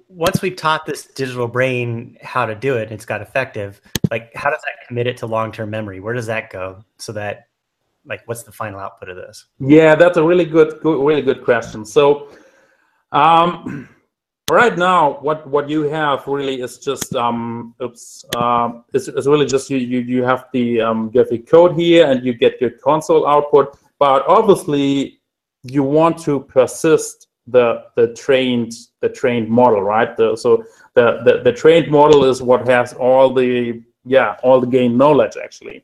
once 0.07 0.41
we've 0.41 0.55
taught 0.55 0.85
this 0.85 1.05
digital 1.07 1.47
brain 1.47 2.17
how 2.21 2.45
to 2.45 2.55
do 2.55 2.77
it, 2.77 2.91
it's 2.91 3.05
got 3.05 3.21
effective. 3.21 3.81
Like, 4.09 4.33
how 4.35 4.49
does 4.49 4.61
that 4.61 4.87
commit 4.87 5.07
it 5.07 5.17
to 5.17 5.27
long-term 5.27 5.69
memory? 5.69 5.99
Where 5.99 6.13
does 6.13 6.25
that 6.27 6.49
go? 6.49 6.83
So 6.97 7.11
that, 7.13 7.47
like, 8.05 8.21
what's 8.25 8.43
the 8.43 8.51
final 8.51 8.79
output 8.79 9.09
of 9.09 9.17
this? 9.17 9.45
Yeah, 9.59 9.95
that's 9.95 10.17
a 10.17 10.23
really 10.23 10.45
good, 10.45 10.79
good 10.81 11.05
really 11.05 11.21
good 11.21 11.43
question. 11.43 11.85
So, 11.85 12.29
um, 13.11 13.89
right 14.51 14.77
now, 14.77 15.19
what 15.21 15.47
what 15.47 15.69
you 15.69 15.83
have 15.83 16.25
really 16.27 16.61
is 16.61 16.79
just 16.79 17.15
um, 17.15 17.75
oops, 17.81 18.25
uh, 18.35 18.71
it's, 18.93 19.07
it's 19.07 19.27
really 19.27 19.45
just 19.45 19.69
you 19.69 19.77
you 19.77 19.99
you 19.99 20.23
have 20.23 20.45
the 20.53 20.81
um, 20.81 21.11
you 21.13 21.19
have 21.19 21.29
the 21.29 21.39
code 21.39 21.75
here, 21.75 22.09
and 22.09 22.25
you 22.25 22.33
get 22.33 22.59
your 22.61 22.71
console 22.71 23.27
output. 23.27 23.77
But 23.99 24.25
obviously, 24.27 25.21
you 25.63 25.83
want 25.83 26.17
to 26.23 26.41
persist 26.41 27.27
the 27.47 27.85
the 27.95 28.13
trained 28.13 28.73
the 29.01 29.09
trained 29.09 29.49
model, 29.49 29.81
right? 29.81 30.15
The, 30.17 30.35
so 30.35 30.65
the, 30.93 31.21
the 31.23 31.41
the 31.43 31.53
trained 31.53 31.91
model 31.91 32.25
is 32.25 32.41
what 32.41 32.67
has 32.67 32.93
all 32.93 33.33
the 33.33 33.83
yeah 34.05 34.37
all 34.43 34.59
the 34.59 34.67
gained 34.67 34.97
knowledge 34.97 35.37
actually. 35.41 35.83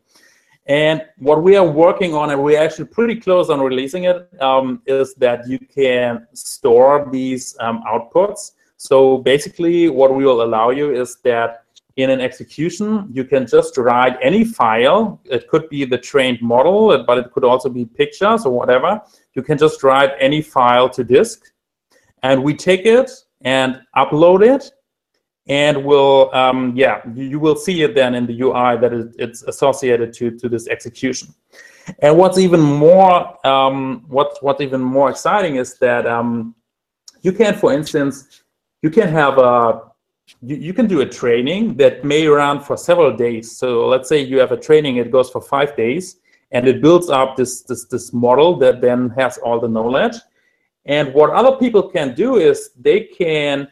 And 0.68 1.04
what 1.18 1.44
we 1.44 1.56
are 1.56 1.68
working 1.68 2.14
on, 2.14 2.30
and 2.30 2.42
we're 2.42 2.62
actually 2.62 2.86
pretty 2.86 3.16
close 3.16 3.50
on 3.50 3.60
releasing 3.60 4.04
it, 4.06 4.30
um, 4.42 4.82
is 4.86 5.16
that 5.16 5.48
you 5.48 5.60
can 5.60 6.28
store 6.34 7.10
these 7.12 7.58
um, 7.60 7.84
outputs. 7.88 8.52
So 8.78 9.18
basically, 9.18 9.90
what 9.90 10.14
we 10.16 10.24
will 10.24 10.44
allow 10.44 10.70
you 10.70 10.94
is 10.94 11.18
that 11.24 11.66
in 11.98 12.10
an 12.10 12.22
execution, 12.22 13.08
you 13.12 13.26
can 13.26 13.46
just 13.46 13.78
write 13.78 14.18
any 14.22 14.44
file. 14.46 15.20
It 15.26 15.48
could 15.50 15.68
be 15.70 15.84
the 15.84 15.98
trained 15.98 16.42
model, 16.42 17.04
but 17.06 17.18
it 17.18 17.32
could 17.32 17.44
also 17.44 17.68
be 17.68 17.86
pictures 17.86 18.46
or 18.46 18.54
whatever. 18.54 19.02
You 19.34 19.42
can 19.42 19.58
just 19.58 19.84
write 19.84 20.12
any 20.20 20.42
file 20.42 20.90
to 20.90 21.04
disk 21.04 21.51
and 22.24 22.44
we 22.44 22.54
take 22.54 22.86
it 22.86 23.12
and 23.42 23.82
upload 23.96 24.46
it 24.46 24.72
and 25.48 25.84
we'll 25.84 26.34
um, 26.36 26.74
yeah 26.76 27.02
you, 27.14 27.24
you, 27.24 27.40
will 27.40 27.56
see 27.56 27.82
it 27.82 27.96
then 27.96 28.14
in 28.16 28.26
the 28.26 28.42
ui 28.42 28.78
that 28.78 28.94
it, 28.94 29.16
it's 29.18 29.44
associated 29.44 30.14
to 30.14 30.32
to 30.38 30.48
this 30.48 30.68
execution. 30.68 31.34
And 32.00 32.18
what's 32.18 32.38
even 32.38 32.62
more 32.62 33.46
um, 33.46 34.06
what, 34.08 34.38
what's 34.42 34.62
even 34.62 34.82
more 34.82 35.10
exciting 35.10 35.56
is 35.56 35.78
that 35.80 36.06
um, 36.06 36.56
you 37.22 37.32
can 37.32 37.56
for 37.56 37.74
instance 37.74 38.44
you 38.82 38.90
can 38.90 39.08
have 39.08 39.40
a 39.40 39.82
you, 40.42 40.58
you 40.58 40.74
can 40.74 40.88
do 40.88 41.02
a 41.02 41.06
training 41.06 41.76
that 41.78 42.06
may 42.06 42.28
run 42.28 42.60
for 42.60 42.78
several 42.78 43.16
days. 43.16 43.52
So 43.52 43.88
let's 43.88 44.08
say 44.08 44.22
you 44.22 44.40
have 44.40 44.52
a 44.52 44.58
training 44.58 44.98
it 44.98 45.12
goes 45.12 45.30
for 45.30 45.42
five 45.42 45.76
days 45.76 46.18
and 46.52 46.68
it 46.68 46.82
builds 46.82 47.10
up 47.10 47.36
this 47.36 47.62
this 47.64 47.86
this 47.86 48.14
model 48.14 48.58
that 48.58 48.80
then 48.80 49.10
has 49.18 49.40
all 49.40 49.60
the 49.60 49.68
knowledge 49.68 50.18
and 50.86 51.14
what 51.14 51.30
other 51.32 51.58
people 51.58 51.84
can 51.84 52.16
do 52.16 52.38
is 52.38 52.72
they 52.80 53.02
can 53.02 53.68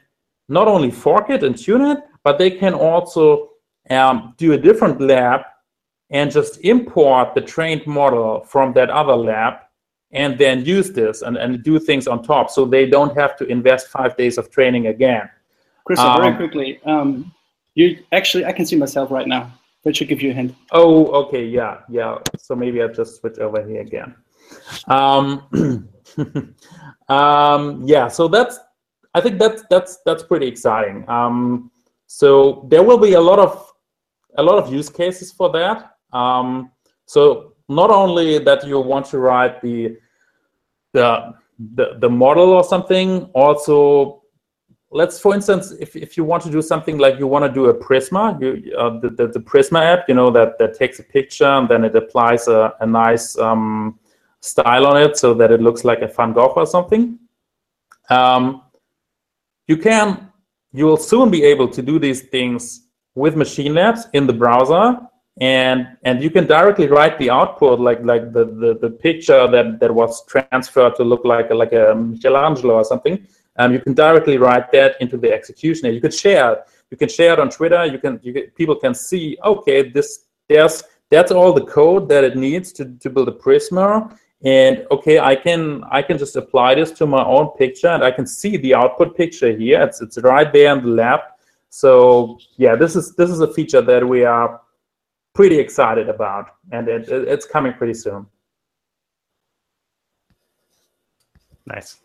not 0.48 0.68
only 0.68 0.92
fork 0.92 1.30
it 1.30 1.44
and 1.44 1.58
tune 1.58 1.82
it, 1.82 2.00
but 2.24 2.38
they 2.38 2.52
can 2.52 2.74
also 2.74 3.50
um, 3.90 4.34
do 4.38 4.54
a 4.54 4.58
different 4.58 5.02
lab 5.02 5.42
and 6.12 6.32
just 6.32 6.60
import 6.62 7.36
the 7.36 7.42
trained 7.42 7.86
model 7.86 8.42
from 8.42 8.74
that 8.74 8.90
other 8.90 9.16
lab 9.16 9.56
and 10.12 10.38
then 10.40 10.66
use 10.66 10.92
this 10.92 11.22
and, 11.22 11.38
and 11.38 11.64
do 11.64 11.80
things 11.80 12.08
on 12.08 12.24
top 12.24 12.50
so 12.50 12.66
they 12.66 12.88
don't 12.88 13.16
have 13.16 13.38
to 13.38 13.46
invest 13.46 13.88
five 13.90 14.18
days 14.18 14.38
of 14.38 14.50
training 14.50 14.88
again. 14.88 15.30
Chris, 15.86 16.00
um, 16.00 16.22
very 16.22 16.36
quickly. 16.36 16.80
Um, 16.86 17.32
you 17.76 18.00
actually, 18.12 18.46
I 18.46 18.52
can 18.52 18.66
see 18.66 18.76
myself 18.76 19.12
right 19.12 19.28
now. 19.28 19.52
That 19.84 19.96
should 19.96 20.10
give 20.10 20.22
you 20.22 20.32
a 20.32 20.34
hint. 20.34 20.56
Oh, 20.72 21.08
okay, 21.24 21.46
yeah, 21.46 21.80
yeah. 21.90 22.18
So 22.38 22.56
maybe 22.56 22.82
I'll 22.82 22.94
just 22.94 23.22
switch 23.22 23.38
over 23.38 23.66
here 23.66 23.82
again. 23.82 24.14
Um, 27.10 27.82
yeah. 27.86 28.08
So 28.08 28.28
that's. 28.28 28.60
I 29.16 29.22
think 29.22 29.40
that's 29.40 29.64
that's 29.72 29.98
that's 30.06 30.22
pretty 30.22 30.46
exciting. 30.46 31.04
Um, 31.10 31.72
so 32.06 32.68
there 32.70 32.84
will 32.84 33.00
be 33.00 33.14
a 33.14 33.22
lot 33.22 33.40
of 33.40 33.74
a 34.38 34.44
lot 34.44 34.60
of 34.60 34.72
use 34.72 34.90
cases 34.90 35.32
for 35.32 35.52
that. 35.52 35.96
Um, 36.14 36.72
so 37.08 37.56
not 37.68 37.90
only 37.90 38.38
that 38.38 38.66
you 38.68 38.80
want 38.80 39.08
to 39.08 39.18
write 39.18 39.62
the 39.62 39.98
the 40.94 41.34
the, 41.76 41.98
the 42.00 42.10
model 42.10 42.52
or 42.52 42.64
something, 42.64 43.24
also 43.34 44.22
let's 44.92 45.20
for 45.20 45.36
instance 45.36 45.72
if, 45.80 45.96
if 45.96 46.18
you 46.18 46.24
want 46.24 46.42
to 46.42 46.50
do 46.50 46.62
something 46.62 46.98
like 46.98 47.20
you 47.20 47.28
want 47.28 47.46
to 47.46 47.52
do 47.52 47.66
a 47.66 47.74
prisma 47.76 48.42
you, 48.42 48.76
uh, 48.76 49.00
the, 49.02 49.10
the, 49.12 49.28
the, 49.28 49.40
prisma 49.40 49.80
app 49.84 50.10
you 50.10 50.16
know 50.16 50.32
that 50.32 50.58
that 50.58 50.74
takes 50.74 50.98
a 50.98 51.04
picture 51.04 51.46
and 51.46 51.70
then 51.70 51.86
it 51.86 51.96
applies 51.96 52.48
a, 52.48 52.74
a 52.80 52.88
nice 52.88 53.38
um, 53.38 54.00
style 54.42 54.86
on 54.86 55.02
it 55.02 55.18
so 55.18 55.34
that 55.34 55.52
it 55.52 55.62
looks 55.62 55.84
like 55.84 56.02
a 56.02 56.08
van 56.08 56.34
gogh 56.34 56.54
or 56.56 56.66
something. 56.66 57.20
Um, 58.10 58.64
you 59.68 59.78
can 59.78 60.30
you 60.72 60.86
will 60.86 60.98
soon 60.98 61.30
be 61.30 61.44
able 61.44 61.68
to 61.68 61.82
do 61.82 62.00
these 62.00 62.22
things 62.22 62.88
with 63.16 63.36
machine 63.36 63.74
labs 63.74 64.08
in 64.14 64.28
the 64.28 64.34
browser 64.34 65.00
and 65.42 65.88
and 66.04 66.22
you 66.22 66.30
can 66.30 66.46
directly 66.46 66.88
write 66.88 67.18
the 67.18 67.30
output 67.30 67.80
like 67.80 68.04
like 68.04 68.34
the 68.34 68.46
the, 68.46 68.78
the 68.82 68.90
picture 68.90 69.48
that 69.48 69.80
that 69.80 69.94
was 69.94 70.26
transferred 70.26 70.96
to 70.96 71.04
look 71.04 71.24
like 71.24 71.50
a, 71.50 71.56
like 71.56 71.74
a 71.74 71.96
michelangelo 71.96 72.76
or 72.76 72.84
something. 72.84 73.26
Um, 73.56 73.74
you 73.74 73.80
can 73.80 73.94
directly 73.94 74.38
write 74.38 74.72
that 74.72 74.96
into 75.02 75.18
the 75.18 75.32
execution 75.32 75.94
you 75.94 76.02
could 76.02 76.14
share 76.14 76.54
it. 76.54 76.60
You 76.92 76.98
can 76.98 77.10
share 77.10 77.34
it 77.34 77.40
on 77.40 77.50
twitter. 77.50 77.86
You 77.86 78.00
can 78.00 78.20
you 78.22 78.34
can, 78.34 78.44
people 78.52 78.76
can 78.76 78.94
see 78.94 79.38
okay 79.44 79.90
this 79.90 80.26
there's 80.50 80.84
that's 81.10 81.32
all 81.32 81.54
the 81.54 81.66
code 81.66 82.08
that 82.10 82.24
it 82.24 82.36
needs 82.36 82.72
to, 82.74 82.86
to 82.86 83.10
build 83.10 83.30
a 83.30 83.32
prisma 83.32 84.16
and 84.46 84.86
okay 84.90 85.20
i 85.20 85.36
can 85.36 85.84
i 85.92 86.02
can 86.02 86.18
just 86.18 86.36
apply 86.36 86.74
this 86.74 86.92
to 86.92 87.06
my 87.06 87.24
own 87.26 87.48
picture 87.58 87.90
and 87.90 88.04
i 88.04 88.12
can 88.12 88.26
see 88.26 88.56
the 88.58 88.74
output 88.74 89.16
picture 89.16 89.52
here. 89.56 89.82
It's, 89.82 90.02
it's 90.02 90.18
right 90.20 90.52
there 90.52 90.72
in 90.76 90.82
the 90.82 90.90
lab 90.90 91.20
so 91.70 92.40
yeah 92.58 92.76
this 92.76 92.96
is 92.96 93.16
this 93.16 93.30
is 93.30 93.42
a 93.42 93.54
feature 93.54 93.82
that 93.82 94.08
we 94.08 94.24
are 94.24 94.62
pretty 95.34 95.60
excited 95.60 96.10
about 96.10 96.52
and 96.72 96.88
it, 96.88 97.10
it, 97.10 97.28
it's 97.28 97.46
coming 97.46 97.74
pretty 97.74 97.94
soon. 97.94 98.26
Nice. 101.66 102.00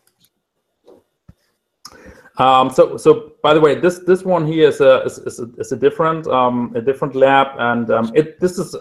Um, 2.37 2.69
so, 2.69 2.97
so 2.97 3.33
by 3.41 3.53
the 3.53 3.61
way, 3.61 3.75
this 3.75 3.99
this 3.99 4.23
one 4.23 4.45
here 4.45 4.67
is 4.67 4.81
a 4.81 5.03
is, 5.03 5.17
is 5.19 5.39
a, 5.39 5.49
is 5.57 5.71
a 5.71 5.75
different 5.75 6.27
um, 6.27 6.73
a 6.75 6.81
different 6.81 7.15
lab, 7.15 7.47
and 7.57 7.89
um, 7.89 8.11
it 8.13 8.39
this 8.39 8.59
is 8.59 8.75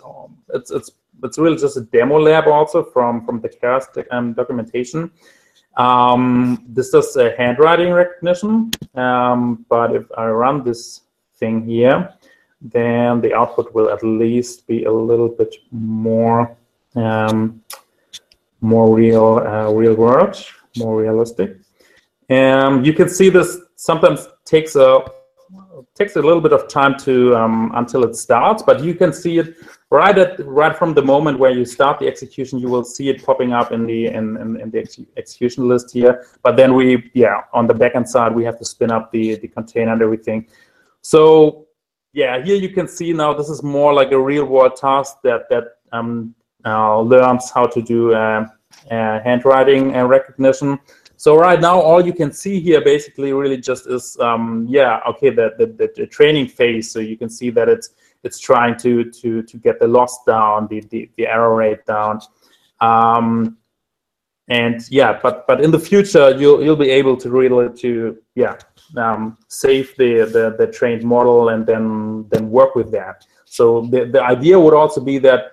it's 0.52 0.70
it's 0.72 0.90
it's 1.24 1.38
really 1.38 1.56
just 1.56 1.76
a 1.76 1.82
demo 1.82 2.18
lab 2.18 2.46
also 2.46 2.82
from 2.84 3.24
from 3.24 3.40
the 3.40 3.48
Keras 3.48 3.86
um, 4.10 4.34
documentation. 4.34 5.10
Um, 5.76 6.64
this 6.68 6.90
does 6.90 7.16
a 7.16 7.34
handwriting 7.36 7.92
recognition, 7.92 8.70
um, 8.94 9.66
but 9.68 9.94
if 9.94 10.04
I 10.16 10.26
run 10.26 10.62
this 10.62 11.00
thing 11.36 11.66
here, 11.66 12.14
then 12.60 13.20
the 13.20 13.34
output 13.34 13.74
will 13.74 13.90
at 13.90 14.02
least 14.04 14.66
be 14.66 14.84
a 14.84 14.92
little 14.92 15.28
bit 15.28 15.54
more 15.72 16.56
um, 16.94 17.62
more 18.60 18.94
real 18.94 19.38
uh, 19.38 19.70
real 19.72 19.94
world, 19.94 20.36
more 20.76 20.96
realistic. 21.00 21.58
And 22.28 22.86
you 22.86 22.92
can 22.92 23.08
see 23.08 23.28
this 23.28 23.58
sometimes 23.76 24.28
takes 24.44 24.76
a 24.76 25.04
takes 25.94 26.16
a 26.16 26.22
little 26.22 26.40
bit 26.40 26.52
of 26.52 26.68
time 26.68 26.98
to 26.98 27.36
um, 27.36 27.72
until 27.74 28.04
it 28.04 28.16
starts, 28.16 28.62
but 28.62 28.82
you 28.82 28.94
can 28.94 29.12
see 29.12 29.38
it 29.38 29.56
right 29.95 30.18
at 30.18 30.45
right 30.45 30.76
from 30.76 30.92
the 30.92 31.03
moment 31.03 31.38
where 31.38 31.55
you 31.59 31.64
start 31.64 31.99
the 32.01 32.07
execution. 32.07 32.59
You 32.59 32.68
will 32.68 32.84
see 32.84 33.09
it 33.12 33.24
popping 33.24 33.53
up 33.53 33.70
in 33.72 33.86
the 33.86 34.07
in, 34.07 34.36
in, 34.42 34.61
in 34.61 34.70
the 34.70 34.80
ex 34.80 35.01
execution 35.16 35.68
list 35.68 35.92
here. 35.92 36.26
But 36.42 36.57
then 36.57 36.74
we 36.74 37.11
yeah 37.14 37.42
on 37.53 37.66
the 37.66 37.74
backend 37.74 38.09
side 38.09 38.34
we 38.34 38.45
have 38.45 38.59
to 38.59 38.64
spin 38.64 38.90
up 38.90 39.12
the 39.12 39.36
the 39.36 39.49
container 39.49 39.92
and 39.92 40.03
everything. 40.03 40.47
So 41.03 41.66
yeah, 42.12 42.42
here 42.45 42.57
you 42.57 42.70
can 42.70 42.88
see 42.88 43.12
now 43.12 43.32
this 43.34 43.49
is 43.49 43.62
more 43.62 43.92
like 43.95 44.11
a 44.12 44.20
real 44.20 44.47
world 44.47 44.76
task 44.76 45.18
that 45.22 45.49
that 45.51 45.64
um, 45.92 46.34
uh, 46.64 47.01
learns 47.01 47.51
how 47.51 47.66
to 47.66 47.80
do 47.80 48.14
uh, 48.14 48.47
uh, 48.90 49.20
handwriting 49.20 49.95
and 49.95 50.09
recognition. 50.09 50.78
So 51.16 51.36
right 51.36 51.61
now, 51.61 51.80
all 51.80 52.05
you 52.05 52.12
can 52.12 52.32
see 52.32 52.61
here 52.61 52.82
basically 52.82 53.32
really 53.32 53.57
just 53.57 53.86
is, 53.86 54.18
um, 54.20 54.66
yeah, 54.68 55.01
okay, 55.09 55.30
the, 55.30 55.55
the, 55.59 55.90
the, 55.97 56.07
training 56.07 56.49
phase. 56.49 56.90
So 56.90 56.99
you 56.99 57.16
can 57.16 57.30
see 57.30 57.51
that 57.51 57.68
it's 57.68 57.90
it's 58.24 58.38
trying 58.38 58.76
to 58.78 59.10
to 59.10 59.42
to 59.42 59.56
get 59.58 59.78
the 59.78 59.88
loss 59.88 60.24
down, 60.24 60.66
the 60.68 60.80
the, 60.90 61.10
the 61.16 61.26
error 61.26 61.54
rate 61.54 61.84
down, 61.86 62.20
um, 62.80 63.56
and 64.48 64.80
yeah, 64.90 65.18
but 65.22 65.46
but 65.46 65.60
in 65.60 65.70
the 65.70 65.78
future 65.78 66.36
you'll 66.36 66.62
you'll 66.62 66.76
be 66.76 66.90
able 66.90 67.16
to 67.16 67.30
really 67.30 67.74
to 67.78 68.18
yeah 68.34 68.56
um, 68.96 69.38
save 69.48 69.94
the, 69.96 70.24
the 70.32 70.56
the 70.58 70.70
trained 70.70 71.04
model 71.04 71.50
and 71.50 71.66
then 71.66 72.26
then 72.30 72.50
work 72.50 72.74
with 72.74 72.90
that. 72.92 73.26
So 73.44 73.82
the 73.90 74.06
the 74.06 74.22
idea 74.22 74.58
would 74.58 74.74
also 74.74 75.00
be 75.00 75.18
that 75.18 75.52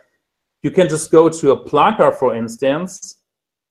you 0.63 0.71
can 0.71 0.87
just 0.87 1.11
go 1.11 1.29
to 1.29 1.51
a 1.51 1.69
Plunker, 1.69 2.15
for 2.15 2.35
instance, 2.35 3.17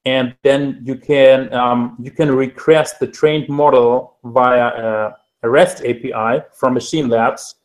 and 0.05 0.35
then 0.43 0.81
you 0.83 0.97
can 0.97 1.53
um, 1.53 1.97
you 2.01 2.11
can 2.11 2.31
request 2.35 2.99
the 3.01 3.07
trained 3.07 3.49
model 3.49 4.17
via 4.25 4.69
a, 4.69 5.17
a, 5.43 5.51
REST 5.51 5.85
API 5.85 6.45
from 6.53 6.75
Machine 6.75 7.09
Labs 7.09 7.57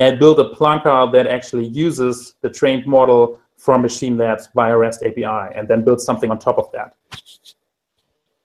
and 0.00 0.18
build 0.18 0.40
a 0.40 0.50
Plunker 0.50 1.10
that 1.12 1.26
actually 1.26 1.66
uses 1.66 2.34
the 2.40 2.50
trained 2.50 2.86
model 2.86 3.38
from 3.56 3.82
Machine 3.82 4.16
Labs 4.18 4.48
via 4.54 4.76
REST 4.76 5.02
API, 5.04 5.54
and 5.54 5.68
then 5.68 5.84
build 5.84 6.00
something 6.00 6.30
on 6.30 6.38
top 6.38 6.58
of 6.58 6.70
that. 6.72 6.94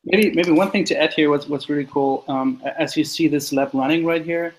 Maybe 0.06 0.32
maybe 0.32 0.52
one 0.52 0.72
thing 0.72 0.86
to 0.86 0.96
add 0.96 1.14
here, 1.14 1.30
what's 1.30 1.48
what's 1.48 1.70
really 1.70 1.86
cool, 1.86 2.24
um, 2.28 2.62
as 2.78 2.96
you 2.96 3.04
see 3.04 3.28
this 3.28 3.52
lab 3.52 3.74
running 3.74 4.06
right 4.06 4.24
here, 4.24 4.56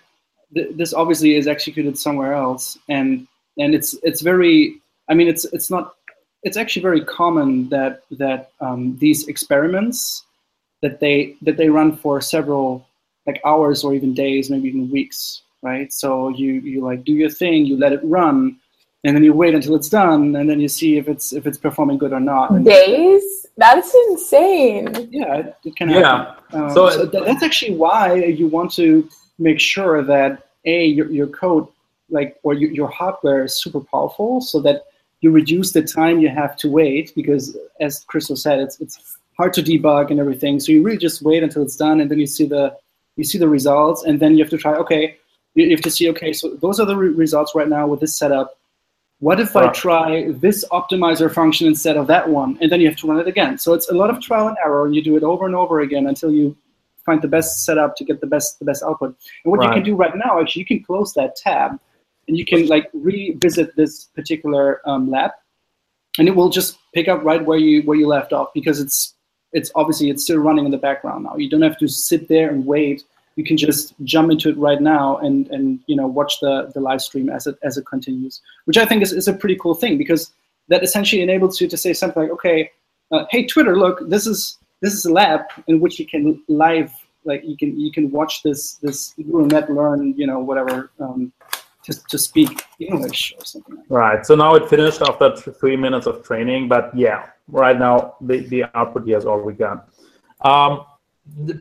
th 0.54 0.76
this 0.76 0.92
obviously 0.92 1.34
is 1.40 1.46
executed 1.46 1.96
somewhere 1.96 2.34
else, 2.34 2.78
and 2.88 3.26
and 3.56 3.74
it's 3.74 3.94
it's 4.02 4.20
very, 4.20 4.80
I 5.08 5.14
mean, 5.14 5.28
it's 5.28 5.44
it's 5.56 5.70
not 5.70 5.94
it's 6.42 6.56
actually 6.56 6.82
very 6.82 7.04
common 7.04 7.68
that 7.70 8.02
that 8.22 8.52
um, 8.60 8.96
these 8.98 9.28
experiments 9.28 10.24
that 10.82 11.00
they 11.00 11.36
that 11.42 11.56
they 11.56 11.68
run 11.68 11.96
for 11.96 12.20
several 12.20 12.86
like 13.26 13.40
hours 13.44 13.84
or 13.84 13.94
even 13.94 14.14
days, 14.14 14.50
maybe 14.50 14.68
even 14.68 14.90
weeks, 14.90 15.42
right? 15.62 15.92
So 15.92 16.28
you 16.28 16.54
you 16.54 16.82
like 16.82 17.04
do 17.04 17.12
your 17.12 17.30
thing, 17.30 17.64
you 17.66 17.76
let 17.76 17.92
it 17.92 18.00
run, 18.02 18.56
and 19.04 19.16
then 19.16 19.24
you 19.24 19.32
wait 19.32 19.54
until 19.54 19.74
it's 19.74 19.88
done, 19.88 20.36
and 20.36 20.48
then 20.48 20.60
you 20.60 20.68
see 20.68 20.96
if 20.96 21.08
it's 21.08 21.32
if 21.32 21.46
it's 21.46 21.58
performing 21.58 21.98
good 21.98 22.12
or 22.12 22.20
not. 22.20 22.64
Days? 22.64 23.46
That's 23.56 23.94
insane. 24.08 25.08
Yeah, 25.10 25.36
it, 25.36 25.56
it 25.64 25.76
can 25.76 25.88
happen. 25.88 26.34
Yeah. 26.52 26.64
Um, 26.64 26.70
so, 26.70 26.90
so 26.90 27.08
th- 27.08 27.24
that's 27.24 27.42
actually 27.42 27.74
why 27.76 28.14
you 28.14 28.46
want 28.46 28.72
to 28.72 29.08
make 29.38 29.60
sure 29.60 30.02
that 30.02 30.48
a 30.64 30.86
your, 30.86 31.10
your 31.10 31.26
code 31.26 31.66
like 32.08 32.38
or 32.42 32.54
your, 32.54 32.70
your 32.70 32.88
hardware 32.88 33.44
is 33.44 33.54
super 33.54 33.80
powerful, 33.80 34.40
so 34.40 34.60
that 34.60 34.84
you 35.20 35.30
reduce 35.30 35.72
the 35.72 35.82
time 35.82 36.20
you 36.20 36.28
have 36.28 36.56
to 36.56 36.70
wait 36.70 37.12
because, 37.14 37.56
as 37.80 38.04
Christoph 38.04 38.38
said, 38.38 38.58
it's 38.58 38.80
it's 38.80 39.18
hard 39.36 39.52
to 39.54 39.62
debug 39.62 40.10
and 40.10 40.20
everything. 40.20 40.60
So 40.60 40.72
you 40.72 40.82
really 40.82 40.98
just 40.98 41.22
wait 41.22 41.42
until 41.42 41.62
it's 41.62 41.76
done, 41.76 42.00
and 42.00 42.10
then 42.10 42.18
you 42.18 42.26
see 42.26 42.46
the 42.46 42.76
you 43.16 43.24
see 43.24 43.38
the 43.38 43.48
results, 43.48 44.04
and 44.04 44.18
then 44.20 44.36
you 44.36 44.44
have 44.44 44.50
to 44.50 44.58
try. 44.58 44.74
Okay, 44.74 45.18
you 45.54 45.70
have 45.70 45.80
to 45.82 45.90
see. 45.90 46.08
Okay, 46.10 46.32
so 46.32 46.54
those 46.56 46.80
are 46.80 46.86
the 46.86 46.96
re 46.96 47.08
results 47.08 47.52
right 47.54 47.68
now 47.68 47.86
with 47.86 48.00
this 48.00 48.16
setup. 48.16 48.56
What 49.18 49.38
if 49.38 49.54
I 49.54 49.68
try 49.72 50.30
this 50.30 50.64
optimizer 50.72 51.32
function 51.32 51.66
instead 51.66 51.98
of 51.98 52.06
that 52.06 52.30
one? 52.30 52.56
And 52.62 52.72
then 52.72 52.80
you 52.80 52.88
have 52.88 52.96
to 52.98 53.06
run 53.06 53.20
it 53.20 53.28
again. 53.28 53.58
So 53.58 53.74
it's 53.74 53.90
a 53.90 53.94
lot 53.94 54.08
of 54.08 54.20
trial 54.20 54.48
and 54.48 54.56
error, 54.64 54.86
and 54.86 54.94
you 54.94 55.02
do 55.02 55.16
it 55.16 55.22
over 55.22 55.44
and 55.44 55.54
over 55.54 55.80
again 55.80 56.06
until 56.06 56.32
you 56.32 56.56
find 57.04 57.20
the 57.20 57.28
best 57.28 57.64
setup 57.64 57.96
to 57.96 58.04
get 58.04 58.20
the 58.20 58.26
best 58.26 58.58
the 58.58 58.64
best 58.64 58.82
output. 58.82 59.14
And 59.44 59.50
what 59.50 59.60
right. 59.60 59.68
you 59.68 59.74
can 59.74 59.82
do 59.82 59.94
right 59.94 60.16
now, 60.16 60.40
actually, 60.40 60.60
you 60.60 60.66
can 60.66 60.82
close 60.82 61.12
that 61.14 61.36
tab 61.36 61.78
and 62.28 62.38
you 62.38 62.44
can 62.44 62.66
like 62.66 62.88
revisit 62.94 63.76
this 63.76 64.04
particular 64.04 64.80
um, 64.88 65.10
lab, 65.10 65.32
and 66.18 66.28
it 66.28 66.34
will 66.34 66.48
just 66.48 66.78
pick 66.94 67.08
up 67.08 67.22
right 67.22 67.44
where 67.44 67.58
you 67.58 67.82
where 67.82 67.98
you 67.98 68.06
left 68.06 68.32
off 68.32 68.48
because 68.54 68.80
it's 68.80 69.14
it's 69.52 69.70
obviously 69.74 70.10
it's 70.10 70.22
still 70.22 70.38
running 70.38 70.64
in 70.64 70.70
the 70.70 70.78
background 70.78 71.24
now. 71.24 71.36
You 71.36 71.50
don't 71.50 71.62
have 71.62 71.78
to 71.78 71.88
sit 71.88 72.28
there 72.28 72.50
and 72.50 72.64
wait. 72.64 73.04
You 73.40 73.44
can 73.44 73.56
just 73.56 73.94
jump 74.04 74.30
into 74.30 74.50
it 74.50 74.58
right 74.58 74.82
now 74.82 75.16
and 75.24 75.48
and 75.48 75.80
you 75.86 75.96
know 75.96 76.06
watch 76.06 76.40
the 76.40 76.70
the 76.74 76.80
live 76.88 77.02
stream 77.08 77.30
as 77.30 77.46
it 77.46 77.56
as 77.62 77.78
it 77.78 77.86
continues, 77.86 78.42
which 78.66 78.76
I 78.76 78.84
think 78.84 79.02
is, 79.02 79.12
is 79.12 79.28
a 79.28 79.32
pretty 79.32 79.56
cool 79.56 79.74
thing 79.74 79.96
because 79.96 80.32
that 80.68 80.82
essentially 80.82 81.22
enables 81.22 81.60
you 81.60 81.68
to 81.68 81.76
say 81.76 81.92
something 81.94 82.22
like, 82.22 82.32
okay, 82.32 82.70
uh, 83.12 83.24
hey 83.30 83.46
Twitter, 83.46 83.76
look, 83.76 83.96
this 84.08 84.26
is 84.26 84.58
this 84.82 84.92
is 84.92 85.06
a 85.06 85.12
lab 85.12 85.40
in 85.68 85.80
which 85.80 85.98
you 85.98 86.06
can 86.06 86.42
live 86.48 86.92
like 87.24 87.42
you 87.44 87.56
can 87.56 87.78
you 87.80 87.90
can 87.90 88.10
watch 88.10 88.42
this 88.42 88.74
this 88.84 89.14
net 89.16 89.70
learn 89.70 90.14
you 90.16 90.26
know 90.26 90.38
whatever 90.38 90.90
um, 91.00 91.32
to, 91.84 91.92
to 92.08 92.18
speak 92.18 92.64
English 92.78 93.34
or 93.38 93.44
something 93.44 93.76
like 93.76 93.86
Right. 93.88 94.26
So 94.26 94.34
now 94.34 94.54
it 94.54 94.68
finished 94.68 95.00
after 95.02 95.34
three 95.36 95.76
minutes 95.76 96.06
of 96.06 96.22
training, 96.22 96.68
but 96.68 96.94
yeah, 96.94 97.26
right 97.48 97.78
now 97.78 98.16
the, 98.20 98.40
the 98.52 98.64
output 98.74 99.06
here 99.06 99.18
is 99.18 99.24
all 99.24 99.40
we 99.40 99.54
got. 99.54 99.88
Um, 100.42 100.84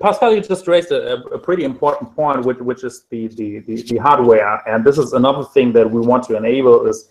Pascal, 0.01 0.34
you 0.34 0.41
just 0.41 0.67
raised 0.67 0.91
a, 0.91 1.24
a 1.26 1.39
pretty 1.39 1.63
important 1.63 2.15
point, 2.15 2.43
which, 2.45 2.57
which 2.57 2.84
is 2.84 3.03
the, 3.09 3.28
the, 3.28 3.59
the, 3.59 3.82
the, 3.84 3.97
hardware. 3.97 4.67
And 4.67 4.84
this 4.84 4.97
is 4.97 5.13
another 5.13 5.43
thing 5.43 5.72
that 5.74 5.89
we 5.89 6.01
want 6.01 6.24
to 6.26 6.38
enable 6.38 6.88
is 6.88 7.09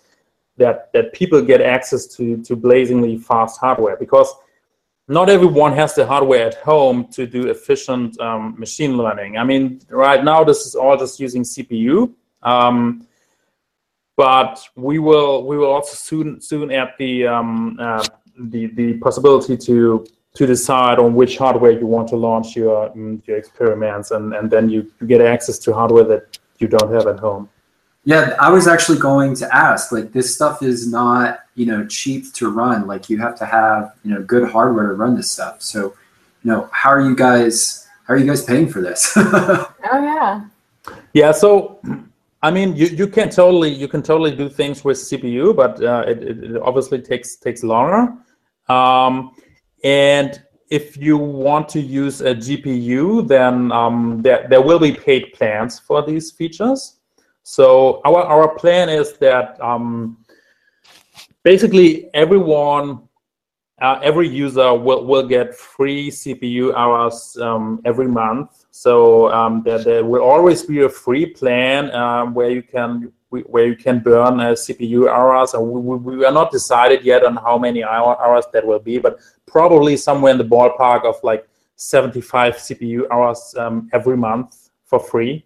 that, 0.57 0.91
that 0.93 1.13
people 1.13 1.41
get 1.41 1.61
access 1.61 2.05
to, 2.17 2.41
to 2.43 2.55
blazingly 2.55 3.17
fast 3.17 3.59
hardware 3.59 3.95
because 3.97 4.33
not 5.07 5.29
everyone 5.29 5.73
has 5.73 5.95
the 5.95 6.05
hardware 6.05 6.47
at 6.47 6.55
home 6.55 7.07
to 7.13 7.25
do 7.25 7.49
efficient 7.49 8.19
um, 8.19 8.55
machine 8.59 8.97
learning. 8.97 9.37
I 9.37 9.43
mean, 9.43 9.81
right 9.89 10.23
now, 10.23 10.43
this 10.43 10.65
is 10.65 10.75
all 10.75 10.97
just 10.97 11.19
using 11.19 11.43
CPU. 11.43 12.13
Um, 12.43 13.07
but 14.19 14.61
we 14.75 14.99
will 14.99 15.47
we 15.47 15.57
will 15.57 15.71
also 15.71 15.95
soon 15.95 16.41
soon 16.41 16.73
add 16.73 16.89
the 16.99 17.25
um, 17.25 17.77
uh, 17.79 18.03
the 18.37 18.67
the 18.79 18.97
possibility 18.97 19.55
to 19.55 20.05
to 20.35 20.45
decide 20.45 20.99
on 20.99 21.15
which 21.15 21.37
hardware 21.37 21.71
you 21.71 21.87
want 21.87 22.07
to 22.09 22.15
launch 22.15 22.55
your 22.55 22.89
mm, 22.89 23.25
your 23.27 23.37
experiments, 23.37 24.11
and 24.11 24.33
and 24.33 24.49
then 24.49 24.69
you, 24.69 24.91
get 25.07 25.21
access 25.21 25.57
to 25.59 25.73
hardware 25.73 26.03
that 26.03 26.37
you 26.59 26.67
don't 26.67 26.91
have 26.93 27.07
at 27.07 27.19
home. 27.19 27.49
Yeah, 28.05 28.35
I 28.39 28.49
was 28.49 28.67
actually 28.67 28.99
going 28.99 29.35
to 29.35 29.55
ask. 29.55 29.91
Like, 29.91 30.13
this 30.13 30.33
stuff 30.33 30.63
is 30.63 30.91
not 30.91 31.39
you 31.55 31.65
know 31.65 31.85
cheap 31.85 32.33
to 32.33 32.49
run. 32.49 32.87
Like, 32.87 33.09
you 33.09 33.17
have 33.17 33.37
to 33.39 33.45
have 33.45 33.95
you 34.03 34.13
know 34.13 34.21
good 34.21 34.49
hardware 34.49 34.87
to 34.87 34.93
run 34.93 35.15
this 35.15 35.31
stuff. 35.31 35.61
So, 35.61 35.95
you 36.43 36.51
know, 36.51 36.69
how 36.71 36.89
are 36.89 37.01
you 37.01 37.15
guys? 37.15 37.87
How 38.07 38.13
are 38.13 38.17
you 38.17 38.25
guys 38.25 38.43
paying 38.43 38.69
for 38.69 38.81
this? 38.81 39.13
oh 39.17 39.73
yeah. 39.83 40.45
Yeah. 41.13 41.31
So 41.31 41.79
I 42.41 42.51
mean, 42.51 42.75
you, 42.75 42.87
you 42.87 43.07
can 43.07 43.29
totally 43.29 43.73
you 43.73 43.87
can 43.87 44.01
totally 44.01 44.35
do 44.35 44.47
things 44.47 44.83
with 44.83 44.97
CPU, 44.97 45.55
but 45.55 45.83
uh, 45.83 46.05
it, 46.07 46.23
it 46.23 46.61
obviously 46.61 47.01
takes 47.01 47.35
takes 47.35 47.63
longer. 47.63 48.13
Um, 48.69 49.35
and 49.83 50.41
if 50.69 50.97
you 50.97 51.17
want 51.17 51.67
to 51.69 51.79
use 51.79 52.21
a 52.21 52.35
GPU, 52.35 53.27
then 53.27 53.71
um, 53.71 54.21
there, 54.21 54.47
there 54.49 54.61
will 54.61 54.79
be 54.79 54.91
paid 54.91 55.33
plans 55.33 55.79
for 55.79 56.05
these 56.05 56.31
features. 56.31 56.97
So 57.43 58.01
our, 58.05 58.23
our 58.23 58.55
plan 58.55 58.89
is 58.89 59.13
that 59.13 59.59
um, 59.59 60.23
basically 61.43 62.13
everyone, 62.13 63.01
uh, 63.81 63.99
every 64.03 64.27
user 64.27 64.75
will, 64.75 65.05
will 65.05 65.27
get 65.27 65.55
free 65.55 66.11
CPU 66.11 66.73
hours 66.75 67.35
um, 67.41 67.81
every 67.85 68.07
month. 68.07 68.65
So 68.69 69.31
um, 69.31 69.63
there, 69.63 69.79
there 69.79 70.05
will 70.05 70.21
always 70.21 70.63
be 70.63 70.81
a 70.81 70.89
free 70.89 71.25
plan 71.25 71.89
um, 71.95 72.35
where 72.35 72.51
you 72.51 72.61
can 72.61 73.11
where 73.29 73.67
you 73.67 73.75
can 73.75 73.99
burn 73.99 74.39
uh, 74.39 74.51
CPU 74.51 75.07
hours. 75.07 75.53
And 75.53 75.63
we, 75.63 75.97
we, 75.97 76.25
are 76.25 76.31
not 76.31 76.51
decided 76.51 77.03
yet 77.03 77.23
on 77.23 77.35
how 77.35 77.57
many 77.57 77.83
hour, 77.83 78.19
hours 78.21 78.45
that 78.53 78.65
will 78.65 78.79
be, 78.79 78.97
but 78.97 79.19
probably 79.45 79.97
somewhere 79.97 80.31
in 80.31 80.37
the 80.37 80.43
ballpark 80.43 81.05
of 81.05 81.15
like 81.23 81.47
75 81.75 82.55
CPU 82.55 83.09
hours 83.11 83.55
um, 83.57 83.89
every 83.93 84.17
month 84.17 84.71
for 84.85 84.99
free. 84.99 85.45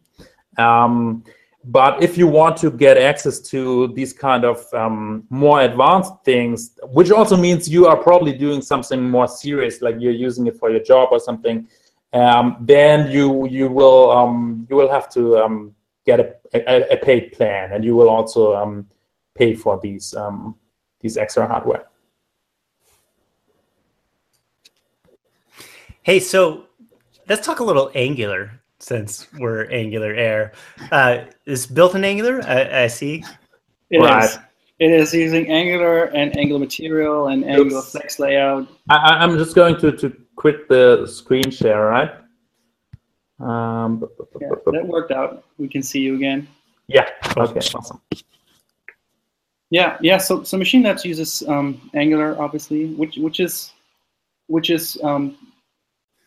Um, 0.57 1.23
but 1.65 2.03
if 2.03 2.17
you 2.17 2.27
want 2.27 2.57
to 2.57 2.71
get 2.71 2.97
access 2.97 3.39
to 3.39 3.87
these 3.89 4.11
kind 4.11 4.43
of 4.43 4.65
um, 4.73 5.23
more 5.29 5.61
advanced 5.61 6.11
things, 6.25 6.77
which 6.91 7.09
also 7.09 7.37
means 7.37 7.69
you 7.69 7.87
are 7.87 7.95
probably 7.95 8.33
doing 8.33 8.61
something 8.61 9.09
more 9.09 9.27
serious, 9.27 9.81
like 9.81 9.95
you're 9.99 10.11
using 10.11 10.47
it 10.47 10.57
for 10.57 10.69
your 10.69 10.83
job 10.83 11.09
or 11.11 11.19
something, 11.19 11.67
um, 12.11 12.57
then 12.59 13.09
you 13.09 13.47
you 13.47 13.69
will 13.69 14.11
um, 14.11 14.67
you 14.69 14.75
will 14.75 14.91
have 14.91 15.09
to 15.11 15.37
um, 15.37 15.73
get 16.05 16.19
a, 16.19 16.35
a, 16.53 16.93
a, 16.93 16.97
paid 16.97 17.31
plan, 17.31 17.71
and 17.71 17.83
you 17.83 17.95
will 17.95 18.09
also 18.09 18.55
um, 18.55 18.87
pay 19.35 19.53
for 19.55 19.79
these 19.81 20.13
these 21.01 21.17
extra 21.17 21.47
hardware. 21.47 21.85
Hey, 26.03 26.19
so 26.19 26.65
let's 27.29 27.45
talk 27.45 27.59
a 27.59 27.63
little 27.63 27.89
Angular 27.95 28.51
since 28.79 29.27
we're 29.39 29.69
Angular 29.71 30.13
Air. 30.13 30.51
Uh, 30.91 31.25
is 31.45 31.65
built 31.65 31.95
in 31.95 32.03
Angular? 32.03 32.41
I, 32.43 32.83
I 32.83 32.87
see. 32.87 33.23
It 33.89 33.99
right. 33.99 34.25
is. 34.25 34.37
It 34.79 34.91
is 34.91 35.13
using 35.13 35.49
Angular 35.49 36.05
and 36.05 36.35
Angular 36.37 36.59
Material 36.59 37.27
and 37.27 37.45
Angular 37.45 37.81
Flex 37.81 38.19
Layout. 38.19 38.67
I, 38.89 39.23
am 39.23 39.37
just 39.37 39.55
going 39.55 39.77
to, 39.77 39.91
to 39.93 40.09
quit 40.35 40.67
the 40.67 41.07
screen 41.07 41.49
share, 41.51 41.85
right? 41.85 42.11
Um, 43.39 44.03
yeah, 44.39 44.49
that 44.65 44.87
worked 44.87 45.11
out. 45.11 45.43
We 45.57 45.67
can 45.67 45.83
see 45.83 45.99
you 45.99 46.15
again. 46.15 46.47
Yeah. 46.87 47.09
Okay. 47.35 47.59
Awesome. 47.59 48.01
Yeah. 49.69 49.97
Yeah. 50.01 50.17
So 50.17 50.43
so 50.43 50.57
Machine 50.57 50.83
Labs 50.83 51.03
uses 51.03 51.43
um, 51.47 51.89
Angular, 51.93 52.39
obviously, 52.39 52.93
which 52.93 53.17
which 53.17 53.39
is 53.39 53.71
which 54.47 54.69
is 54.69 54.97
um, 55.03 55.37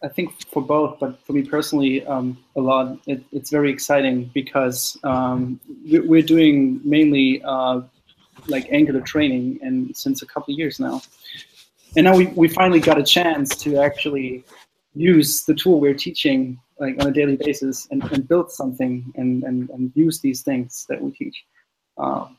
I 0.03 0.09
think 0.09 0.35
for 0.49 0.63
both, 0.63 0.99
but 0.99 1.25
for 1.25 1.33
me 1.33 1.43
personally, 1.43 2.05
um, 2.07 2.39
a 2.57 2.61
lot. 2.61 2.99
It, 3.07 3.25
it's 3.33 3.51
very 3.51 3.71
exciting 3.71 4.31
because 4.35 4.97
um, 5.05 5.59
we, 5.91 6.19
are 6.19 6.27
doing 6.27 6.81
mainly 6.85 7.43
uh, 7.45 7.81
like 8.47 8.69
Angular 8.71 9.01
training, 9.01 9.59
and 9.63 9.97
since 9.97 10.23
a 10.23 10.27
couple 10.27 10.53
of 10.53 10.59
years 10.59 10.79
now, 10.79 11.01
and 11.97 12.05
now 12.05 12.17
we, 12.17 12.27
we 12.29 12.49
finally 12.49 12.81
got 12.81 12.99
a 12.99 13.03
chance 13.03 13.57
to 13.57 13.79
actually 13.79 14.45
use 14.95 15.45
the 15.45 15.55
tool 15.55 15.81
we're 15.81 15.95
teaching 15.95 16.59
like 16.79 17.01
on 17.01 17.09
a 17.09 17.13
daily 17.13 17.37
basis 17.37 17.89
and, 17.91 18.03
and 18.13 18.29
build 18.29 18.51
something 18.51 19.13
and, 19.17 19.45
and, 19.45 19.71
and 19.71 19.93
use 19.95 20.21
these 20.21 20.43
things 20.43 20.87
that 20.89 21.01
we 21.01 21.11
teach. 21.11 21.45
Um, 21.99 22.37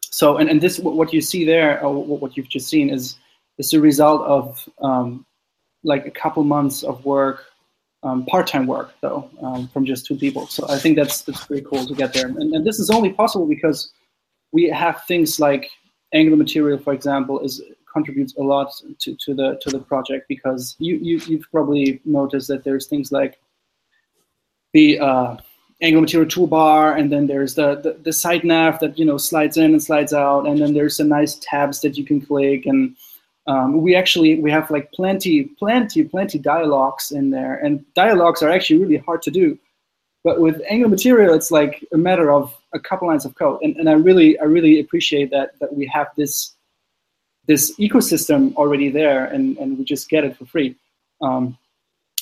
so, 0.00 0.38
and, 0.38 0.50
and 0.50 0.60
this 0.60 0.78
what 0.78 1.12
you 1.12 1.20
see 1.20 1.44
there, 1.44 1.80
what 1.82 2.36
you've 2.36 2.48
just 2.48 2.68
seen, 2.68 2.90
is 2.90 3.16
is 3.58 3.70
the 3.70 3.80
result 3.80 4.22
of 4.22 4.68
um, 4.80 5.24
like 5.84 6.06
a 6.06 6.10
couple 6.10 6.42
months 6.42 6.82
of 6.82 7.04
work, 7.04 7.44
um, 8.02 8.26
part-time 8.26 8.66
work 8.66 8.92
though, 9.02 9.30
um, 9.40 9.68
from 9.68 9.84
just 9.84 10.06
two 10.06 10.16
people. 10.16 10.46
So 10.48 10.66
I 10.68 10.78
think 10.78 10.96
that's 10.96 11.22
that's 11.22 11.46
pretty 11.46 11.64
cool 11.64 11.86
to 11.86 11.94
get 11.94 12.12
there. 12.12 12.26
And, 12.26 12.54
and 12.54 12.66
this 12.66 12.80
is 12.80 12.90
only 12.90 13.12
possible 13.12 13.46
because 13.46 13.92
we 14.52 14.64
have 14.68 15.04
things 15.06 15.38
like 15.38 15.70
Angular 16.12 16.36
material, 16.36 16.78
for 16.78 16.92
example, 16.92 17.38
is 17.40 17.62
contributes 17.92 18.36
a 18.36 18.42
lot 18.42 18.72
to, 18.98 19.16
to 19.16 19.34
the 19.34 19.58
to 19.62 19.70
the 19.70 19.78
project 19.78 20.26
because 20.28 20.76
you, 20.78 20.96
you 20.96 21.20
you've 21.26 21.46
probably 21.52 22.00
noticed 22.04 22.48
that 22.48 22.64
there's 22.64 22.86
things 22.86 23.12
like 23.12 23.38
the 24.72 24.98
uh, 24.98 25.36
Angular 25.82 26.02
material 26.02 26.28
toolbar, 26.28 26.98
and 26.98 27.10
then 27.10 27.26
there's 27.26 27.54
the, 27.54 27.76
the 27.76 27.94
the 28.02 28.12
side 28.12 28.44
nav 28.44 28.78
that 28.80 28.98
you 28.98 29.04
know 29.04 29.16
slides 29.16 29.56
in 29.56 29.72
and 29.72 29.82
slides 29.82 30.12
out, 30.12 30.46
and 30.46 30.58
then 30.60 30.74
there's 30.74 30.96
some 30.96 31.08
nice 31.08 31.38
tabs 31.40 31.80
that 31.80 31.96
you 31.96 32.04
can 32.04 32.20
click 32.20 32.66
and 32.66 32.94
um, 33.46 33.82
we 33.82 33.96
actually 33.96 34.38
we 34.40 34.50
have 34.50 34.70
like 34.70 34.92
plenty 34.92 35.44
plenty 35.58 36.04
plenty 36.04 36.38
dialogues 36.38 37.10
in 37.10 37.30
there 37.30 37.56
and 37.56 37.84
dialogues 37.94 38.42
are 38.42 38.50
actually 38.50 38.78
really 38.78 38.98
hard 38.98 39.22
to 39.22 39.30
do 39.30 39.58
but 40.22 40.40
with 40.40 40.60
angular 40.68 40.90
material 40.90 41.34
it's 41.34 41.50
like 41.50 41.84
a 41.92 41.96
matter 41.98 42.30
of 42.30 42.56
a 42.74 42.78
couple 42.78 43.08
lines 43.08 43.24
of 43.24 43.34
code 43.34 43.58
and, 43.62 43.76
and 43.76 43.88
i 43.88 43.92
really 43.92 44.38
i 44.40 44.44
really 44.44 44.78
appreciate 44.78 45.30
that 45.30 45.58
that 45.58 45.74
we 45.74 45.86
have 45.86 46.08
this 46.16 46.54
this 47.46 47.74
ecosystem 47.78 48.54
already 48.54 48.90
there 48.90 49.24
and 49.24 49.56
and 49.58 49.78
we 49.78 49.84
just 49.84 50.08
get 50.08 50.24
it 50.24 50.36
for 50.36 50.44
free 50.44 50.76
um, 51.22 51.56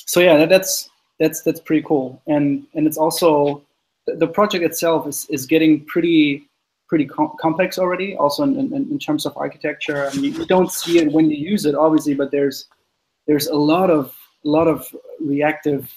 so 0.05 0.19
yeah 0.19 0.37
that, 0.37 0.49
that's 0.49 0.89
that's 1.19 1.41
that's 1.41 1.59
pretty 1.59 1.83
cool 1.85 2.21
and 2.27 2.65
and 2.73 2.87
it's 2.87 2.97
also 2.97 3.63
the 4.05 4.27
project 4.27 4.63
itself 4.63 5.07
is 5.07 5.25
is 5.29 5.45
getting 5.45 5.85
pretty 5.85 6.49
pretty 6.89 7.05
com 7.05 7.35
complex 7.39 7.77
already, 7.77 8.17
also 8.17 8.43
in, 8.43 8.57
in, 8.57 8.73
in, 8.73 8.99
terms 8.99 9.25
of 9.25 9.37
architecture. 9.37 10.09
I 10.09 10.15
mean, 10.15 10.33
you 10.33 10.45
don't 10.45 10.71
see 10.71 10.97
it 10.97 11.11
when 11.11 11.29
you 11.29 11.37
use 11.37 11.65
it, 11.65 11.75
obviously, 11.75 12.15
but 12.15 12.31
there's 12.31 12.67
there's 13.27 13.47
a 13.47 13.55
lot 13.55 13.91
of 13.91 14.15
a 14.43 14.49
lot 14.49 14.67
of 14.67 14.93
reactive 15.19 15.93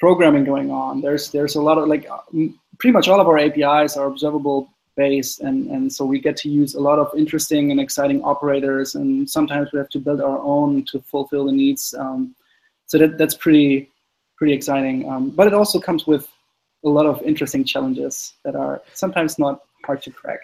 programming 0.00 0.44
going 0.44 0.70
on. 0.70 1.00
There's 1.00 1.30
there's 1.30 1.54
a 1.54 1.62
lot 1.62 1.78
of 1.78 1.88
like 1.88 2.06
pretty 2.78 2.92
much 2.92 3.08
all 3.08 3.20
of 3.20 3.28
our 3.28 3.38
APIs 3.38 3.96
are 3.96 4.06
observable 4.06 4.68
based, 4.96 5.40
and 5.40 5.70
and 5.70 5.90
so 5.90 6.04
we 6.04 6.20
get 6.20 6.36
to 6.38 6.50
use 6.50 6.74
a 6.74 6.80
lot 6.80 6.98
of 6.98 7.16
interesting 7.16 7.70
and 7.70 7.80
exciting 7.80 8.22
operators, 8.24 8.96
and 8.96 9.30
sometimes 9.30 9.70
we 9.72 9.78
have 9.78 9.90
to 9.90 10.00
build 10.00 10.20
our 10.20 10.40
own 10.40 10.84
to 10.86 11.00
fulfill 11.00 11.46
the 11.46 11.52
needs. 11.52 11.94
Um, 11.96 12.34
so 12.86 12.98
that 12.98 13.18
that's 13.18 13.36
pretty 13.36 13.91
pretty 14.42 14.54
exciting. 14.54 15.08
Um, 15.08 15.30
but 15.30 15.46
it 15.46 15.54
also 15.54 15.78
comes 15.78 16.04
with 16.04 16.28
a 16.84 16.88
lot 16.88 17.06
of 17.06 17.22
interesting 17.22 17.62
challenges 17.62 18.34
that 18.44 18.56
are 18.56 18.82
sometimes 18.92 19.38
not 19.38 19.60
hard 19.84 20.02
to 20.02 20.10
crack, 20.10 20.40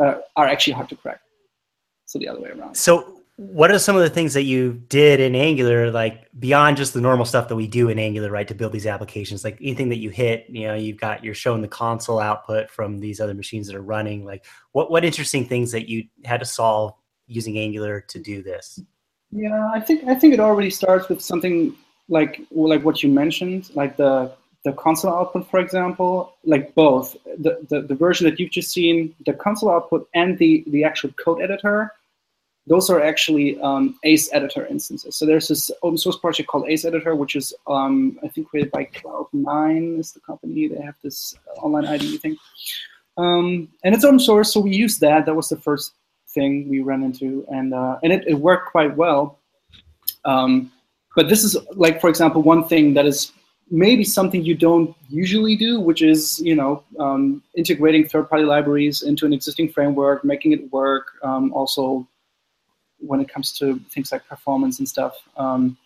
uh, 0.00 0.14
are 0.34 0.48
actually 0.48 0.72
hard 0.72 0.88
to 0.88 0.96
crack. 0.96 1.20
So 2.04 2.18
the 2.18 2.26
other 2.26 2.40
way 2.40 2.50
around. 2.50 2.76
So 2.76 3.20
what 3.36 3.70
are 3.70 3.78
some 3.78 3.94
of 3.94 4.02
the 4.02 4.10
things 4.10 4.34
that 4.34 4.42
you 4.42 4.82
did 4.88 5.20
in 5.20 5.36
Angular, 5.36 5.92
like 5.92 6.26
beyond 6.36 6.78
just 6.78 6.94
the 6.94 7.00
normal 7.00 7.24
stuff 7.24 7.46
that 7.46 7.54
we 7.54 7.68
do 7.68 7.90
in 7.90 8.00
Angular, 8.00 8.28
right, 8.28 8.48
to 8.48 8.56
build 8.56 8.72
these 8.72 8.88
applications? 8.88 9.44
Like 9.44 9.56
anything 9.60 9.88
that 9.90 9.98
you 9.98 10.10
hit, 10.10 10.46
you 10.48 10.66
know, 10.66 10.74
you've 10.74 10.98
got 10.98 11.22
you're 11.22 11.32
showing 11.32 11.62
the 11.62 11.68
console 11.68 12.18
output 12.18 12.72
from 12.72 12.98
these 12.98 13.20
other 13.20 13.34
machines 13.34 13.68
that 13.68 13.76
are 13.76 13.82
running. 13.82 14.24
Like, 14.24 14.46
what 14.72 14.90
what 14.90 15.04
interesting 15.04 15.46
things 15.46 15.70
that 15.70 15.88
you 15.88 16.08
had 16.24 16.40
to 16.40 16.46
solve 16.46 16.92
using 17.28 17.56
Angular 17.56 18.00
to 18.00 18.18
do 18.18 18.42
this? 18.42 18.80
Yeah, 19.30 19.70
I 19.72 19.78
think 19.78 20.02
I 20.08 20.16
think 20.16 20.34
it 20.34 20.40
already 20.40 20.70
starts 20.70 21.08
with 21.08 21.20
something 21.20 21.76
like 22.08 22.40
like 22.50 22.84
what 22.84 23.02
you 23.02 23.08
mentioned, 23.08 23.70
like 23.74 23.96
the 23.96 24.32
the 24.64 24.72
console 24.74 25.12
output, 25.12 25.50
for 25.50 25.58
example, 25.58 26.34
like 26.44 26.72
both 26.76 27.16
the, 27.38 27.66
the, 27.68 27.80
the 27.80 27.96
version 27.96 28.30
that 28.30 28.38
you've 28.38 28.52
just 28.52 28.70
seen, 28.70 29.12
the 29.26 29.32
console 29.32 29.72
output 29.72 30.08
and 30.14 30.38
the, 30.38 30.62
the 30.68 30.84
actual 30.84 31.10
code 31.14 31.42
editor 31.42 31.92
those 32.66 32.88
are 32.90 33.02
actually 33.02 33.60
um, 33.60 33.98
Ace 34.04 34.32
Editor 34.32 34.66
instances. 34.66 35.16
So 35.16 35.26
there's 35.26 35.48
this 35.48 35.70
open 35.82 35.98
source 35.98 36.16
project 36.16 36.48
called 36.48 36.68
Ace 36.68 36.84
Editor, 36.84 37.16
which 37.16 37.34
is 37.34 37.52
um, 37.66 38.18
I 38.22 38.28
think 38.28 38.48
created 38.48 38.70
by 38.70 38.84
Cloud9 38.84 39.98
is 39.98 40.12
the 40.12 40.20
company. 40.20 40.68
They 40.68 40.80
have 40.80 40.94
this 41.02 41.34
online 41.60 41.86
IDE 41.86 42.20
thing, 42.20 42.36
um, 43.16 43.68
and 43.82 43.94
it's 43.94 44.04
open 44.04 44.20
source. 44.20 44.52
So 44.52 44.60
we 44.60 44.74
use 44.74 44.98
that. 44.98 45.26
That 45.26 45.34
was 45.34 45.48
the 45.48 45.56
first 45.56 45.94
thing 46.28 46.68
we 46.68 46.80
ran 46.80 47.02
into, 47.02 47.44
and 47.50 47.74
uh, 47.74 47.98
and 48.02 48.12
it, 48.12 48.24
it 48.28 48.34
worked 48.34 48.70
quite 48.70 48.96
well. 48.96 49.38
Um, 50.24 50.70
but 51.14 51.28
this 51.28 51.44
is 51.44 51.56
like, 51.72 52.00
for 52.00 52.08
example, 52.08 52.42
one 52.42 52.66
thing 52.68 52.94
that 52.94 53.06
is 53.06 53.32
maybe 53.70 54.04
something 54.04 54.44
you 54.44 54.54
don't 54.54 54.94
usually 55.08 55.56
do, 55.56 55.80
which 55.80 56.02
is 56.02 56.40
you 56.40 56.54
know 56.54 56.82
um, 56.98 57.42
integrating 57.56 58.08
third-party 58.08 58.44
libraries 58.44 59.02
into 59.02 59.26
an 59.26 59.32
existing 59.32 59.70
framework, 59.70 60.24
making 60.24 60.52
it 60.52 60.70
work. 60.72 61.06
Um, 61.22 61.52
also, 61.52 62.06
when 62.98 63.20
it 63.20 63.28
comes 63.28 63.56
to 63.58 63.78
things 63.90 64.12
like 64.12 64.26
performance 64.28 64.78
and 64.78 64.88
stuff, 64.88 65.16
um, 65.36 65.76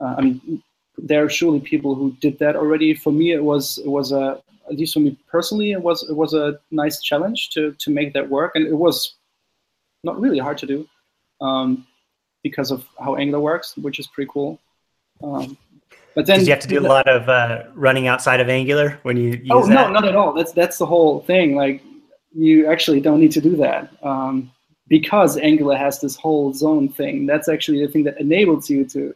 uh, 0.00 0.14
I 0.18 0.20
mean, 0.22 0.62
there 0.96 1.24
are 1.24 1.30
surely 1.30 1.60
people 1.60 1.94
who 1.94 2.12
did 2.20 2.38
that 2.38 2.56
already. 2.56 2.94
For 2.94 3.12
me, 3.12 3.32
it 3.32 3.42
was 3.42 3.78
it 3.78 3.88
was 3.88 4.12
a 4.12 4.42
at 4.70 4.76
least 4.76 4.94
for 4.94 5.00
me 5.00 5.16
personally, 5.30 5.72
it 5.72 5.82
was 5.82 6.08
it 6.08 6.16
was 6.16 6.34
a 6.34 6.58
nice 6.70 7.00
challenge 7.00 7.50
to 7.50 7.72
to 7.78 7.90
make 7.90 8.12
that 8.14 8.28
work, 8.28 8.52
and 8.54 8.66
it 8.66 8.74
was 8.74 9.14
not 10.04 10.20
really 10.20 10.38
hard 10.38 10.58
to 10.58 10.66
do 10.66 10.86
um, 11.40 11.86
because 12.42 12.70
of 12.70 12.86
how 12.98 13.16
Angular 13.16 13.40
works, 13.40 13.76
which 13.76 13.98
is 13.98 14.06
pretty 14.06 14.30
cool. 14.32 14.58
Um, 15.22 15.56
but 16.14 16.26
then 16.26 16.40
Did 16.40 16.48
you 16.48 16.52
have 16.52 16.62
to 16.62 16.68
do 16.68 16.80
a 16.80 16.88
lot 16.88 17.08
of 17.08 17.28
uh, 17.28 17.64
running 17.74 18.08
outside 18.08 18.40
of 18.40 18.48
Angular 18.48 18.98
when 19.02 19.16
you 19.16 19.30
use 19.30 19.48
oh 19.50 19.66
that? 19.66 19.74
no, 19.74 19.90
not 19.90 20.04
at 20.04 20.16
all. 20.16 20.32
That's 20.32 20.52
that's 20.52 20.78
the 20.78 20.86
whole 20.86 21.20
thing. 21.20 21.54
Like 21.54 21.82
you 22.34 22.66
actually 22.70 23.00
don't 23.00 23.20
need 23.20 23.32
to 23.32 23.40
do 23.40 23.56
that 23.56 23.90
um, 24.02 24.50
because 24.88 25.36
Angular 25.38 25.76
has 25.76 26.00
this 26.00 26.16
whole 26.16 26.52
zone 26.52 26.88
thing. 26.88 27.26
That's 27.26 27.48
actually 27.48 27.84
the 27.84 27.92
thing 27.92 28.04
that 28.04 28.20
enables 28.20 28.68
you 28.68 28.84
to 28.86 29.14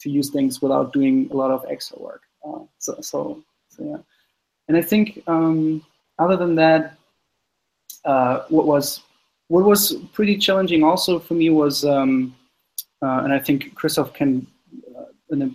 to 0.00 0.10
use 0.10 0.30
things 0.30 0.62
without 0.62 0.92
doing 0.92 1.28
a 1.30 1.36
lot 1.36 1.50
of 1.50 1.64
extra 1.68 1.98
work. 2.00 2.22
Uh, 2.44 2.60
so, 2.78 2.96
so 3.00 3.42
so 3.68 3.84
yeah. 3.84 3.98
And 4.68 4.76
I 4.76 4.82
think 4.82 5.22
um, 5.26 5.84
other 6.18 6.36
than 6.36 6.54
that, 6.56 6.96
uh, 8.04 8.44
what 8.48 8.66
was 8.66 9.02
what 9.48 9.64
was 9.64 9.94
pretty 10.12 10.36
challenging 10.36 10.84
also 10.84 11.18
for 11.18 11.34
me 11.34 11.50
was, 11.50 11.84
um, 11.84 12.36
uh, 13.02 13.20
and 13.24 13.32
I 13.32 13.38
think 13.38 13.74
Christoph 13.74 14.12
can 14.12 14.46
uh, 14.96 15.04
in 15.30 15.42
a 15.42 15.50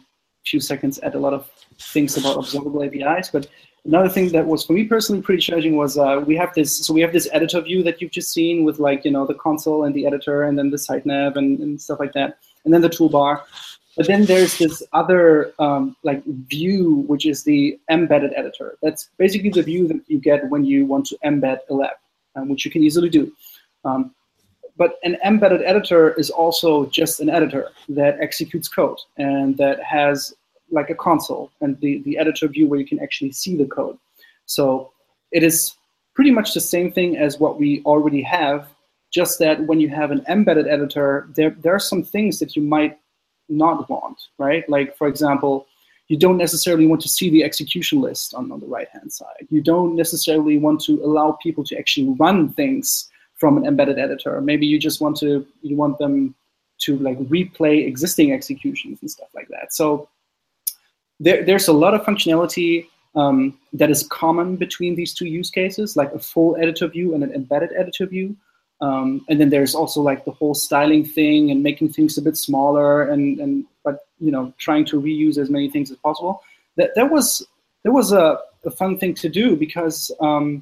few 0.45 0.59
seconds 0.59 0.99
add 1.03 1.15
a 1.15 1.19
lot 1.19 1.33
of 1.33 1.49
things 1.79 2.17
about 2.17 2.37
observable 2.37 2.83
APIs. 2.83 3.29
But 3.29 3.47
another 3.85 4.09
thing 4.09 4.29
that 4.29 4.45
was 4.45 4.65
for 4.65 4.73
me 4.73 4.85
personally 4.85 5.21
pretty 5.21 5.41
challenging 5.41 5.75
was 5.75 5.97
uh, 5.97 6.23
we 6.25 6.35
have 6.35 6.53
this. 6.53 6.85
So 6.85 6.93
we 6.93 7.01
have 7.01 7.13
this 7.13 7.27
editor 7.31 7.61
view 7.61 7.83
that 7.83 8.01
you've 8.01 8.11
just 8.11 8.31
seen 8.31 8.63
with 8.63 8.79
like 8.79 9.05
you 9.05 9.11
know 9.11 9.25
the 9.25 9.35
console 9.35 9.83
and 9.83 9.95
the 9.95 10.05
editor, 10.05 10.43
and 10.43 10.57
then 10.57 10.69
the 10.71 10.77
side 10.77 11.05
nav 11.05 11.37
and, 11.37 11.59
and 11.59 11.81
stuff 11.81 11.99
like 11.99 12.13
that, 12.13 12.37
and 12.63 12.73
then 12.73 12.81
the 12.81 12.89
toolbar. 12.89 13.41
But 13.97 14.07
then 14.07 14.25
there's 14.25 14.57
this 14.57 14.83
other 14.91 15.53
um, 15.57 15.95
like 16.03 16.23
view, 16.25 17.05
which 17.07 17.25
is 17.25 17.43
the 17.43 17.79
embedded 17.89 18.33
editor. 18.35 18.77
That's 18.81 19.09
basically 19.17 19.51
the 19.51 19.63
view 19.63 19.87
that 19.87 20.01
you 20.07 20.19
get 20.19 20.49
when 20.49 20.65
you 20.65 20.85
want 20.85 21.05
to 21.07 21.17
embed 21.23 21.59
a 21.69 21.73
lab, 21.73 21.95
um, 22.35 22.49
which 22.49 22.65
you 22.65 22.71
can 22.71 22.83
easily 22.83 23.09
do. 23.09 23.31
Um, 23.85 24.13
but 24.77 24.99
an 25.03 25.17
embedded 25.23 25.61
editor 25.61 26.13
is 26.13 26.29
also 26.29 26.85
just 26.87 27.19
an 27.19 27.29
editor 27.29 27.69
that 27.89 28.17
executes 28.19 28.67
code 28.67 28.97
and 29.17 29.57
that 29.57 29.81
has 29.81 30.33
like 30.71 30.89
a 30.89 30.95
console 30.95 31.51
and 31.61 31.79
the, 31.79 32.01
the 32.03 32.17
editor 32.17 32.47
view 32.47 32.67
where 32.67 32.79
you 32.79 32.85
can 32.85 32.99
actually 32.99 33.31
see 33.31 33.55
the 33.55 33.65
code. 33.65 33.97
So 34.45 34.91
it 35.31 35.43
is 35.43 35.75
pretty 36.13 36.31
much 36.31 36.53
the 36.53 36.61
same 36.61 36.91
thing 36.91 37.17
as 37.17 37.39
what 37.39 37.59
we 37.59 37.81
already 37.85 38.21
have, 38.23 38.67
just 39.11 39.39
that 39.39 39.61
when 39.67 39.79
you 39.79 39.89
have 39.89 40.11
an 40.11 40.25
embedded 40.27 40.67
editor, 40.67 41.29
there, 41.35 41.51
there 41.51 41.75
are 41.75 41.79
some 41.79 42.03
things 42.03 42.39
that 42.39 42.55
you 42.55 42.61
might 42.61 42.97
not 43.47 43.89
want, 43.89 44.17
right? 44.37 44.67
Like, 44.69 44.97
for 44.97 45.07
example, 45.07 45.67
you 46.07 46.17
don't 46.17 46.37
necessarily 46.37 46.85
want 46.85 47.01
to 47.01 47.09
see 47.09 47.29
the 47.29 47.43
execution 47.43 48.01
list 48.01 48.33
on, 48.33 48.51
on 48.51 48.59
the 48.59 48.67
right-hand 48.67 49.11
side. 49.11 49.47
You 49.49 49.61
don't 49.61 49.95
necessarily 49.95 50.57
want 50.57 50.81
to 50.81 51.03
allow 51.03 51.37
people 51.41 51.63
to 51.65 51.77
actually 51.77 52.09
run 52.19 52.49
things 52.53 53.09
from 53.35 53.57
an 53.57 53.65
embedded 53.65 53.99
editor. 53.99 54.39
Maybe 54.41 54.65
you 54.65 54.79
just 54.79 55.01
want 55.01 55.17
to 55.17 55.45
you 55.61 55.75
want 55.75 55.97
them 55.97 56.35
to 56.81 56.97
like 56.99 57.17
replay 57.19 57.87
existing 57.87 58.31
executions 58.31 58.99
and 59.01 59.09
stuff 59.09 59.29
like 59.33 59.47
that. 59.49 59.73
So 59.73 60.09
there, 61.19 61.43
there's 61.43 61.67
a 61.67 61.73
lot 61.73 61.93
of 61.93 62.01
functionality 62.01 62.87
um, 63.15 63.57
that 63.73 63.89
is 63.89 64.03
common 64.07 64.57
between 64.57 64.95
these 64.95 65.13
two 65.13 65.25
use 65.25 65.49
cases, 65.49 65.95
like 65.95 66.11
a 66.13 66.19
full 66.19 66.57
editor 66.57 66.87
view 66.87 67.13
and 67.13 67.23
an 67.23 67.33
embedded 67.33 67.71
editor 67.77 68.05
view. 68.05 68.35
Um, 68.81 69.25
and 69.29 69.39
then 69.39 69.49
there's 69.49 69.73
also 69.73 70.01
like 70.01 70.25
the 70.25 70.31
whole 70.31 70.53
styling 70.53 71.05
thing 71.05 71.49
and 71.49 71.63
making 71.63 71.93
things 71.93 72.17
a 72.17 72.21
bit 72.21 72.35
smaller 72.35 73.03
and, 73.09 73.39
and 73.39 73.65
but 73.85 74.07
you 74.19 74.31
know 74.31 74.53
trying 74.57 74.83
to 74.85 74.99
reuse 74.99 75.37
as 75.37 75.49
many 75.49 75.69
things 75.69 75.91
as 75.91 75.97
possible. 75.97 76.41
That 76.75 76.91
that 76.95 77.09
was 77.09 77.45
that 77.83 77.91
was 77.91 78.11
a, 78.11 78.37
a 78.65 78.71
fun 78.71 78.97
thing 78.97 79.13
to 79.15 79.29
do 79.29 79.55
because 79.55 80.11
um, 80.19 80.61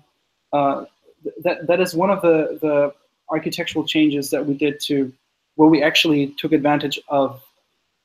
uh, 0.51 0.86
that 1.43 1.67
that 1.67 1.80
is 1.80 1.95
one 1.95 2.09
of 2.09 2.21
the 2.21 2.57
the 2.61 2.93
architectural 3.30 3.86
changes 3.86 4.30
that 4.30 4.45
we 4.45 4.53
did 4.53 4.80
to 4.82 5.11
where 5.55 5.69
we 5.69 5.84
actually 5.84 6.28
took 6.38 6.51
advantage 6.51 6.99
of 7.09 7.41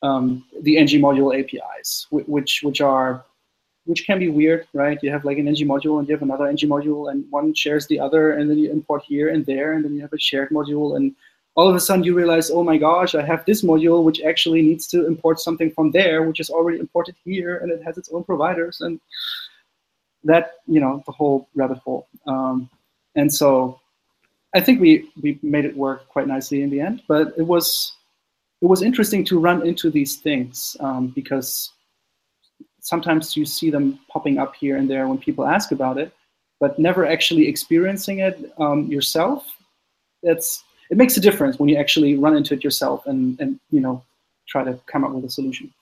um, 0.02 0.44
the 0.62 0.76
ng 0.78 1.00
module 1.00 1.38
APIs, 1.38 2.06
which 2.10 2.62
which 2.62 2.80
are 2.80 3.24
which 3.84 4.04
can 4.04 4.18
be 4.18 4.28
weird, 4.28 4.66
right? 4.74 4.98
You 5.02 5.10
have 5.10 5.24
like 5.24 5.38
an 5.38 5.48
ng 5.48 5.66
module 5.66 5.98
and 5.98 6.06
you 6.06 6.14
have 6.14 6.22
another 6.22 6.46
ng 6.46 6.58
module, 6.58 7.10
and 7.10 7.24
one 7.30 7.54
shares 7.54 7.86
the 7.86 7.98
other, 7.98 8.32
and 8.32 8.50
then 8.50 8.58
you 8.58 8.70
import 8.70 9.02
here 9.02 9.28
and 9.30 9.44
there, 9.46 9.72
and 9.72 9.84
then 9.84 9.94
you 9.94 10.02
have 10.02 10.12
a 10.12 10.18
shared 10.18 10.50
module, 10.50 10.96
and 10.96 11.14
all 11.54 11.68
of 11.68 11.74
a 11.74 11.80
sudden 11.80 12.04
you 12.04 12.14
realize, 12.14 12.50
oh 12.50 12.62
my 12.62 12.76
gosh, 12.76 13.16
I 13.16 13.24
have 13.24 13.44
this 13.44 13.62
module 13.62 14.04
which 14.04 14.20
actually 14.22 14.62
needs 14.62 14.86
to 14.88 15.06
import 15.06 15.40
something 15.40 15.72
from 15.72 15.90
there, 15.90 16.22
which 16.22 16.38
is 16.38 16.50
already 16.50 16.78
imported 16.78 17.16
here, 17.24 17.58
and 17.58 17.72
it 17.72 17.82
has 17.82 17.98
its 17.98 18.10
own 18.12 18.22
providers, 18.22 18.80
and 18.80 19.00
that 20.22 20.52
you 20.66 20.80
know 20.80 21.02
the 21.06 21.12
whole 21.12 21.48
rabbit 21.54 21.78
hole. 21.78 22.06
Um, 22.26 22.70
and 23.14 23.32
so 23.32 23.80
I 24.54 24.61
think 24.61 24.80
we 24.80 25.11
we 25.22 25.38
made 25.42 25.64
it 25.64 25.76
work 25.76 26.09
quite 26.09 26.26
nicely 26.26 26.62
in 26.62 26.70
the 26.70 26.80
end. 26.80 27.02
But 27.09 27.34
it 27.36 27.42
was 27.46 27.92
it 28.62 28.66
was 28.66 28.82
interesting 28.82 29.24
to 29.26 29.38
run 29.38 29.66
into 29.66 29.90
these 29.90 30.16
things 30.16 30.76
um, 30.80 31.09
because 31.09 31.72
sometimes 32.80 33.36
you 33.36 33.44
see 33.44 33.70
them 33.70 33.98
popping 34.11 34.38
up 34.38 34.54
here 34.54 34.76
and 34.76 34.88
there 34.88 35.06
when 35.06 35.18
people 35.18 35.46
ask 35.46 35.72
about 35.72 35.98
it, 35.98 36.12
but 36.61 36.78
never 36.78 37.06
actually 37.06 37.46
experiencing 37.46 38.20
it 38.20 38.52
um, 38.59 38.86
yourself. 38.86 39.46
That's 40.22 40.64
it 40.90 40.96
makes 40.96 41.16
a 41.16 41.20
difference 41.20 41.59
when 41.59 41.68
you 41.68 41.76
actually 41.76 42.16
run 42.16 42.36
into 42.36 42.54
it 42.54 42.64
yourself 42.64 43.06
and 43.06 43.38
and 43.40 43.61
you 43.70 43.80
know 43.80 44.02
try 44.48 44.64
to 44.64 44.78
come 44.86 45.04
up 45.04 45.12
with 45.12 45.24
a 45.24 45.30
solution. 45.30 45.72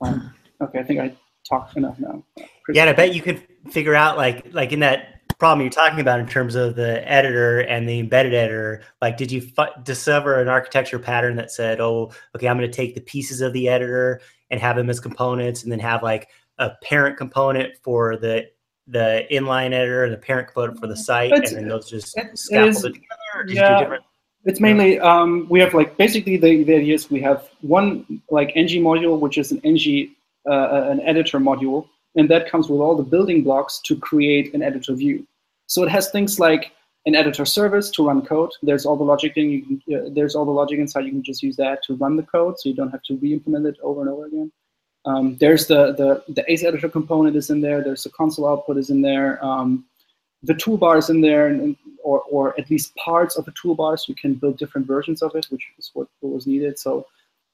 Um, 0.00 0.32
okay, 0.60 0.78
I 0.78 0.84
think 0.84 1.00
I 1.00 1.14
talked 1.48 1.76
enough 1.76 1.98
now. 1.98 2.22
Yeah, 2.68 2.82
and 2.82 2.90
I 2.90 2.92
bet 2.92 3.14
you 3.14 3.22
could 3.22 3.42
figure 3.70 3.94
out 3.94 4.16
like 4.16 4.46
like 4.52 4.72
in 4.72 4.80
that 4.80 5.17
problem 5.38 5.64
you're 5.64 5.70
talking 5.70 6.00
about 6.00 6.20
in 6.20 6.26
terms 6.26 6.54
of 6.54 6.74
the 6.74 7.08
editor 7.10 7.60
and 7.60 7.88
the 7.88 7.98
embedded 8.00 8.34
editor. 8.34 8.82
Like 9.00 9.16
did 9.16 9.30
you 9.30 9.48
f- 9.56 9.84
discover 9.84 10.40
an 10.40 10.48
architecture 10.48 10.98
pattern 10.98 11.36
that 11.36 11.50
said 11.50 11.80
oh 11.80 12.10
okay 12.34 12.48
i'm 12.48 12.58
going 12.58 12.70
to 12.70 12.76
take 12.76 12.94
the 12.94 13.00
pieces 13.00 13.40
of 13.40 13.52
the 13.52 13.68
editor 13.68 14.20
and 14.50 14.60
have 14.60 14.76
them 14.76 14.90
as 14.90 15.00
components 15.00 15.62
and 15.62 15.70
then 15.70 15.78
have 15.78 16.02
like 16.02 16.28
a 16.58 16.70
parent 16.82 17.16
component 17.16 17.76
for 17.82 18.16
the 18.16 18.46
the 18.88 19.24
inline 19.30 19.72
editor 19.72 20.04
and 20.04 20.12
the 20.12 20.18
parent 20.18 20.48
component 20.48 20.80
for 20.80 20.86
the 20.86 20.96
site 20.96 21.30
It's- 21.32 21.52
and 21.52 21.62
then 21.62 21.68
those 21.68 21.88
just 21.88 22.16
it 22.18 22.36
scaffold 22.38 22.68
is- 22.74 22.82
together 22.82 23.04
or 23.34 23.44
just 23.44 23.56
yeah. 23.56 23.78
do 23.78 23.84
different? 23.84 24.04
It's 24.44 24.60
mainly 24.60 24.98
um, 25.00 25.46
we 25.50 25.60
have 25.60 25.74
like 25.74 25.96
basically 25.98 26.36
the, 26.38 26.62
the 26.64 26.76
idea 26.76 26.94
is 26.94 27.10
we 27.10 27.20
have 27.20 27.50
one 27.60 28.22
like 28.30 28.52
ng 28.56 28.82
module 28.82 29.18
which 29.20 29.36
is 29.36 29.52
an 29.52 29.60
ng 29.62 30.14
uh, 30.48 30.88
an 30.90 31.00
editor 31.02 31.38
module 31.38 31.86
and 32.18 32.28
that 32.32 32.50
comes 32.50 32.68
with 32.70 32.80
all 32.80 32.96
the 32.96 33.10
building 33.14 33.42
blocks 33.42 33.80
to 33.88 33.96
create 34.08 34.46
an 34.54 34.62
editor 34.62 34.94
view. 34.94 35.26
So 35.66 35.82
it 35.84 35.90
has 35.96 36.10
things 36.10 36.38
like 36.38 36.72
an 37.06 37.14
editor 37.14 37.46
service 37.58 37.90
to 37.92 38.06
run 38.08 38.20
code. 38.32 38.50
There's 38.62 38.84
all 38.86 38.96
the 38.96 39.04
logic 39.12 39.32
in 39.36 39.46
you 39.54 39.62
can, 39.66 39.76
uh, 39.96 40.08
there's 40.16 40.34
all 40.36 40.44
the 40.44 40.58
logic 40.62 40.78
inside. 40.78 41.04
You 41.06 41.12
can 41.12 41.22
just 41.22 41.42
use 41.42 41.56
that 41.56 41.82
to 41.84 41.94
run 42.02 42.16
the 42.16 42.24
code, 42.36 42.54
so 42.58 42.68
you 42.68 42.74
don't 42.74 42.90
have 42.90 43.02
to 43.08 43.16
re-implement 43.16 43.66
it 43.66 43.76
over 43.82 44.00
and 44.02 44.10
over 44.10 44.26
again. 44.26 44.52
Um, 45.10 45.36
there's 45.42 45.64
the, 45.72 45.92
the 46.00 46.08
the 46.36 46.44
Ace 46.52 46.64
editor 46.64 46.88
component 46.88 47.34
is 47.36 47.48
in 47.50 47.60
there. 47.66 47.82
There's 47.82 48.04
the 48.04 48.10
console 48.10 48.48
output 48.48 48.76
is 48.76 48.90
in 48.90 49.00
there. 49.00 49.42
Um, 49.44 49.84
the 50.42 50.54
toolbar 50.54 50.98
is 50.98 51.08
in 51.08 51.20
there, 51.20 51.46
and, 51.48 51.60
and- 51.60 51.76
or 52.04 52.22
or 52.30 52.44
at 52.60 52.70
least 52.70 52.94
parts 52.96 53.36
of 53.36 53.44
the 53.44 53.52
toolbar, 53.52 53.98
so 53.98 54.04
you 54.08 54.14
can 54.14 54.34
build 54.34 54.56
different 54.56 54.86
versions 54.86 55.20
of 55.22 55.34
it, 55.34 55.46
which 55.50 55.64
is 55.78 55.90
what, 55.94 56.06
what 56.20 56.32
was 56.32 56.46
needed. 56.46 56.78
So 56.78 57.06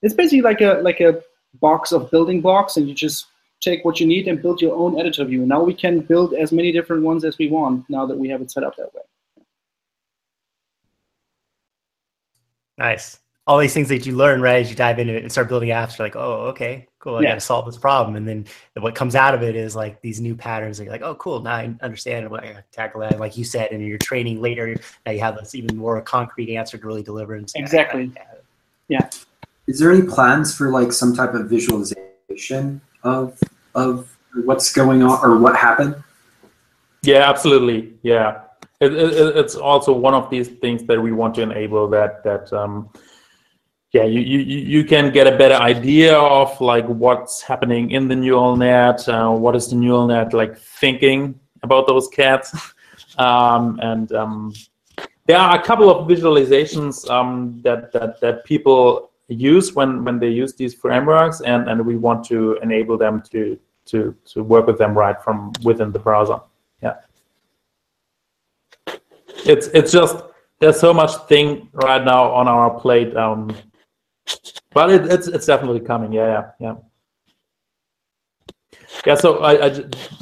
it's 0.02 0.14
basically 0.14 0.42
like 0.42 0.60
a 0.60 0.72
like 0.88 1.00
a 1.00 1.22
box 1.60 1.92
of 1.92 2.10
building 2.10 2.40
blocks, 2.40 2.76
and 2.76 2.86
you 2.88 2.94
just 2.94 3.26
take 3.64 3.84
what 3.84 3.98
you 4.00 4.06
need 4.06 4.28
and 4.28 4.40
build 4.42 4.60
your 4.60 4.76
own 4.76 4.98
editor 5.00 5.24
view. 5.24 5.46
Now 5.46 5.62
we 5.62 5.74
can 5.74 6.00
build 6.00 6.34
as 6.34 6.52
many 6.52 6.70
different 6.72 7.02
ones 7.02 7.24
as 7.24 7.38
we 7.38 7.48
want. 7.48 7.88
Now 7.88 8.06
that 8.06 8.16
we 8.16 8.28
have 8.28 8.42
it 8.42 8.50
set 8.50 8.64
up 8.64 8.76
that 8.76 8.94
way. 8.94 9.02
nice 12.76 13.20
all 13.46 13.56
these 13.56 13.72
things 13.72 13.88
that 13.88 14.04
you 14.04 14.16
learn 14.16 14.40
right 14.40 14.60
as 14.60 14.68
you 14.68 14.74
dive 14.74 14.98
into 14.98 15.14
it 15.14 15.22
and 15.22 15.30
start 15.30 15.48
building 15.48 15.68
apps 15.68 15.96
you're 15.96 16.04
like 16.04 16.16
oh 16.16 16.46
okay 16.46 16.88
cool. 17.04 17.16
I 17.16 17.20
Yeah. 17.22 17.28
got 17.30 17.34
to 17.34 17.40
solve 17.40 17.66
this 17.66 17.76
problem. 17.76 18.16
And 18.16 18.26
then 18.26 18.46
what 18.80 18.94
comes 18.94 19.14
out 19.14 19.34
of 19.34 19.42
it 19.42 19.54
is 19.54 19.76
like 19.76 20.00
these 20.00 20.20
new 20.20 20.34
patterns. 20.34 20.78
that 20.78 20.84
you're 20.84 20.92
like, 20.92 21.02
oh, 21.02 21.14
cool. 21.16 21.40
Now 21.40 21.54
I 21.54 21.74
understand 21.82 22.28
what 22.30 22.42
I 22.42 22.46
gotta 22.48 22.64
tackle 22.72 23.02
that. 23.02 23.20
Like 23.20 23.36
you 23.36 23.44
said, 23.44 23.70
and 23.72 23.86
you're 23.86 23.98
training 23.98 24.40
later. 24.40 24.74
Now 25.04 25.12
you 25.12 25.20
have 25.20 25.36
this 25.36 25.54
even 25.54 25.76
more 25.76 26.00
concrete 26.00 26.56
answer 26.56 26.78
to 26.78 26.86
really 26.86 27.02
deliver. 27.02 27.34
And 27.34 27.48
say, 27.48 27.60
Exactly. 27.60 28.10
Yeah. 28.88 29.08
Is 29.66 29.78
there 29.78 29.90
any 29.92 30.02
plans 30.02 30.54
for 30.54 30.70
like 30.70 30.92
some 30.92 31.14
type 31.14 31.34
of 31.34 31.48
visualization 31.48 32.80
of 33.02 33.38
of 33.74 34.16
what's 34.44 34.72
going 34.72 35.02
on 35.02 35.18
or 35.24 35.38
what 35.38 35.56
happened? 35.56 35.96
Yeah, 37.02 37.28
absolutely. 37.28 37.94
Yeah, 38.02 38.40
it, 38.80 38.92
it, 38.92 39.36
it's 39.36 39.54
also 39.54 39.92
one 39.92 40.14
of 40.14 40.30
these 40.30 40.48
things 40.48 40.84
that 40.84 41.00
we 41.00 41.12
want 41.12 41.34
to 41.36 41.42
enable 41.42 41.88
that 41.90 42.24
that 42.24 42.52
um, 42.52 42.90
yeah 43.92 44.04
you, 44.04 44.20
you 44.20 44.38
you 44.38 44.84
can 44.84 45.12
get 45.12 45.26
a 45.26 45.36
better 45.36 45.54
idea 45.54 46.16
of 46.16 46.58
like 46.60 46.86
what's 46.86 47.42
happening 47.42 47.90
in 47.90 48.08
the 48.08 48.16
neural 48.16 48.56
net, 48.56 49.08
uh, 49.08 49.30
what 49.30 49.54
is 49.54 49.68
the 49.68 49.76
neural 49.76 50.06
net 50.06 50.32
like 50.32 50.56
thinking 50.56 51.38
about 51.62 51.86
those 51.86 52.08
cats, 52.08 52.74
um, 53.18 53.78
and 53.82 54.12
um, 54.12 54.52
there 55.26 55.38
are 55.38 55.58
a 55.58 55.62
couple 55.62 55.88
of 55.90 56.08
visualizations 56.08 57.08
um, 57.10 57.60
that 57.62 57.92
that 57.92 58.20
that 58.20 58.44
people 58.44 59.10
use 59.28 59.74
when 59.74 60.04
when 60.04 60.18
they 60.18 60.28
use 60.28 60.54
these 60.54 60.74
frameworks, 60.74 61.40
and 61.42 61.68
and 61.68 61.84
we 61.84 61.96
want 61.96 62.24
to 62.24 62.56
enable 62.62 62.98
them 62.98 63.22
to 63.30 63.58
to 63.86 64.14
to 64.26 64.42
work 64.42 64.66
with 64.66 64.78
them 64.78 64.96
right 64.96 65.20
from 65.22 65.52
within 65.62 65.92
the 65.92 65.98
browser. 65.98 66.40
Yeah. 66.82 66.96
It's 69.44 69.66
it's 69.68 69.92
just 69.92 70.16
there's 70.60 70.80
so 70.80 70.94
much 70.94 71.14
thing 71.28 71.68
right 71.72 72.04
now 72.04 72.30
on 72.32 72.48
our 72.48 72.78
plate. 72.80 73.16
Um, 73.16 73.54
but 74.72 74.90
it, 74.90 75.06
it's 75.06 75.26
it's 75.28 75.46
definitely 75.46 75.80
coming. 75.80 76.12
Yeah, 76.12 76.26
yeah, 76.26 76.50
yeah. 76.60 76.74
Yeah. 79.06 79.14
So 79.16 79.38
I, 79.38 79.66
I 79.66 79.68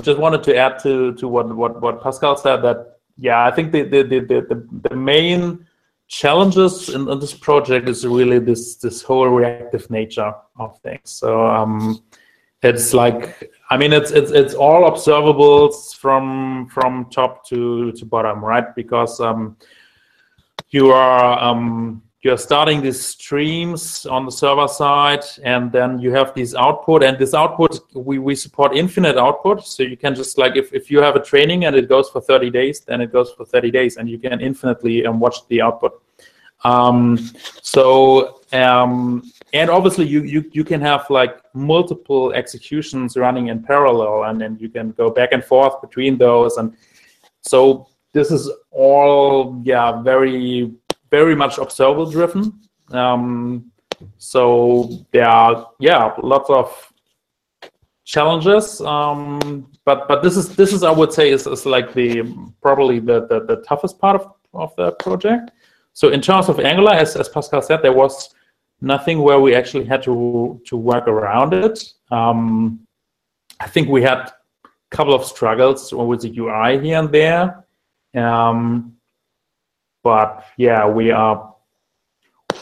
just 0.03 0.19
wanted 0.19 0.43
to 0.45 0.57
add 0.57 0.79
to 0.83 1.15
to 1.15 1.29
what 1.29 1.55
what 1.55 1.81
what 1.81 2.03
Pascal 2.03 2.37
said 2.37 2.63
that 2.63 2.99
yeah 3.17 3.47
I 3.47 3.51
think 3.51 3.73
the 3.73 3.83
the 3.83 4.03
the 4.03 4.21
the, 4.21 4.89
the, 4.89 4.97
main 4.97 5.67
challenges 6.09 6.89
in, 6.89 7.09
in 7.09 7.19
this 7.19 7.35
project 7.35 7.89
is 7.89 8.07
really 8.07 8.39
this 8.39 8.77
this 8.77 9.03
whole 9.03 9.29
reactive 9.29 9.91
nature 9.91 10.35
of 10.59 10.79
things. 10.81 11.11
So 11.11 11.47
um, 11.47 12.03
it's 12.63 12.95
like 12.95 13.53
I 13.71 13.77
mean 13.77 13.93
it's 13.93 14.11
it's 14.11 14.31
it's 14.31 14.55
all 14.55 14.91
observables 14.91 15.97
from 15.97 16.69
from 16.69 17.07
top 17.11 17.47
to 17.49 17.93
to 17.93 18.05
bottom, 18.05 18.45
right? 18.45 18.75
Because 18.75 19.21
um, 19.21 19.57
you 20.71 20.91
are 20.91 21.43
um, 21.43 22.03
you're 22.23 22.39
starting 22.39 22.81
these 22.81 23.05
streams 23.05 24.07
on 24.07 24.25
the 24.25 24.31
server 24.31 24.69
side, 24.69 25.25
and 25.43 25.73
then 25.73 25.99
you 25.99 26.13
have 26.13 26.35
these 26.35 26.55
output, 26.55 27.03
and 27.03 27.19
this 27.19 27.35
output 27.35 27.81
we 27.95 28.21
we 28.21 28.37
support 28.37 28.77
infinite 28.77 29.17
output, 29.19 29.67
so 29.67 29.83
you 29.83 29.97
can 29.97 30.15
just 30.15 30.39
like 30.39 30.55
if 30.55 30.73
if 30.73 30.89
you 30.89 31.01
have 31.01 31.17
a 31.17 31.23
training 31.23 31.65
and 31.65 31.75
it 31.75 31.89
goes 31.89 32.09
for 32.11 32.21
30 32.21 32.51
days, 32.51 32.81
then 32.81 33.01
it 33.01 33.13
goes 33.13 33.33
for 33.33 33.45
30 33.45 33.73
days, 33.73 33.97
and 33.97 34.09
you 34.09 34.19
can 34.19 34.41
infinitely 34.41 35.05
um, 35.05 35.19
watch 35.19 35.47
the 35.49 35.61
output. 35.61 36.01
Um, 36.65 37.19
so 37.61 38.41
um, 38.53 39.25
and 39.53 39.71
obviously 39.71 40.07
you, 40.07 40.23
you 40.23 40.51
you 40.53 40.65
can 40.65 40.81
have 40.81 41.09
like 41.11 41.41
multiple 41.55 42.33
executions 42.33 43.17
running 43.17 43.49
in 43.49 43.63
parallel 43.63 44.25
and 44.25 44.41
then 44.41 44.57
you 44.61 44.69
can 44.69 44.93
go 44.93 45.11
back 45.11 45.31
and 45.33 45.45
forth 45.45 45.81
between 45.81 46.17
those. 46.17 46.57
And 46.57 46.75
so 47.43 47.89
this 48.13 48.31
is 48.31 48.51
all 48.71 49.61
yeah 49.65 50.01
very 50.03 50.73
very 51.11 51.35
much 51.35 51.59
observable 51.59 52.11
driven 52.11 52.59
um, 52.93 53.71
so 54.19 54.89
there 55.13 55.29
are 55.29 55.71
yeah 55.79 56.15
lots 56.23 56.51
of 56.51 56.93
challenges. 58.05 58.81
Um, 58.81 59.71
but 59.85 60.09
but 60.09 60.23
this 60.23 60.37
is 60.37 60.55
this 60.55 60.73
is 60.73 60.83
i 60.83 60.91
would 60.91 61.13
say 61.13 61.31
is, 61.31 61.47
is 61.47 61.67
like 61.67 61.93
the 61.93 62.23
probably 62.61 62.99
the, 63.01 63.27
the 63.27 63.41
the 63.47 63.57
toughest 63.63 63.99
part 63.99 64.21
of, 64.21 64.33
of 64.55 64.75
the 64.77 64.93
project. 64.93 65.51
So 65.95 66.09
in 66.09 66.21
terms 66.21 66.49
of 66.49 66.59
angular 66.59 66.95
as, 66.95 67.17
as 67.17 67.29
pascal 67.29 67.63
said 67.63 67.83
there 67.83 67.93
was 67.93 68.35
nothing 68.83 69.21
where 69.21 69.39
we 69.39 69.55
actually 69.55 69.85
had 69.85 70.03
to 70.03 70.61
to 70.67 70.77
work 70.77 71.07
around 71.07 71.55
it. 71.55 71.93
Um, 72.11 72.87
I 73.61 73.69
think 73.69 73.89
we 73.89 74.03
had 74.03 74.19
a 74.65 74.69
couple 74.91 75.15
of 75.15 75.25
struggles 75.25 75.93
with 75.93 76.23
the 76.23 76.37
UI 76.37 76.81
here 76.81 76.99
and 76.99 77.11
there, 77.11 77.65
um, 78.15 78.97
but 80.03 80.45
yeah, 80.57 80.87
we 80.87 81.13
are. 81.13 81.55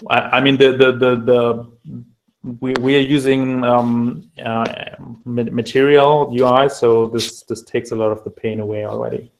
I, 0.08 0.18
I 0.36 0.40
mean, 0.40 0.56
the 0.58 0.72
the 0.76 0.92
the, 0.92 1.16
the 1.16 1.70
we, 2.60 2.74
we 2.80 2.96
are 2.96 3.06
using 3.18 3.64
um, 3.64 4.30
uh, 4.44 4.66
material 5.24 6.32
UI, 6.38 6.68
so 6.68 7.06
this 7.06 7.42
this 7.42 7.62
takes 7.62 7.90
a 7.90 7.96
lot 7.96 8.12
of 8.12 8.22
the 8.24 8.30
pain 8.30 8.60
away 8.60 8.84
already. 8.84 9.32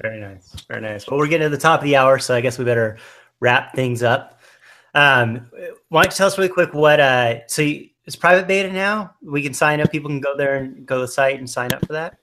Very 0.00 0.20
nice. 0.20 0.54
Very 0.68 0.80
nice. 0.80 1.08
Well, 1.08 1.18
we're 1.18 1.26
getting 1.26 1.46
to 1.46 1.48
the 1.50 1.60
top 1.60 1.80
of 1.80 1.84
the 1.84 1.96
hour, 1.96 2.18
so 2.20 2.34
I 2.34 2.40
guess 2.40 2.58
we 2.58 2.64
better 2.64 2.98
wrap 3.40 3.74
things 3.74 4.02
up. 4.02 4.40
Um, 4.94 5.50
why 5.88 6.02
don't 6.02 6.12
you 6.12 6.16
tell 6.16 6.26
us 6.26 6.38
really 6.38 6.48
quick 6.48 6.74
what? 6.74 7.00
Uh, 7.00 7.46
so 7.46 7.62
you, 7.62 7.88
it's 8.04 8.16
private 8.16 8.48
beta 8.48 8.72
now. 8.72 9.14
We 9.22 9.42
can 9.42 9.54
sign 9.54 9.80
up. 9.80 9.92
People 9.92 10.10
can 10.10 10.20
go 10.20 10.36
there 10.36 10.56
and 10.56 10.86
go 10.86 10.96
to 10.96 11.02
the 11.02 11.08
site 11.08 11.38
and 11.38 11.48
sign 11.48 11.72
up 11.72 11.84
for 11.86 11.92
that. 11.92 12.18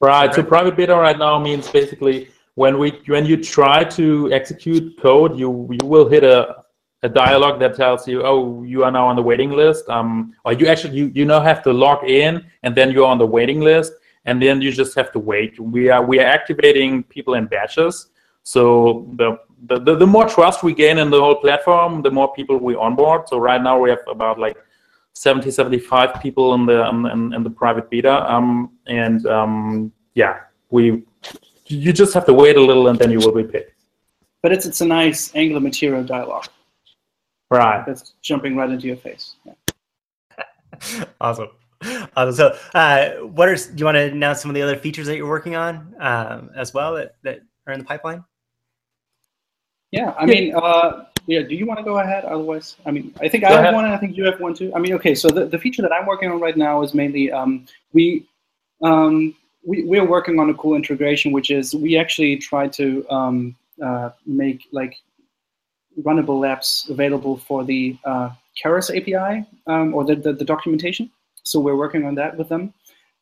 Right. 0.00 0.32
So 0.34 0.42
private 0.42 0.76
beta 0.76 0.94
right 0.94 1.18
now 1.18 1.38
means 1.38 1.68
basically 1.68 2.28
when 2.54 2.78
we 2.78 3.00
when 3.06 3.24
you 3.24 3.36
try 3.36 3.84
to 3.84 4.32
execute 4.32 5.00
code, 5.00 5.38
you 5.38 5.68
you 5.80 5.86
will 5.86 6.08
hit 6.08 6.24
a 6.24 6.64
a 7.04 7.08
dialog 7.08 7.60
that 7.60 7.76
tells 7.76 8.08
you, 8.08 8.22
oh, 8.24 8.64
you 8.64 8.82
are 8.82 8.90
now 8.90 9.06
on 9.06 9.14
the 9.14 9.22
waiting 9.22 9.50
list. 9.50 9.88
Um, 9.88 10.34
or 10.44 10.52
you 10.52 10.66
actually 10.66 10.96
you 10.96 11.12
you 11.14 11.24
now 11.24 11.40
have 11.40 11.62
to 11.64 11.72
log 11.72 12.04
in 12.04 12.44
and 12.64 12.74
then 12.74 12.90
you're 12.90 13.06
on 13.06 13.18
the 13.18 13.26
waiting 13.26 13.60
list, 13.60 13.92
and 14.24 14.42
then 14.42 14.60
you 14.60 14.72
just 14.72 14.96
have 14.96 15.12
to 15.12 15.20
wait. 15.20 15.58
We 15.60 15.88
are 15.90 16.04
we 16.04 16.18
are 16.18 16.26
activating 16.26 17.04
people 17.04 17.34
in 17.34 17.46
batches. 17.46 18.08
So 18.42 19.06
the 19.16 19.38
the, 19.66 19.78
the, 19.78 19.96
the 19.96 20.06
more 20.06 20.28
trust 20.28 20.62
we 20.62 20.74
gain 20.74 20.98
in 20.98 21.10
the 21.10 21.20
whole 21.20 21.36
platform, 21.36 22.02
the 22.02 22.10
more 22.10 22.32
people 22.32 22.56
we 22.58 22.74
onboard. 22.74 23.28
So 23.28 23.38
right 23.38 23.62
now 23.62 23.78
we 23.78 23.90
have 23.90 24.00
about 24.08 24.38
like 24.38 24.56
70, 25.14 25.50
75 25.50 26.20
people 26.22 26.54
in 26.54 26.66
the 26.66 26.88
in, 26.88 27.34
in 27.34 27.42
the 27.42 27.50
private 27.50 27.90
beta. 27.90 28.32
Um, 28.32 28.72
and 28.86 29.26
um, 29.26 29.92
yeah, 30.14 30.40
we 30.70 31.02
you 31.66 31.92
just 31.92 32.14
have 32.14 32.24
to 32.26 32.32
wait 32.32 32.56
a 32.56 32.60
little 32.60 32.88
and 32.88 32.98
then 32.98 33.10
you 33.10 33.18
will 33.18 33.32
be 33.32 33.44
paid. 33.44 33.66
But 34.42 34.52
it's 34.52 34.66
it's 34.66 34.80
a 34.80 34.86
nice 34.86 35.34
Angular 35.34 35.60
material 35.60 36.04
dialogue 36.04 36.48
Right. 37.50 37.84
that's 37.86 38.12
jumping 38.22 38.56
right 38.56 38.70
into 38.70 38.86
your 38.86 38.96
face. 38.96 39.36
Yeah. 39.44 41.04
awesome. 41.20 41.48
Awesome. 42.16 42.34
So, 42.34 42.58
uh, 42.74 43.10
what 43.26 43.48
are 43.48 43.56
do 43.56 43.74
you 43.76 43.84
want 43.84 43.96
to 43.96 44.10
announce 44.10 44.40
some 44.42 44.50
of 44.50 44.54
the 44.54 44.62
other 44.62 44.76
features 44.76 45.06
that 45.06 45.16
you're 45.16 45.28
working 45.28 45.56
on 45.56 45.94
um, 46.00 46.50
as 46.54 46.74
well 46.74 46.94
that, 46.94 47.16
that 47.22 47.40
are 47.66 47.72
in 47.72 47.78
the 47.78 47.84
pipeline? 47.84 48.24
Yeah, 49.90 50.14
I 50.18 50.26
mean, 50.26 50.54
uh, 50.54 51.06
yeah. 51.26 51.42
Do 51.42 51.54
you 51.54 51.66
want 51.66 51.78
to 51.78 51.84
go 51.84 51.98
ahead? 51.98 52.24
Otherwise, 52.24 52.76
I 52.84 52.90
mean, 52.90 53.14
I 53.20 53.28
think 53.28 53.44
I 53.44 53.48
Go 53.48 53.54
have 53.56 53.64
ahead. 53.64 53.74
one, 53.74 53.84
and 53.86 53.94
I 53.94 53.96
think 53.96 54.16
you 54.16 54.24
have 54.24 54.38
one 54.40 54.54
too. 54.54 54.72
I 54.74 54.78
mean, 54.78 54.92
okay. 54.94 55.14
So 55.14 55.28
the, 55.28 55.46
the 55.46 55.58
feature 55.58 55.82
that 55.82 55.92
I'm 55.92 56.06
working 56.06 56.30
on 56.30 56.40
right 56.40 56.56
now 56.56 56.82
is 56.82 56.92
mainly 56.94 57.32
um, 57.32 57.64
we 57.92 58.26
um, 58.82 59.34
we 59.66 59.84
we're 59.84 60.06
working 60.06 60.38
on 60.38 60.50
a 60.50 60.54
cool 60.54 60.74
integration, 60.74 61.32
which 61.32 61.50
is 61.50 61.74
we 61.74 61.96
actually 61.96 62.36
try 62.36 62.68
to 62.68 63.08
um, 63.10 63.56
uh, 63.82 64.10
make 64.26 64.68
like 64.72 64.94
runnable 66.02 66.38
labs 66.40 66.86
available 66.90 67.36
for 67.38 67.64
the 67.64 67.96
uh, 68.04 68.30
Keras 68.62 68.90
API 68.94 69.46
um, 69.66 69.94
or 69.94 70.04
the, 70.04 70.16
the 70.16 70.32
the 70.34 70.44
documentation. 70.44 71.10
So 71.44 71.60
we're 71.60 71.76
working 71.76 72.04
on 72.04 72.14
that 72.16 72.36
with 72.36 72.50
them. 72.50 72.74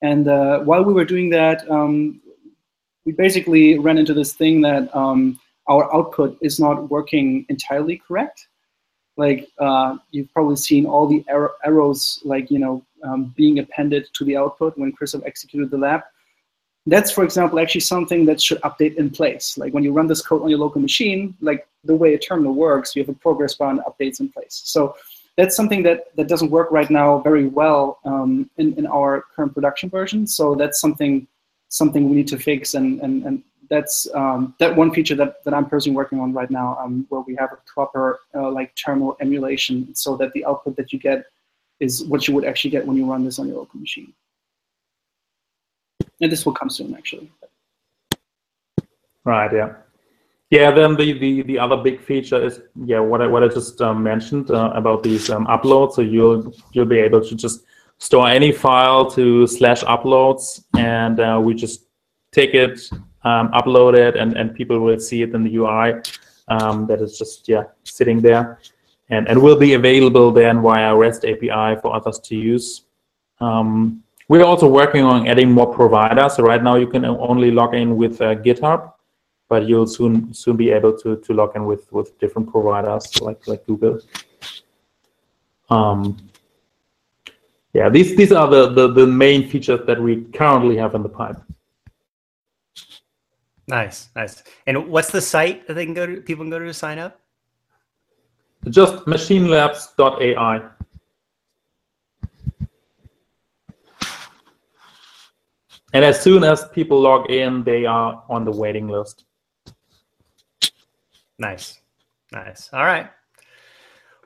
And 0.03 0.29
uh, 0.29 0.61
while 0.61 0.83
we 0.83 0.93
were 0.93 1.05
doing 1.05 1.31
that, 1.31 1.69
um, 1.71 2.21
we 3.05 3.13
basically 3.13 3.79
ran 3.79 3.99
into 3.99 4.13
this 4.15 4.33
thing 4.35 4.61
that 4.63 4.95
um, 4.95 5.39
our 5.69 5.95
output 5.95 6.39
is 6.41 6.59
not 6.61 6.91
working 6.91 7.47
entirely 7.49 8.01
correct. 8.07 8.49
Like 9.17 9.49
uh, 9.59 9.97
you've 10.11 10.33
probably 10.33 10.57
seen 10.57 10.87
all 10.87 11.07
the 11.07 11.25
arrow- 11.29 11.55
arrows, 11.65 12.21
like 12.25 12.51
you 12.51 12.59
know, 12.59 12.85
um, 13.03 13.35
being 13.37 13.59
appended 13.59 14.09
to 14.15 14.25
the 14.25 14.37
output 14.37 14.77
when 14.77 14.93
Chris 14.93 15.13
have 15.13 15.25
executed 15.25 15.71
the 15.71 15.79
lab. 15.79 16.03
That's, 16.89 17.11
for 17.11 17.25
example, 17.25 17.59
actually 17.59 17.81
something 17.81 18.25
that 18.27 18.41
should 18.41 18.61
update 18.61 18.95
in 18.97 19.11
place. 19.11 19.59
Like 19.59 19.75
when 19.75 19.83
you 19.83 19.93
run 19.93 20.07
this 20.07 20.23
code 20.23 20.43
on 20.43 20.49
your 20.49 20.61
local 20.61 20.81
machine, 20.81 21.35
like 21.41 21.67
the 21.83 21.97
way 21.97 22.15
a 22.15 22.19
terminal 22.19 22.55
works, 22.55 22.95
you 22.95 23.03
have 23.03 23.09
a 23.09 23.19
progress 23.19 23.55
bar 23.55 23.71
and 23.71 23.81
updates 23.81 24.21
in 24.21 24.29
place. 24.29 24.63
So 24.65 24.95
that's 25.37 25.57
something 25.57 25.83
that, 25.83 26.15
that 26.17 26.29
doesn't 26.29 26.51
work 26.51 26.71
right 26.71 26.89
now 26.89 27.19
very 27.19 27.49
well 27.49 27.99
um, 28.05 28.49
in, 28.59 28.75
in 28.75 28.87
our 28.87 29.25
current 29.35 29.53
production 29.53 29.91
version. 29.91 30.27
So 30.27 30.55
that's 30.55 30.81
something 30.81 31.27
something 31.69 32.09
we 32.09 32.17
need 32.17 32.29
to 32.29 32.39
fix, 32.39 32.75
and 32.75 33.01
and, 33.01 33.25
and 33.25 33.43
that's 33.69 34.09
um, 34.15 34.55
that 34.59 34.75
one 34.75 34.93
feature 34.93 35.15
that, 35.17 35.45
that 35.45 35.55
I'm 35.55 35.67
personally 35.67 35.97
working 35.97 36.21
on 36.21 36.33
right 36.33 36.51
now, 36.51 36.77
um, 36.81 37.07
where 37.09 37.23
we 37.23 37.35
have 37.37 37.53
a 37.53 37.59
proper 37.67 38.21
uh, 38.35 38.51
like 38.51 38.75
terminal 38.75 39.17
emulation, 39.21 39.95
so 39.95 40.17
that 40.17 40.33
the 40.33 40.45
output 40.45 40.77
that 40.77 40.93
you 40.93 40.99
get 40.99 41.27
is 41.81 42.05
what 42.05 42.27
you 42.27 42.35
would 42.35 42.45
actually 42.45 42.71
get 42.71 42.87
when 42.87 42.97
you 42.97 43.11
run 43.11 43.25
this 43.25 43.39
on 43.39 43.49
your 43.49 43.59
local 43.59 43.79
machine. 43.81 44.13
And 46.21 46.33
this 46.33 46.47
will 46.47 46.55
come 46.55 46.71
soon, 46.71 46.95
actually. 46.95 47.31
Right. 49.25 49.53
Yeah. 49.53 49.75
Yeah, 50.51 50.71
then 50.71 50.95
the, 50.95 51.19
the, 51.19 51.43
the 51.43 51.59
other 51.59 51.77
big 51.77 52.01
feature 52.01 52.41
is 52.41 52.61
yeah 52.85 53.01
what 53.01 53.21
I 53.21 53.27
what 53.27 53.43
I 53.43 53.49
just 53.49 53.81
um, 53.83 54.03
mentioned 54.03 54.53
uh, 54.53 54.71
about 54.75 55.03
these 55.03 55.29
um, 55.29 55.45
uploads. 55.47 55.95
So 55.95 56.03
you'll 56.03 56.55
you'll 56.73 56.87
be 56.87 57.01
able 57.01 57.21
to 57.21 57.35
just 57.35 57.65
store 57.99 58.29
any 58.29 58.53
file 58.53 59.11
to 59.11 59.47
slash 59.49 59.83
uploads, 59.83 60.63
and 60.77 61.19
uh, 61.19 61.41
we 61.43 61.55
just 61.55 61.87
take 62.31 62.55
it, 62.55 62.79
um, 63.29 63.47
upload 63.61 63.93
it, 64.07 64.17
and 64.17 64.37
and 64.39 64.55
people 64.55 64.79
will 64.87 65.01
see 65.09 65.21
it 65.23 65.35
in 65.35 65.43
the 65.47 65.55
UI 65.61 65.87
um, 66.55 66.87
that 66.89 67.01
is 67.01 67.19
just 67.19 67.49
yeah 67.49 67.65
sitting 67.85 68.21
there, 68.29 68.59
and 69.11 69.29
and 69.29 69.37
will 69.47 69.59
be 69.67 69.75
available 69.75 70.31
then 70.41 70.63
via 70.63 70.95
REST 70.95 71.25
API 71.33 71.81
for 71.83 71.89
others 71.99 72.19
to 72.29 72.35
use. 72.37 72.69
Um, 73.41 74.03
we're 74.29 74.49
also 74.53 74.69
working 74.69 75.05
on 75.05 75.29
adding 75.29 75.53
more 75.53 75.73
providers. 75.73 76.35
So 76.35 76.43
right 76.43 76.63
now 76.63 76.75
you 76.77 76.89
can 76.89 77.05
only 77.05 77.51
log 77.51 77.75
in 77.75 77.97
with 77.97 78.21
uh, 78.21 78.35
GitHub 78.35 78.93
but 79.49 79.69
you'll 79.69 79.87
soon 79.87 80.33
soon 80.35 80.57
be 80.57 80.71
able 80.71 80.97
to 80.99 81.17
to 81.17 81.33
log 81.33 81.55
in 81.57 81.65
with 81.67 81.91
with 81.93 82.19
different 82.19 82.51
providers 82.51 83.21
like 83.21 83.47
like 83.47 83.65
Google. 83.67 84.01
Um, 85.71 86.17
yeah, 87.73 87.89
these 87.89 88.17
these 88.17 88.33
are 88.33 88.49
the, 88.49 88.71
the 88.71 88.93
the 88.93 89.07
main 89.07 89.49
features 89.49 89.81
that 89.87 90.01
we 90.01 90.25
currently 90.33 90.77
have 90.77 90.95
in 90.95 91.03
the 91.03 91.09
pipe. 91.09 91.37
Nice, 93.69 94.11
nice. 94.15 94.43
And 94.67 94.89
what's 94.89 95.11
the 95.11 95.21
site 95.21 95.67
that 95.67 95.75
they 95.75 95.85
can 95.85 95.95
go 95.95 96.07
to? 96.07 96.21
People 96.21 96.45
can 96.45 96.51
go 96.51 96.59
to 96.59 96.67
to 96.67 96.75
sign 96.75 96.99
up. 96.99 97.21
Just 98.69 99.05
machinelabs.ai. 99.07 100.71
And 105.93 106.05
as 106.05 106.21
soon 106.21 106.45
as 106.45 106.69
people 106.69 107.01
log 107.01 107.31
in, 107.31 107.65
they 107.65 107.87
are 107.87 108.23
on 108.29 108.45
the 108.45 108.51
waiting 108.51 108.87
list. 108.87 109.25
Nice. 111.39 111.81
Nice. 112.33 112.69
All 112.73 112.85
right. 112.85 113.09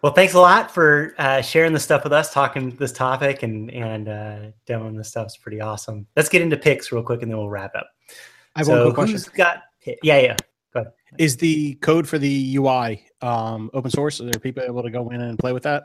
Well, 0.03 0.13
thanks 0.15 0.33
a 0.33 0.41
lot 0.41 0.71
for 0.71 1.15
uh, 1.19 1.43
sharing 1.43 1.75
the 1.75 1.79
stuff 1.79 2.05
with 2.05 2.13
us, 2.13 2.33
talking 2.33 2.71
this 2.71 2.93
topic, 2.93 3.43
and 3.43 3.71
and 3.71 4.09
uh, 4.09 4.39
demoing 4.67 4.97
this 4.97 5.09
stuff. 5.09 5.27
is 5.27 5.37
pretty 5.37 5.61
awesome. 5.61 6.07
Let's 6.17 6.31
get 6.31 6.41
into 6.41 6.57
picks 6.57 6.91
real 6.91 7.03
quick, 7.03 7.21
and 7.21 7.31
then 7.31 7.37
we'll 7.37 7.51
wrap 7.51 7.75
up. 7.77 7.87
I 8.55 8.61
have 8.61 8.67
so 8.67 8.73
one 8.73 8.83
quick 8.85 8.95
question. 8.95 9.17
Who's 9.17 9.29
got? 9.29 9.63
Yeah, 10.03 10.19
yeah. 10.19 10.37
Go 10.73 10.81
ahead. 10.81 10.93
Is 11.19 11.37
the 11.37 11.75
code 11.75 12.09
for 12.09 12.19
the 12.19 12.57
UI 12.57 13.05
um, 13.23 13.71
open 13.75 13.91
source? 13.91 14.21
Are 14.21 14.25
there 14.25 14.41
people 14.41 14.63
able 14.63 14.83
to 14.83 14.91
go 14.91 15.11
in 15.11 15.21
and 15.21 15.39
play 15.39 15.53
with 15.53 15.63
that? 15.65 15.85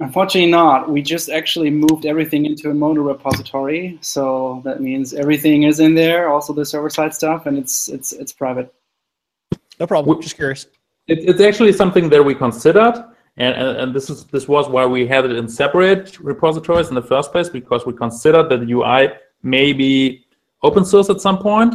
Unfortunately, 0.00 0.50
not. 0.50 0.90
We 0.90 1.02
just 1.02 1.28
actually 1.30 1.70
moved 1.70 2.04
everything 2.04 2.46
into 2.46 2.68
a 2.70 2.74
mono 2.74 3.02
repository, 3.02 3.96
so 4.00 4.60
that 4.64 4.80
means 4.80 5.14
everything 5.14 5.62
is 5.64 5.78
in 5.78 5.94
there, 5.94 6.28
also 6.28 6.52
the 6.52 6.64
server 6.64 6.90
side 6.90 7.14
stuff, 7.14 7.46
and 7.46 7.56
it's 7.56 7.88
it's 7.88 8.12
it's 8.12 8.32
private. 8.32 8.74
No 9.78 9.86
problem. 9.86 10.20
Just 10.20 10.34
curious. 10.34 10.66
It, 11.06 11.28
it's 11.28 11.40
actually 11.40 11.72
something 11.72 12.08
that 12.08 12.24
we 12.24 12.34
considered, 12.34 13.04
and, 13.36 13.54
and, 13.54 13.76
and 13.78 13.94
this 13.94 14.10
is 14.10 14.24
this 14.24 14.48
was 14.48 14.68
why 14.68 14.84
we 14.84 15.06
had 15.06 15.26
it 15.26 15.32
in 15.32 15.48
separate 15.48 16.18
repositories 16.18 16.88
in 16.88 16.96
the 16.96 17.02
first 17.02 17.30
place 17.30 17.48
because 17.48 17.86
we 17.86 17.92
considered 17.92 18.48
that 18.48 18.66
the 18.66 18.72
UI 18.72 19.10
may 19.44 19.72
be 19.72 20.23
open 20.64 20.84
source 20.84 21.08
at 21.10 21.20
some 21.20 21.38
point, 21.38 21.74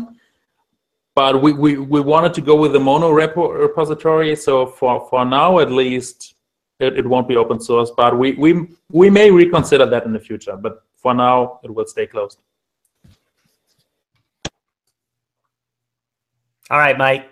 but 1.15 1.41
we, 1.41 1.53
we, 1.53 1.77
we 1.77 2.01
wanted 2.01 2.33
to 2.33 2.41
go 2.41 2.55
with 2.55 2.73
the 2.73 2.79
mono 2.79 3.09
repo 3.11 3.57
repository. 3.57 4.35
So 4.35 4.65
for, 4.65 5.07
for 5.09 5.23
now, 5.23 5.59
at 5.59 5.71
least, 5.71 6.35
it, 6.79 6.99
it 6.99 7.05
won't 7.05 7.27
be 7.27 7.37
open 7.37 7.61
source, 7.61 7.91
but 7.95 8.17
we, 8.17 8.33
we, 8.33 8.67
we 8.91 9.09
may 9.09 9.31
reconsider 9.31 9.85
that 9.85 10.05
in 10.05 10.11
the 10.11 10.19
future. 10.19 10.57
But 10.57 10.83
for 10.95 11.13
now, 11.13 11.61
it 11.63 11.73
will 11.73 11.85
stay 11.85 12.07
closed. 12.07 12.39
All 16.71 16.77
right, 16.77 16.97
Mike 16.97 17.29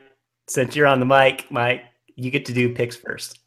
since 0.48 0.76
you're 0.76 0.88
on 0.88 1.00
the 1.00 1.06
mic, 1.06 1.46
Mike, 1.52 1.84
you 2.16 2.32
get 2.32 2.46
to 2.46 2.54
do 2.54 2.74
picks 2.74 2.96
first. 2.96 3.40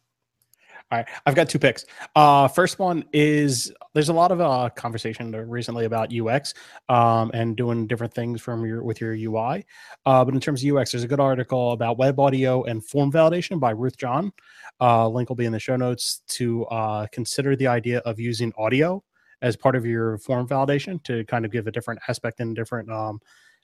All 0.91 0.97
right, 0.97 1.07
I've 1.25 1.35
got 1.35 1.47
two 1.47 1.57
picks. 1.57 1.85
Uh, 2.17 2.49
first 2.49 2.77
one 2.77 3.05
is 3.13 3.71
there's 3.93 4.09
a 4.09 4.13
lot 4.13 4.33
of 4.33 4.41
uh, 4.41 4.69
conversation 4.75 5.31
recently 5.31 5.85
about 5.85 6.13
UX 6.13 6.53
um, 6.89 7.31
and 7.33 7.55
doing 7.55 7.87
different 7.87 8.13
things 8.13 8.41
from 8.41 8.65
your 8.65 8.83
with 8.83 8.99
your 8.99 9.13
UI. 9.13 9.65
Uh, 10.05 10.25
but 10.25 10.33
in 10.33 10.41
terms 10.41 10.61
of 10.61 10.75
UX, 10.75 10.91
there's 10.91 11.05
a 11.05 11.07
good 11.07 11.21
article 11.21 11.71
about 11.71 11.97
web 11.97 12.19
audio 12.19 12.63
and 12.63 12.83
form 12.83 13.09
validation 13.09 13.57
by 13.57 13.69
Ruth 13.69 13.95
John. 13.95 14.33
Uh, 14.81 15.07
link 15.07 15.29
will 15.29 15.37
be 15.37 15.45
in 15.45 15.53
the 15.53 15.59
show 15.59 15.77
notes 15.77 16.23
to 16.27 16.65
uh, 16.65 17.07
consider 17.13 17.55
the 17.55 17.67
idea 17.67 17.99
of 17.99 18.19
using 18.19 18.51
audio 18.57 19.01
as 19.41 19.55
part 19.55 19.77
of 19.77 19.85
your 19.85 20.17
form 20.17 20.45
validation 20.45 21.01
to 21.03 21.23
kind 21.23 21.45
of 21.45 21.51
give 21.51 21.67
a 21.67 21.71
different 21.71 22.01
aspect 22.09 22.41
and 22.41 22.53
different 22.53 22.91
um, 22.91 23.21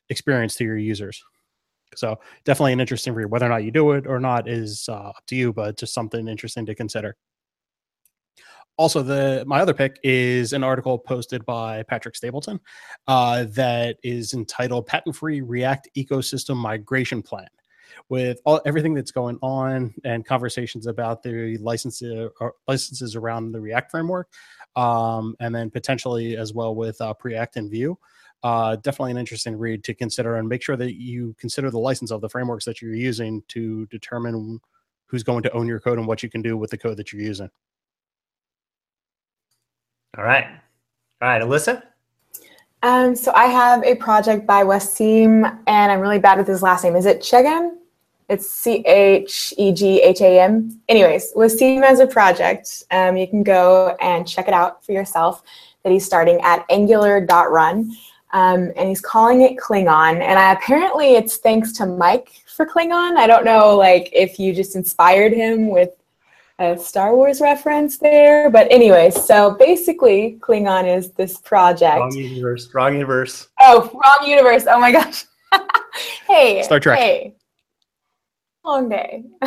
experience 0.10 0.56
to 0.56 0.64
your 0.64 0.78
users. 0.78 1.22
So 1.96 2.20
definitely 2.44 2.74
an 2.74 2.80
interesting 2.80 3.14
read. 3.14 3.28
Whether 3.28 3.46
or 3.46 3.50
not 3.50 3.64
you 3.64 3.72
do 3.72 3.92
it 3.92 4.06
or 4.08 4.20
not 4.20 4.48
is 4.48 4.88
uh, 4.90 5.10
up 5.10 5.26
to 5.28 5.36
you, 5.36 5.54
but 5.54 5.78
just 5.78 5.94
something 5.94 6.28
interesting 6.28 6.66
to 6.66 6.76
consider. 6.76 7.16
Also, 8.78 9.02
the 9.02 9.44
my 9.48 9.60
other 9.60 9.74
pick 9.74 10.00
is 10.04 10.54
an 10.54 10.64
article 10.64 11.00
posted 11.00 11.44
by 11.46 11.82
Patrick 11.84 12.16
Stapleton 12.16 12.60
uh, 13.08 13.46
that 13.50 13.98
is 14.04 14.34
entitled 14.34 14.86
"Patent-Free 14.86 15.42
React 15.42 15.90
Ecosystem 15.98 16.58
Migration 16.58 17.24
Plan." 17.24 17.48
With 18.10 18.40
all 18.46 18.62
everything 18.66 18.94
that's 18.94 19.12
going 19.12 19.40
on 19.42 19.94
and 20.06 20.24
conversations 20.24 20.86
about 20.86 21.24
the 21.24 21.58
licenses 21.58 22.30
uh, 22.40 22.50
licenses 22.68 23.16
around 23.16 23.52
the 23.52 23.60
React 23.60 23.90
framework, 23.90 24.30
um, 24.76 25.36
and 25.40 25.56
then 25.56 25.72
potentially 25.72 26.38
as 26.38 26.54
well 26.54 26.76
with 26.76 27.02
uh, 27.02 27.16
Preact 27.16 27.56
and 27.56 27.72
Vue 27.72 27.98
uh, 28.48 28.78
definitely 28.78 29.12
an 29.12 29.18
interesting 29.18 29.58
read 29.58 29.84
to 29.84 29.94
consider 29.94 30.38
and 30.38 30.48
make 30.48 30.64
sure 30.64 30.78
that 30.78 30.94
you 30.94 31.36
consider 31.38 31.70
the 31.70 31.78
license 31.78 32.12
of 32.12 32.22
the 32.22 32.30
frameworks 32.30 32.64
that 32.64 32.82
you're 32.82 32.96
using 32.96 33.44
to 33.50 33.86
determine 33.88 34.62
who's 35.08 35.22
going 35.22 35.44
to 35.44 35.52
own 35.52 35.68
your 35.68 35.82
code 35.82 35.98
and 35.98 36.08
what 36.08 36.24
you 36.24 36.30
can 36.30 36.42
do 36.42 36.56
with 36.56 36.72
the 36.72 36.78
code 36.78 36.96
that 36.96 37.12
you're 37.12 37.22
using. 37.22 37.50
All 40.18 40.24
right. 40.24 40.46
All 41.22 41.28
right, 41.28 41.42
Alyssa? 41.42 41.84
Um, 42.84 43.18
so 43.18 43.34
I 43.34 43.48
have 43.48 43.84
a 43.84 43.96
project 43.96 44.48
by 44.48 44.64
Wassim, 44.64 45.44
and 45.68 45.92
I'm 45.92 46.00
really 46.00 46.20
bad 46.20 46.38
with 46.38 46.48
his 46.48 46.62
last 46.62 46.86
name. 46.86 46.96
Is 46.96 47.06
it 47.06 47.22
Chegham? 47.22 47.78
It's 48.30 48.50
C 48.50 48.76
H 48.86 49.54
E 49.58 49.74
G 49.74 50.02
H 50.02 50.22
A 50.22 50.40
M. 50.40 50.80
Anyways, 50.88 51.34
Wassim 51.34 51.86
has 51.86 52.00
a 52.00 52.08
project. 52.08 52.84
Um, 52.92 53.18
you 53.18 53.28
can 53.28 53.44
go 53.44 53.98
and 54.00 54.26
check 54.26 54.48
it 54.48 54.54
out 54.54 54.86
for 54.86 54.94
yourself 54.94 55.44
that 55.84 55.92
he's 55.92 56.06
starting 56.06 56.40
at 56.44 56.66
angular.run. 56.70 57.92
Um, 58.32 58.72
and 58.76 58.90
he's 58.90 59.02
calling 59.02 59.42
it 59.42 59.58
Klingon. 59.58 60.22
And 60.22 60.38
I, 60.38 60.52
apparently, 60.52 61.16
it's 61.16 61.38
thanks 61.38 61.72
to 61.74 61.86
Mike 61.86 62.30
for 62.46 62.66
Klingon. 62.66 63.16
I 63.16 63.28
don't 63.28 63.46
know, 63.46 63.76
like 63.76 64.10
if 64.12 64.40
you 64.40 64.54
just 64.54 64.76
inspired 64.76 65.32
him 65.32 65.70
with 65.70 65.92
a 66.60 66.78
Star 66.78 67.16
Wars 67.16 67.40
reference 67.40 67.98
there, 67.98 68.50
but 68.50 68.68
anyway. 68.72 69.12
So 69.12 69.52
basically, 69.52 70.38
Klingon 70.40 70.94
is 70.94 71.12
this 71.12 71.38
project. 71.38 72.00
Wrong 72.00 72.12
universe. 72.12 72.74
Wrong 72.74 72.94
universe. 72.94 73.48
Oh, 73.60 73.92
wrong 73.94 74.28
universe. 74.28 74.66
Oh 74.68 74.80
my 74.80 74.92
gosh. 74.92 75.26
hey. 76.28 76.64
Star 76.64 76.80
Trek. 76.80 77.00
Hey. 77.00 77.36
Long 78.66 78.90
day. 78.90 79.24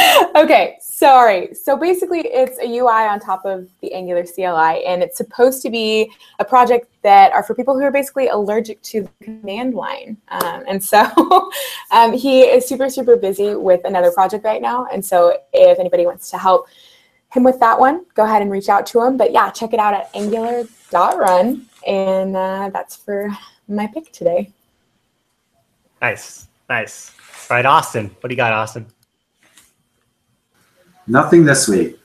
okay, 0.36 0.76
sorry. 0.80 1.54
So 1.54 1.76
basically, 1.76 2.20
it's 2.20 2.58
a 2.58 2.78
UI 2.78 3.06
on 3.08 3.20
top 3.20 3.44
of 3.44 3.68
the 3.80 3.92
Angular 3.92 4.24
CLI, 4.24 4.84
and 4.86 5.02
it's 5.02 5.16
supposed 5.16 5.62
to 5.62 5.70
be 5.70 6.10
a 6.38 6.44
project 6.44 6.88
that 7.02 7.32
are 7.32 7.42
for 7.42 7.54
people 7.54 7.78
who 7.78 7.84
are 7.84 7.90
basically 7.90 8.28
allergic 8.28 8.80
to 8.82 9.02
the 9.02 9.24
command 9.24 9.74
line. 9.74 10.16
Um, 10.28 10.64
and 10.68 10.82
so 10.82 11.50
um, 11.90 12.12
he 12.12 12.42
is 12.42 12.66
super, 12.66 12.88
super 12.88 13.16
busy 13.16 13.54
with 13.54 13.84
another 13.84 14.10
project 14.10 14.44
right 14.44 14.62
now. 14.62 14.86
And 14.92 15.04
so 15.04 15.38
if 15.52 15.78
anybody 15.78 16.06
wants 16.06 16.30
to 16.30 16.38
help 16.38 16.66
him 17.32 17.42
with 17.42 17.60
that 17.60 17.78
one, 17.78 18.04
go 18.14 18.24
ahead 18.24 18.42
and 18.42 18.50
reach 18.50 18.68
out 18.68 18.86
to 18.86 19.02
him. 19.02 19.16
But 19.16 19.32
yeah, 19.32 19.50
check 19.50 19.72
it 19.72 19.80
out 19.80 19.94
at 19.94 20.10
angular.run. 20.14 21.66
And 21.86 22.36
uh, 22.36 22.70
that's 22.72 22.96
for 22.96 23.30
my 23.68 23.86
pick 23.86 24.12
today. 24.12 24.52
Nice, 26.02 26.48
nice. 26.68 27.12
All 27.50 27.56
right, 27.56 27.66
Austin. 27.66 28.10
What 28.20 28.28
do 28.28 28.32
you 28.32 28.36
got, 28.36 28.52
Austin? 28.52 28.86
Nothing 31.10 31.44
this 31.44 31.66
week. 31.66 31.98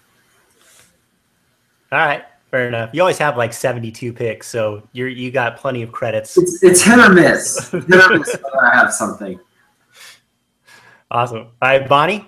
All 1.92 2.00
right, 2.00 2.26
fair 2.50 2.68
enough. 2.68 2.90
You 2.92 3.02
always 3.02 3.20
have 3.20 3.38
like 3.38 3.54
72 3.54 4.12
picks, 4.14 4.48
so 4.48 4.82
you're 4.94 5.08
you 5.08 5.30
got 5.30 5.58
plenty 5.58 5.84
of 5.84 5.92
credits. 5.92 6.36
It's, 6.36 6.64
it's 6.64 6.82
hit 6.82 6.98
or 6.98 7.14
miss. 7.14 7.70
hit 7.72 7.84
or 7.84 8.18
miss 8.18 8.36
I 8.64 8.76
have 8.76 8.92
something. 8.92 9.40
Awesome. 11.12 11.38
All 11.38 11.52
right, 11.62 11.88
Bonnie. 11.88 12.28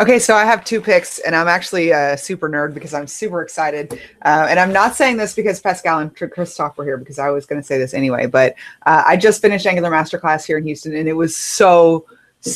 Okay, 0.00 0.18
so 0.18 0.34
I 0.34 0.46
have 0.46 0.64
two 0.64 0.80
picks, 0.80 1.18
and 1.18 1.36
I'm 1.36 1.48
actually 1.48 1.90
a 1.90 2.16
super 2.16 2.48
nerd 2.48 2.72
because 2.72 2.94
I'm 2.94 3.06
super 3.06 3.42
excited. 3.42 4.00
Uh, 4.22 4.46
and 4.48 4.58
I'm 4.58 4.72
not 4.72 4.94
saying 4.94 5.18
this 5.18 5.34
because 5.34 5.60
Pascal 5.60 5.98
and 5.98 6.16
Christoph 6.16 6.78
were 6.78 6.84
here 6.84 6.96
because 6.96 7.18
I 7.18 7.28
was 7.28 7.44
going 7.44 7.60
to 7.60 7.66
say 7.66 7.76
this 7.76 7.92
anyway. 7.92 8.24
But 8.24 8.54
uh, 8.86 9.02
I 9.06 9.18
just 9.18 9.42
finished 9.42 9.66
Angular 9.66 9.90
Masterclass 9.90 10.46
here 10.46 10.56
in 10.56 10.64
Houston, 10.64 10.96
and 10.96 11.06
it 11.06 11.12
was 11.12 11.36
so 11.36 12.06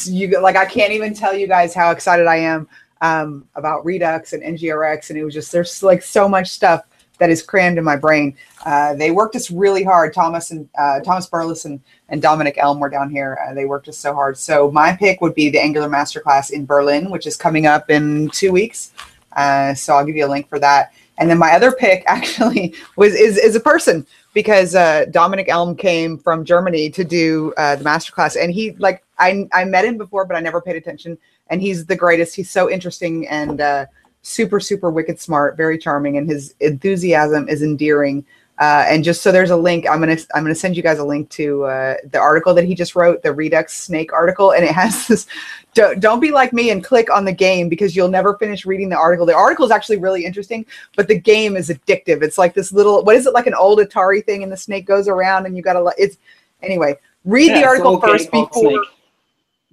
you 0.04 0.40
like 0.40 0.56
I 0.56 0.64
can't 0.64 0.92
even 0.92 1.12
tell 1.12 1.34
you 1.34 1.46
guys 1.46 1.74
how 1.74 1.90
excited 1.90 2.26
I 2.26 2.36
am 2.36 2.68
um, 3.02 3.46
about 3.56 3.84
Redux 3.84 4.32
and 4.32 4.42
NGRX, 4.42 5.10
and 5.10 5.18
it 5.18 5.24
was 5.24 5.34
just 5.34 5.52
there's 5.52 5.82
like 5.82 6.02
so 6.02 6.26
much 6.26 6.48
stuff 6.48 6.84
that 7.18 7.28
is 7.30 7.42
crammed 7.42 7.76
in 7.76 7.84
my 7.84 7.96
brain. 7.96 8.34
Uh, 8.64 8.94
they 8.94 9.10
worked 9.10 9.36
us 9.36 9.50
really 9.50 9.84
hard. 9.84 10.14
Thomas 10.14 10.50
and 10.50 10.68
uh, 10.78 11.00
Thomas 11.00 11.26
Burleson 11.26 11.72
and, 11.72 11.80
and 12.08 12.22
Dominic 12.22 12.56
Elm 12.58 12.80
were 12.80 12.88
down 12.88 13.10
here. 13.10 13.38
Uh, 13.44 13.52
they 13.54 13.64
worked 13.64 13.88
us 13.88 13.98
so 13.98 14.14
hard. 14.14 14.38
So 14.38 14.70
my 14.70 14.96
pick 14.96 15.20
would 15.20 15.34
be 15.34 15.50
the 15.50 15.60
Angular 15.60 15.88
Masterclass 15.88 16.50
in 16.50 16.64
Berlin, 16.64 17.10
which 17.10 17.26
is 17.26 17.36
coming 17.36 17.66
up 17.66 17.90
in 17.90 18.28
two 18.30 18.50
weeks. 18.50 18.92
Uh, 19.36 19.74
so 19.74 19.94
I'll 19.94 20.04
give 20.04 20.16
you 20.16 20.26
a 20.26 20.28
link 20.28 20.48
for 20.48 20.58
that. 20.60 20.92
And 21.18 21.28
then 21.28 21.38
my 21.38 21.52
other 21.52 21.72
pick 21.72 22.04
actually 22.08 22.74
was 22.96 23.14
is 23.14 23.36
is 23.36 23.56
a 23.56 23.60
person 23.60 24.06
because 24.32 24.74
uh, 24.74 25.06
Dominic 25.10 25.48
Elm 25.48 25.76
came 25.76 26.18
from 26.18 26.44
Germany 26.44 26.88
to 26.90 27.04
do 27.04 27.52
uh, 27.56 27.76
the 27.76 27.84
masterclass, 27.84 28.40
and 28.40 28.52
he 28.52 28.72
like 28.72 29.04
I 29.18 29.48
I 29.52 29.64
met 29.64 29.84
him 29.84 29.98
before, 29.98 30.24
but 30.24 30.36
I 30.36 30.40
never 30.40 30.60
paid 30.60 30.76
attention. 30.76 31.18
And 31.52 31.62
he's 31.62 31.86
the 31.86 31.94
greatest. 31.94 32.34
He's 32.34 32.50
so 32.50 32.68
interesting 32.68 33.28
and 33.28 33.60
uh, 33.60 33.86
super 34.22 34.58
super 34.58 34.90
wicked 34.90 35.20
smart, 35.20 35.56
very 35.56 35.78
charming, 35.78 36.16
and 36.16 36.28
his 36.28 36.54
enthusiasm 36.60 37.48
is 37.48 37.62
endearing. 37.62 38.24
Uh, 38.58 38.84
and 38.86 39.02
just 39.02 39.22
so 39.22 39.32
there's 39.32 39.50
a 39.50 39.56
link, 39.56 39.88
I'm 39.88 39.98
gonna 39.98 40.16
I'm 40.34 40.44
gonna 40.44 40.54
send 40.54 40.76
you 40.76 40.82
guys 40.82 40.98
a 40.98 41.04
link 41.04 41.28
to 41.30 41.64
uh, 41.64 41.96
the 42.10 42.18
article 42.18 42.54
that 42.54 42.64
he 42.64 42.74
just 42.74 42.94
wrote, 42.94 43.22
the 43.22 43.32
Redux 43.32 43.74
Snake 43.74 44.12
article, 44.12 44.52
and 44.52 44.64
it 44.64 44.72
has 44.72 45.06
this. 45.08 45.26
Don't, 45.74 46.00
don't 46.00 46.20
be 46.20 46.30
like 46.30 46.52
me 46.52 46.70
and 46.70 46.84
click 46.84 47.10
on 47.10 47.24
the 47.24 47.32
game 47.32 47.70
because 47.70 47.96
you'll 47.96 48.08
never 48.08 48.36
finish 48.36 48.66
reading 48.66 48.90
the 48.90 48.96
article. 48.96 49.24
The 49.24 49.34
article 49.34 49.64
is 49.64 49.70
actually 49.70 49.96
really 49.96 50.24
interesting, 50.24 50.66
but 50.96 51.08
the 51.08 51.18
game 51.18 51.56
is 51.56 51.70
addictive. 51.70 52.22
It's 52.22 52.36
like 52.36 52.52
this 52.54 52.72
little 52.72 53.02
what 53.02 53.16
is 53.16 53.26
it 53.26 53.32
like 53.32 53.46
an 53.46 53.54
old 53.54 53.78
Atari 53.78 54.24
thing, 54.24 54.42
and 54.42 54.52
the 54.52 54.56
snake 54.56 54.86
goes 54.86 55.08
around, 55.08 55.46
and 55.46 55.56
you 55.56 55.62
gotta 55.62 55.92
it's 55.98 56.18
anyway. 56.62 56.96
Read 57.24 57.48
Yeah, 57.48 57.60
the 57.60 57.66
article 57.66 58.00
first 58.00 58.30
before. 58.30 58.50
Snake. 58.52 58.80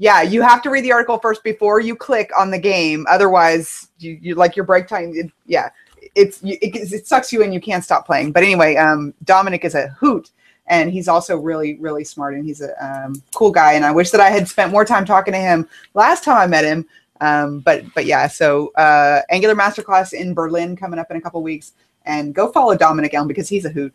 Yeah, 0.02 0.22
you 0.22 0.42
have 0.42 0.62
to 0.62 0.70
read 0.70 0.86
the 0.86 0.94
article 0.94 1.20
first 1.20 1.44
before 1.44 1.82
you 1.82 1.94
click 1.94 2.32
on 2.38 2.52
the 2.52 2.58
game. 2.58 3.06
Otherwise, 3.10 3.90
you, 4.00 4.18
you 4.22 4.34
like 4.34 4.56
your 4.56 4.64
break 4.66 4.88
time. 4.88 5.12
It, 5.14 5.30
yeah, 5.46 5.72
it's 6.16 6.42
it, 6.42 6.58
it 6.62 7.06
sucks 7.06 7.34
you 7.34 7.42
in. 7.42 7.52
You 7.52 7.60
can't 7.60 7.84
stop 7.84 8.06
playing. 8.06 8.32
But 8.32 8.44
anyway, 8.44 8.78
um, 8.78 9.14
Dominic 9.26 9.66
is 9.66 9.76
a 9.76 9.90
hoot, 9.90 10.32
and 10.68 10.90
he's 10.90 11.10
also 11.10 11.36
really 11.38 11.76
really 11.80 12.06
smart, 12.06 12.34
and 12.34 12.46
he's 12.46 12.62
a 12.62 12.72
um, 12.84 13.22
cool 13.36 13.52
guy. 13.52 13.74
And 13.74 13.84
I 13.84 13.92
wish 13.92 14.12
that 14.12 14.22
I 14.22 14.30
had 14.30 14.48
spent 14.48 14.72
more 14.72 14.86
time 14.86 15.04
talking 15.04 15.34
to 15.34 15.40
him 15.40 15.68
last 15.94 16.24
time 16.24 16.38
I 16.38 16.48
met 16.48 16.64
him. 16.64 16.86
Um, 17.20 17.60
but 17.60 17.84
but 17.94 18.06
yeah, 18.06 18.28
so 18.28 18.70
uh, 18.76 19.22
Angular 19.30 19.54
Masterclass 19.54 20.14
in 20.14 20.34
Berlin 20.34 20.78
coming 20.78 20.98
up 20.98 21.12
in 21.12 21.18
a 21.18 21.22
couple 21.22 21.44
weeks, 21.44 21.74
and 22.06 22.34
go 22.34 22.50
follow 22.54 22.74
Dominic 22.74 23.14
Elm 23.14 23.28
because 23.28 23.50
he's 23.50 23.66
a 23.66 23.70
hoot. 23.70 23.94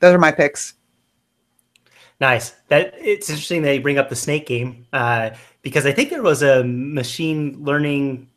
Those 0.00 0.14
are 0.14 0.18
my 0.18 0.30
picks. 0.30 0.74
Nice. 2.20 2.50
That 2.68 2.94
it's 2.98 3.30
interesting 3.30 3.62
that 3.62 3.74
you 3.74 3.80
bring 3.80 3.98
up 3.98 4.08
the 4.08 4.16
snake 4.16 4.46
game 4.46 4.86
uh, 4.92 5.30
because 5.62 5.86
I 5.86 5.92
think 5.92 6.10
there 6.10 6.22
was 6.22 6.42
a 6.42 6.64
machine 6.64 7.62
learning 7.62 8.28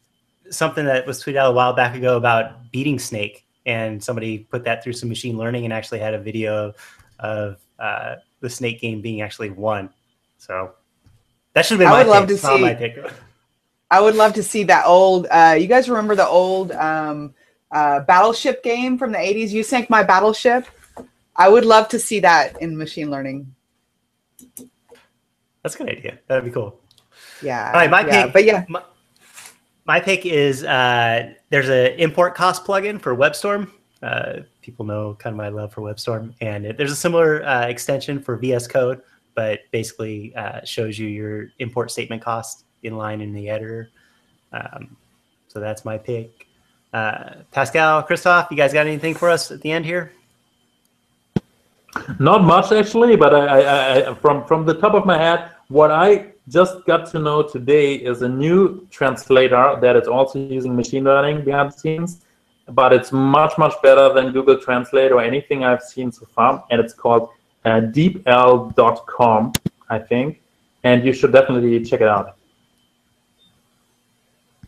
something 0.52 0.86
that 0.86 1.08
was 1.08 1.24
tweeted 1.24 1.38
out 1.38 1.52
a 1.52 1.54
while 1.54 1.74
back 1.74 1.96
ago 1.96 2.18
about 2.18 2.72
beating 2.72 3.00
snake, 3.00 3.46
and 3.66 4.04
somebody 4.04 4.40
put 4.40 4.64
that 4.66 4.84
through 4.84 4.94
some 4.94 5.10
machine 5.10 5.38
learning 5.38 5.64
and 5.66 5.74
actually 5.74 6.00
had 6.00 6.14
a 6.14 6.20
video 6.20 6.74
of 7.20 7.58
uh, 7.80 8.16
the 8.40 8.50
snake 8.50 8.82
game 8.82 9.02
being 9.02 9.22
actually 9.22 9.50
won. 9.50 9.90
So 10.38 10.74
that 11.54 11.66
should 11.66 11.80
have 11.80 11.80
been 11.80 11.88
I 11.88 11.92
my 11.92 11.98
would 12.00 12.08
love 12.08 12.28
pick, 12.28 12.38
to 12.38 12.48
see- 12.48 12.62
my 12.62 12.74
pick. 12.76 12.98
I 13.90 14.00
would 14.00 14.16
love 14.16 14.34
to 14.36 14.44
see 14.44 14.64
that 14.66 14.86
old. 14.86 15.28
Uh, 15.30 15.58
you 15.60 15.68
guys 15.68 15.90
remember 15.90 16.16
the 16.16 16.26
old 16.28 16.72
um, 16.72 17.34
uh, 17.72 18.00
battleship 18.02 18.64
game 18.64 18.98
from 18.98 19.12
the 19.12 19.18
'80s? 19.18 19.50
You 19.50 19.64
sank 19.64 19.90
my 19.90 20.02
battleship. 20.02 20.66
I 21.36 21.50
would 21.50 21.66
love 21.66 21.90
to 21.90 22.00
see 22.00 22.20
that 22.22 22.62
in 22.62 22.78
machine 22.78 23.10
learning. 23.12 23.54
That's 25.64 25.76
a 25.76 25.78
good 25.78 25.90
idea. 25.90 26.20
That'd 26.28 26.46
be 26.46 26.52
cool. 26.52 26.80
Yeah. 27.42 27.68
All 27.68 27.74
right, 27.74 27.90
my 27.90 28.06
yeah, 28.06 28.26
pick. 28.26 28.34
But 28.34 28.46
yeah, 28.46 28.66
my, 28.68 28.82
my 29.86 30.00
pick 30.00 30.26
is 30.26 30.64
uh, 30.64 31.34
there's 31.50 31.70
an 31.70 32.00
import 32.00 32.36
cost 32.36 32.66
plugin 32.66 33.00
for 33.00 33.16
WebStorm. 33.16 33.70
Uh, 34.02 34.40
people 34.62 34.86
know 34.86 35.16
kind 35.20 35.34
of 35.34 35.38
my 35.38 35.50
love 35.50 35.72
for 35.72 35.82
WebStorm, 35.82 36.34
and 36.42 36.66
it, 36.66 36.78
there's 36.78 36.92
a 36.92 36.96
similar 36.96 37.46
uh, 37.46 37.68
extension 37.68 38.20
for 38.20 38.36
VS 38.38 38.68
Code, 38.68 39.02
but 39.36 39.60
basically 39.72 40.36
uh, 40.36 40.64
shows 40.64 40.98
you 40.98 41.08
your 41.08 41.50
import 41.60 41.92
statement 41.92 42.22
cost 42.22 42.66
in 42.84 42.98
line 42.98 43.22
in 43.22 43.34
the 43.34 43.50
editor. 43.50 43.90
Um, 44.54 44.96
so 45.48 45.60
that's 45.60 45.86
my 45.86 45.98
pick. 45.98 46.48
Uh, 46.94 47.36
Pascal, 47.52 48.04
Christoph, 48.04 48.50
you 48.52 48.58
guys 48.58 48.74
got 48.74 48.88
anything 48.88 49.14
for 49.14 49.30
us 49.30 49.52
at 49.52 49.62
the 49.62 49.72
end 49.72 49.86
here? 49.86 50.12
Not 52.20 52.44
much 52.44 52.72
actually, 52.72 53.16
but 53.16 53.36
I, 53.36 53.62
I, 53.62 54.10
I, 54.10 54.14
from 54.16 54.46
from 54.46 54.66
the 54.66 54.74
top 54.76 54.94
of 54.94 55.06
my 55.06 55.18
head, 55.18 55.52
what 55.68 55.92
I 55.92 56.32
just 56.48 56.86
got 56.86 57.06
to 57.12 57.20
know 57.20 57.44
today 57.44 57.96
is 57.96 58.22
a 58.22 58.30
new 58.30 58.88
translator 58.90 59.78
that 59.82 59.96
is 59.96 60.08
also 60.08 60.40
using 60.40 60.76
machine 60.76 61.04
learning 61.04 61.44
behind 61.44 61.72
the 61.72 61.78
scenes, 61.78 62.22
but 62.70 62.94
it's 62.94 63.12
much 63.12 63.58
much 63.58 63.74
better 63.82 64.14
than 64.14 64.32
Google 64.32 64.58
Translate 64.58 65.12
or 65.12 65.22
anything 65.22 65.66
I've 65.66 65.84
seen 65.84 66.12
so 66.12 66.26
far, 66.26 66.64
and 66.72 66.80
it's 66.80 66.94
called 66.94 67.30
uh, 67.66 67.82
DeepL.com, 67.82 69.54
I 69.90 70.00
think, 70.00 70.42
and 70.84 71.06
you 71.06 71.14
should 71.14 71.32
definitely 71.32 71.84
check 71.84 72.02
it 72.02 72.08
out. 72.08 72.38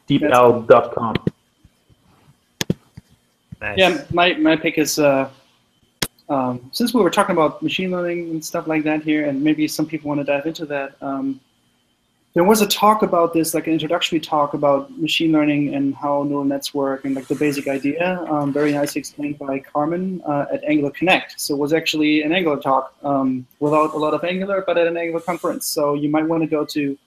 DeepL.com. 0.07 1.15
Nice. 3.61 3.77
Yeah, 3.77 4.03
my, 4.11 4.33
my 4.33 4.57
pick 4.57 4.77
is 4.77 4.99
uh, 4.99 5.29
um, 6.29 6.69
since 6.71 6.93
we 6.93 7.01
were 7.01 7.09
talking 7.09 7.33
about 7.33 7.61
machine 7.61 7.91
learning 7.91 8.29
and 8.29 8.43
stuff 8.43 8.67
like 8.67 8.83
that 8.83 9.03
here, 9.03 9.25
and 9.25 9.43
maybe 9.43 9.67
some 9.67 9.85
people 9.85 10.07
want 10.09 10.19
to 10.19 10.23
dive 10.23 10.45
into 10.45 10.65
that. 10.67 10.95
Um, 11.01 11.39
there 12.33 12.43
was 12.43 12.61
a 12.61 12.67
talk 12.67 13.03
about 13.03 13.31
this, 13.31 13.53
like 13.53 13.67
an 13.67 13.73
introductory 13.73 14.19
talk 14.19 14.55
about 14.55 14.91
machine 14.99 15.31
learning 15.31 15.75
and 15.75 15.93
how 15.93 16.23
neural 16.23 16.43
nets 16.43 16.73
work 16.73 17.05
and 17.05 17.15
like 17.15 17.27
the 17.27 17.35
basic 17.35 17.67
idea, 17.67 18.25
um, 18.27 18.51
very 18.51 18.71
nicely 18.71 18.97
explained 18.99 19.37
by 19.37 19.59
Carmen 19.59 20.19
uh, 20.25 20.47
at 20.51 20.63
Angular 20.63 20.89
Connect. 20.91 21.39
So 21.39 21.53
it 21.53 21.59
was 21.59 21.73
actually 21.73 22.23
an 22.23 22.31
Angular 22.31 22.59
talk 22.59 22.95
um, 23.03 23.45
without 23.59 23.93
a 23.93 23.97
lot 23.97 24.15
of 24.15 24.23
Angular, 24.23 24.63
but 24.65 24.79
at 24.79 24.87
an 24.87 24.97
Angular 24.97 25.21
conference. 25.21 25.67
So 25.67 25.93
you 25.93 26.09
might 26.09 26.27
want 26.27 26.41
to 26.41 26.47
go 26.47 26.65
to 26.65 26.97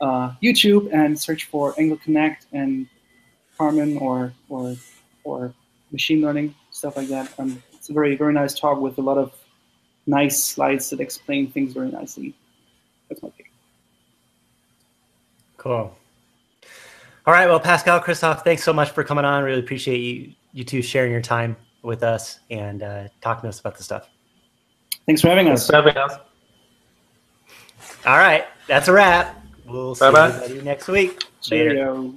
uh, 0.00 0.32
YouTube 0.42 0.92
and 0.92 1.18
search 1.18 1.44
for 1.44 1.72
Angular 1.78 2.00
Connect 2.02 2.46
and 2.52 2.88
Carmen 3.56 3.96
or 3.98 4.32
or 4.48 4.74
or 5.22 5.54
machine 5.92 6.20
learning 6.20 6.52
stuff 6.72 6.96
like 6.96 7.06
that. 7.08 7.32
Um, 7.38 7.62
it's 7.84 7.90
a 7.90 7.92
very 7.92 8.16
very 8.16 8.32
nice 8.32 8.58
talk 8.58 8.80
with 8.80 8.96
a 8.96 9.02
lot 9.02 9.18
of 9.18 9.34
nice 10.06 10.42
slides 10.42 10.88
that 10.88 11.00
explain 11.00 11.50
things 11.50 11.74
very 11.74 11.90
nicely. 11.90 12.34
That's 13.10 13.22
my 13.22 13.28
pick. 13.36 13.50
Cool. 15.58 15.94
All 17.26 17.34
right. 17.34 17.46
Well, 17.46 17.60
Pascal, 17.60 18.00
Christoph, 18.00 18.42
thanks 18.42 18.62
so 18.62 18.72
much 18.72 18.92
for 18.92 19.04
coming 19.04 19.26
on. 19.26 19.44
Really 19.44 19.60
appreciate 19.60 19.98
you 19.98 20.32
you 20.54 20.64
two 20.64 20.80
sharing 20.80 21.12
your 21.12 21.20
time 21.20 21.58
with 21.82 22.02
us 22.02 22.40
and 22.48 22.82
uh, 22.82 23.08
talking 23.20 23.42
to 23.42 23.48
us 23.48 23.60
about 23.60 23.76
the 23.76 23.82
stuff. 23.82 24.08
Thanks 25.04 25.20
for 25.20 25.28
having 25.28 25.44
Thanks 25.44 25.60
us. 25.60 25.66
for 25.66 25.76
having 25.76 25.98
us. 25.98 26.12
All 28.06 28.16
right. 28.16 28.46
That's 28.66 28.88
a 28.88 28.94
wrap. 28.94 29.44
We'll 29.66 29.94
see 29.94 30.06
Bye-bye. 30.06 30.28
everybody 30.28 30.62
next 30.62 30.88
week. 30.88 31.24
Later. 31.50 31.74
Cheerio. 31.74 32.14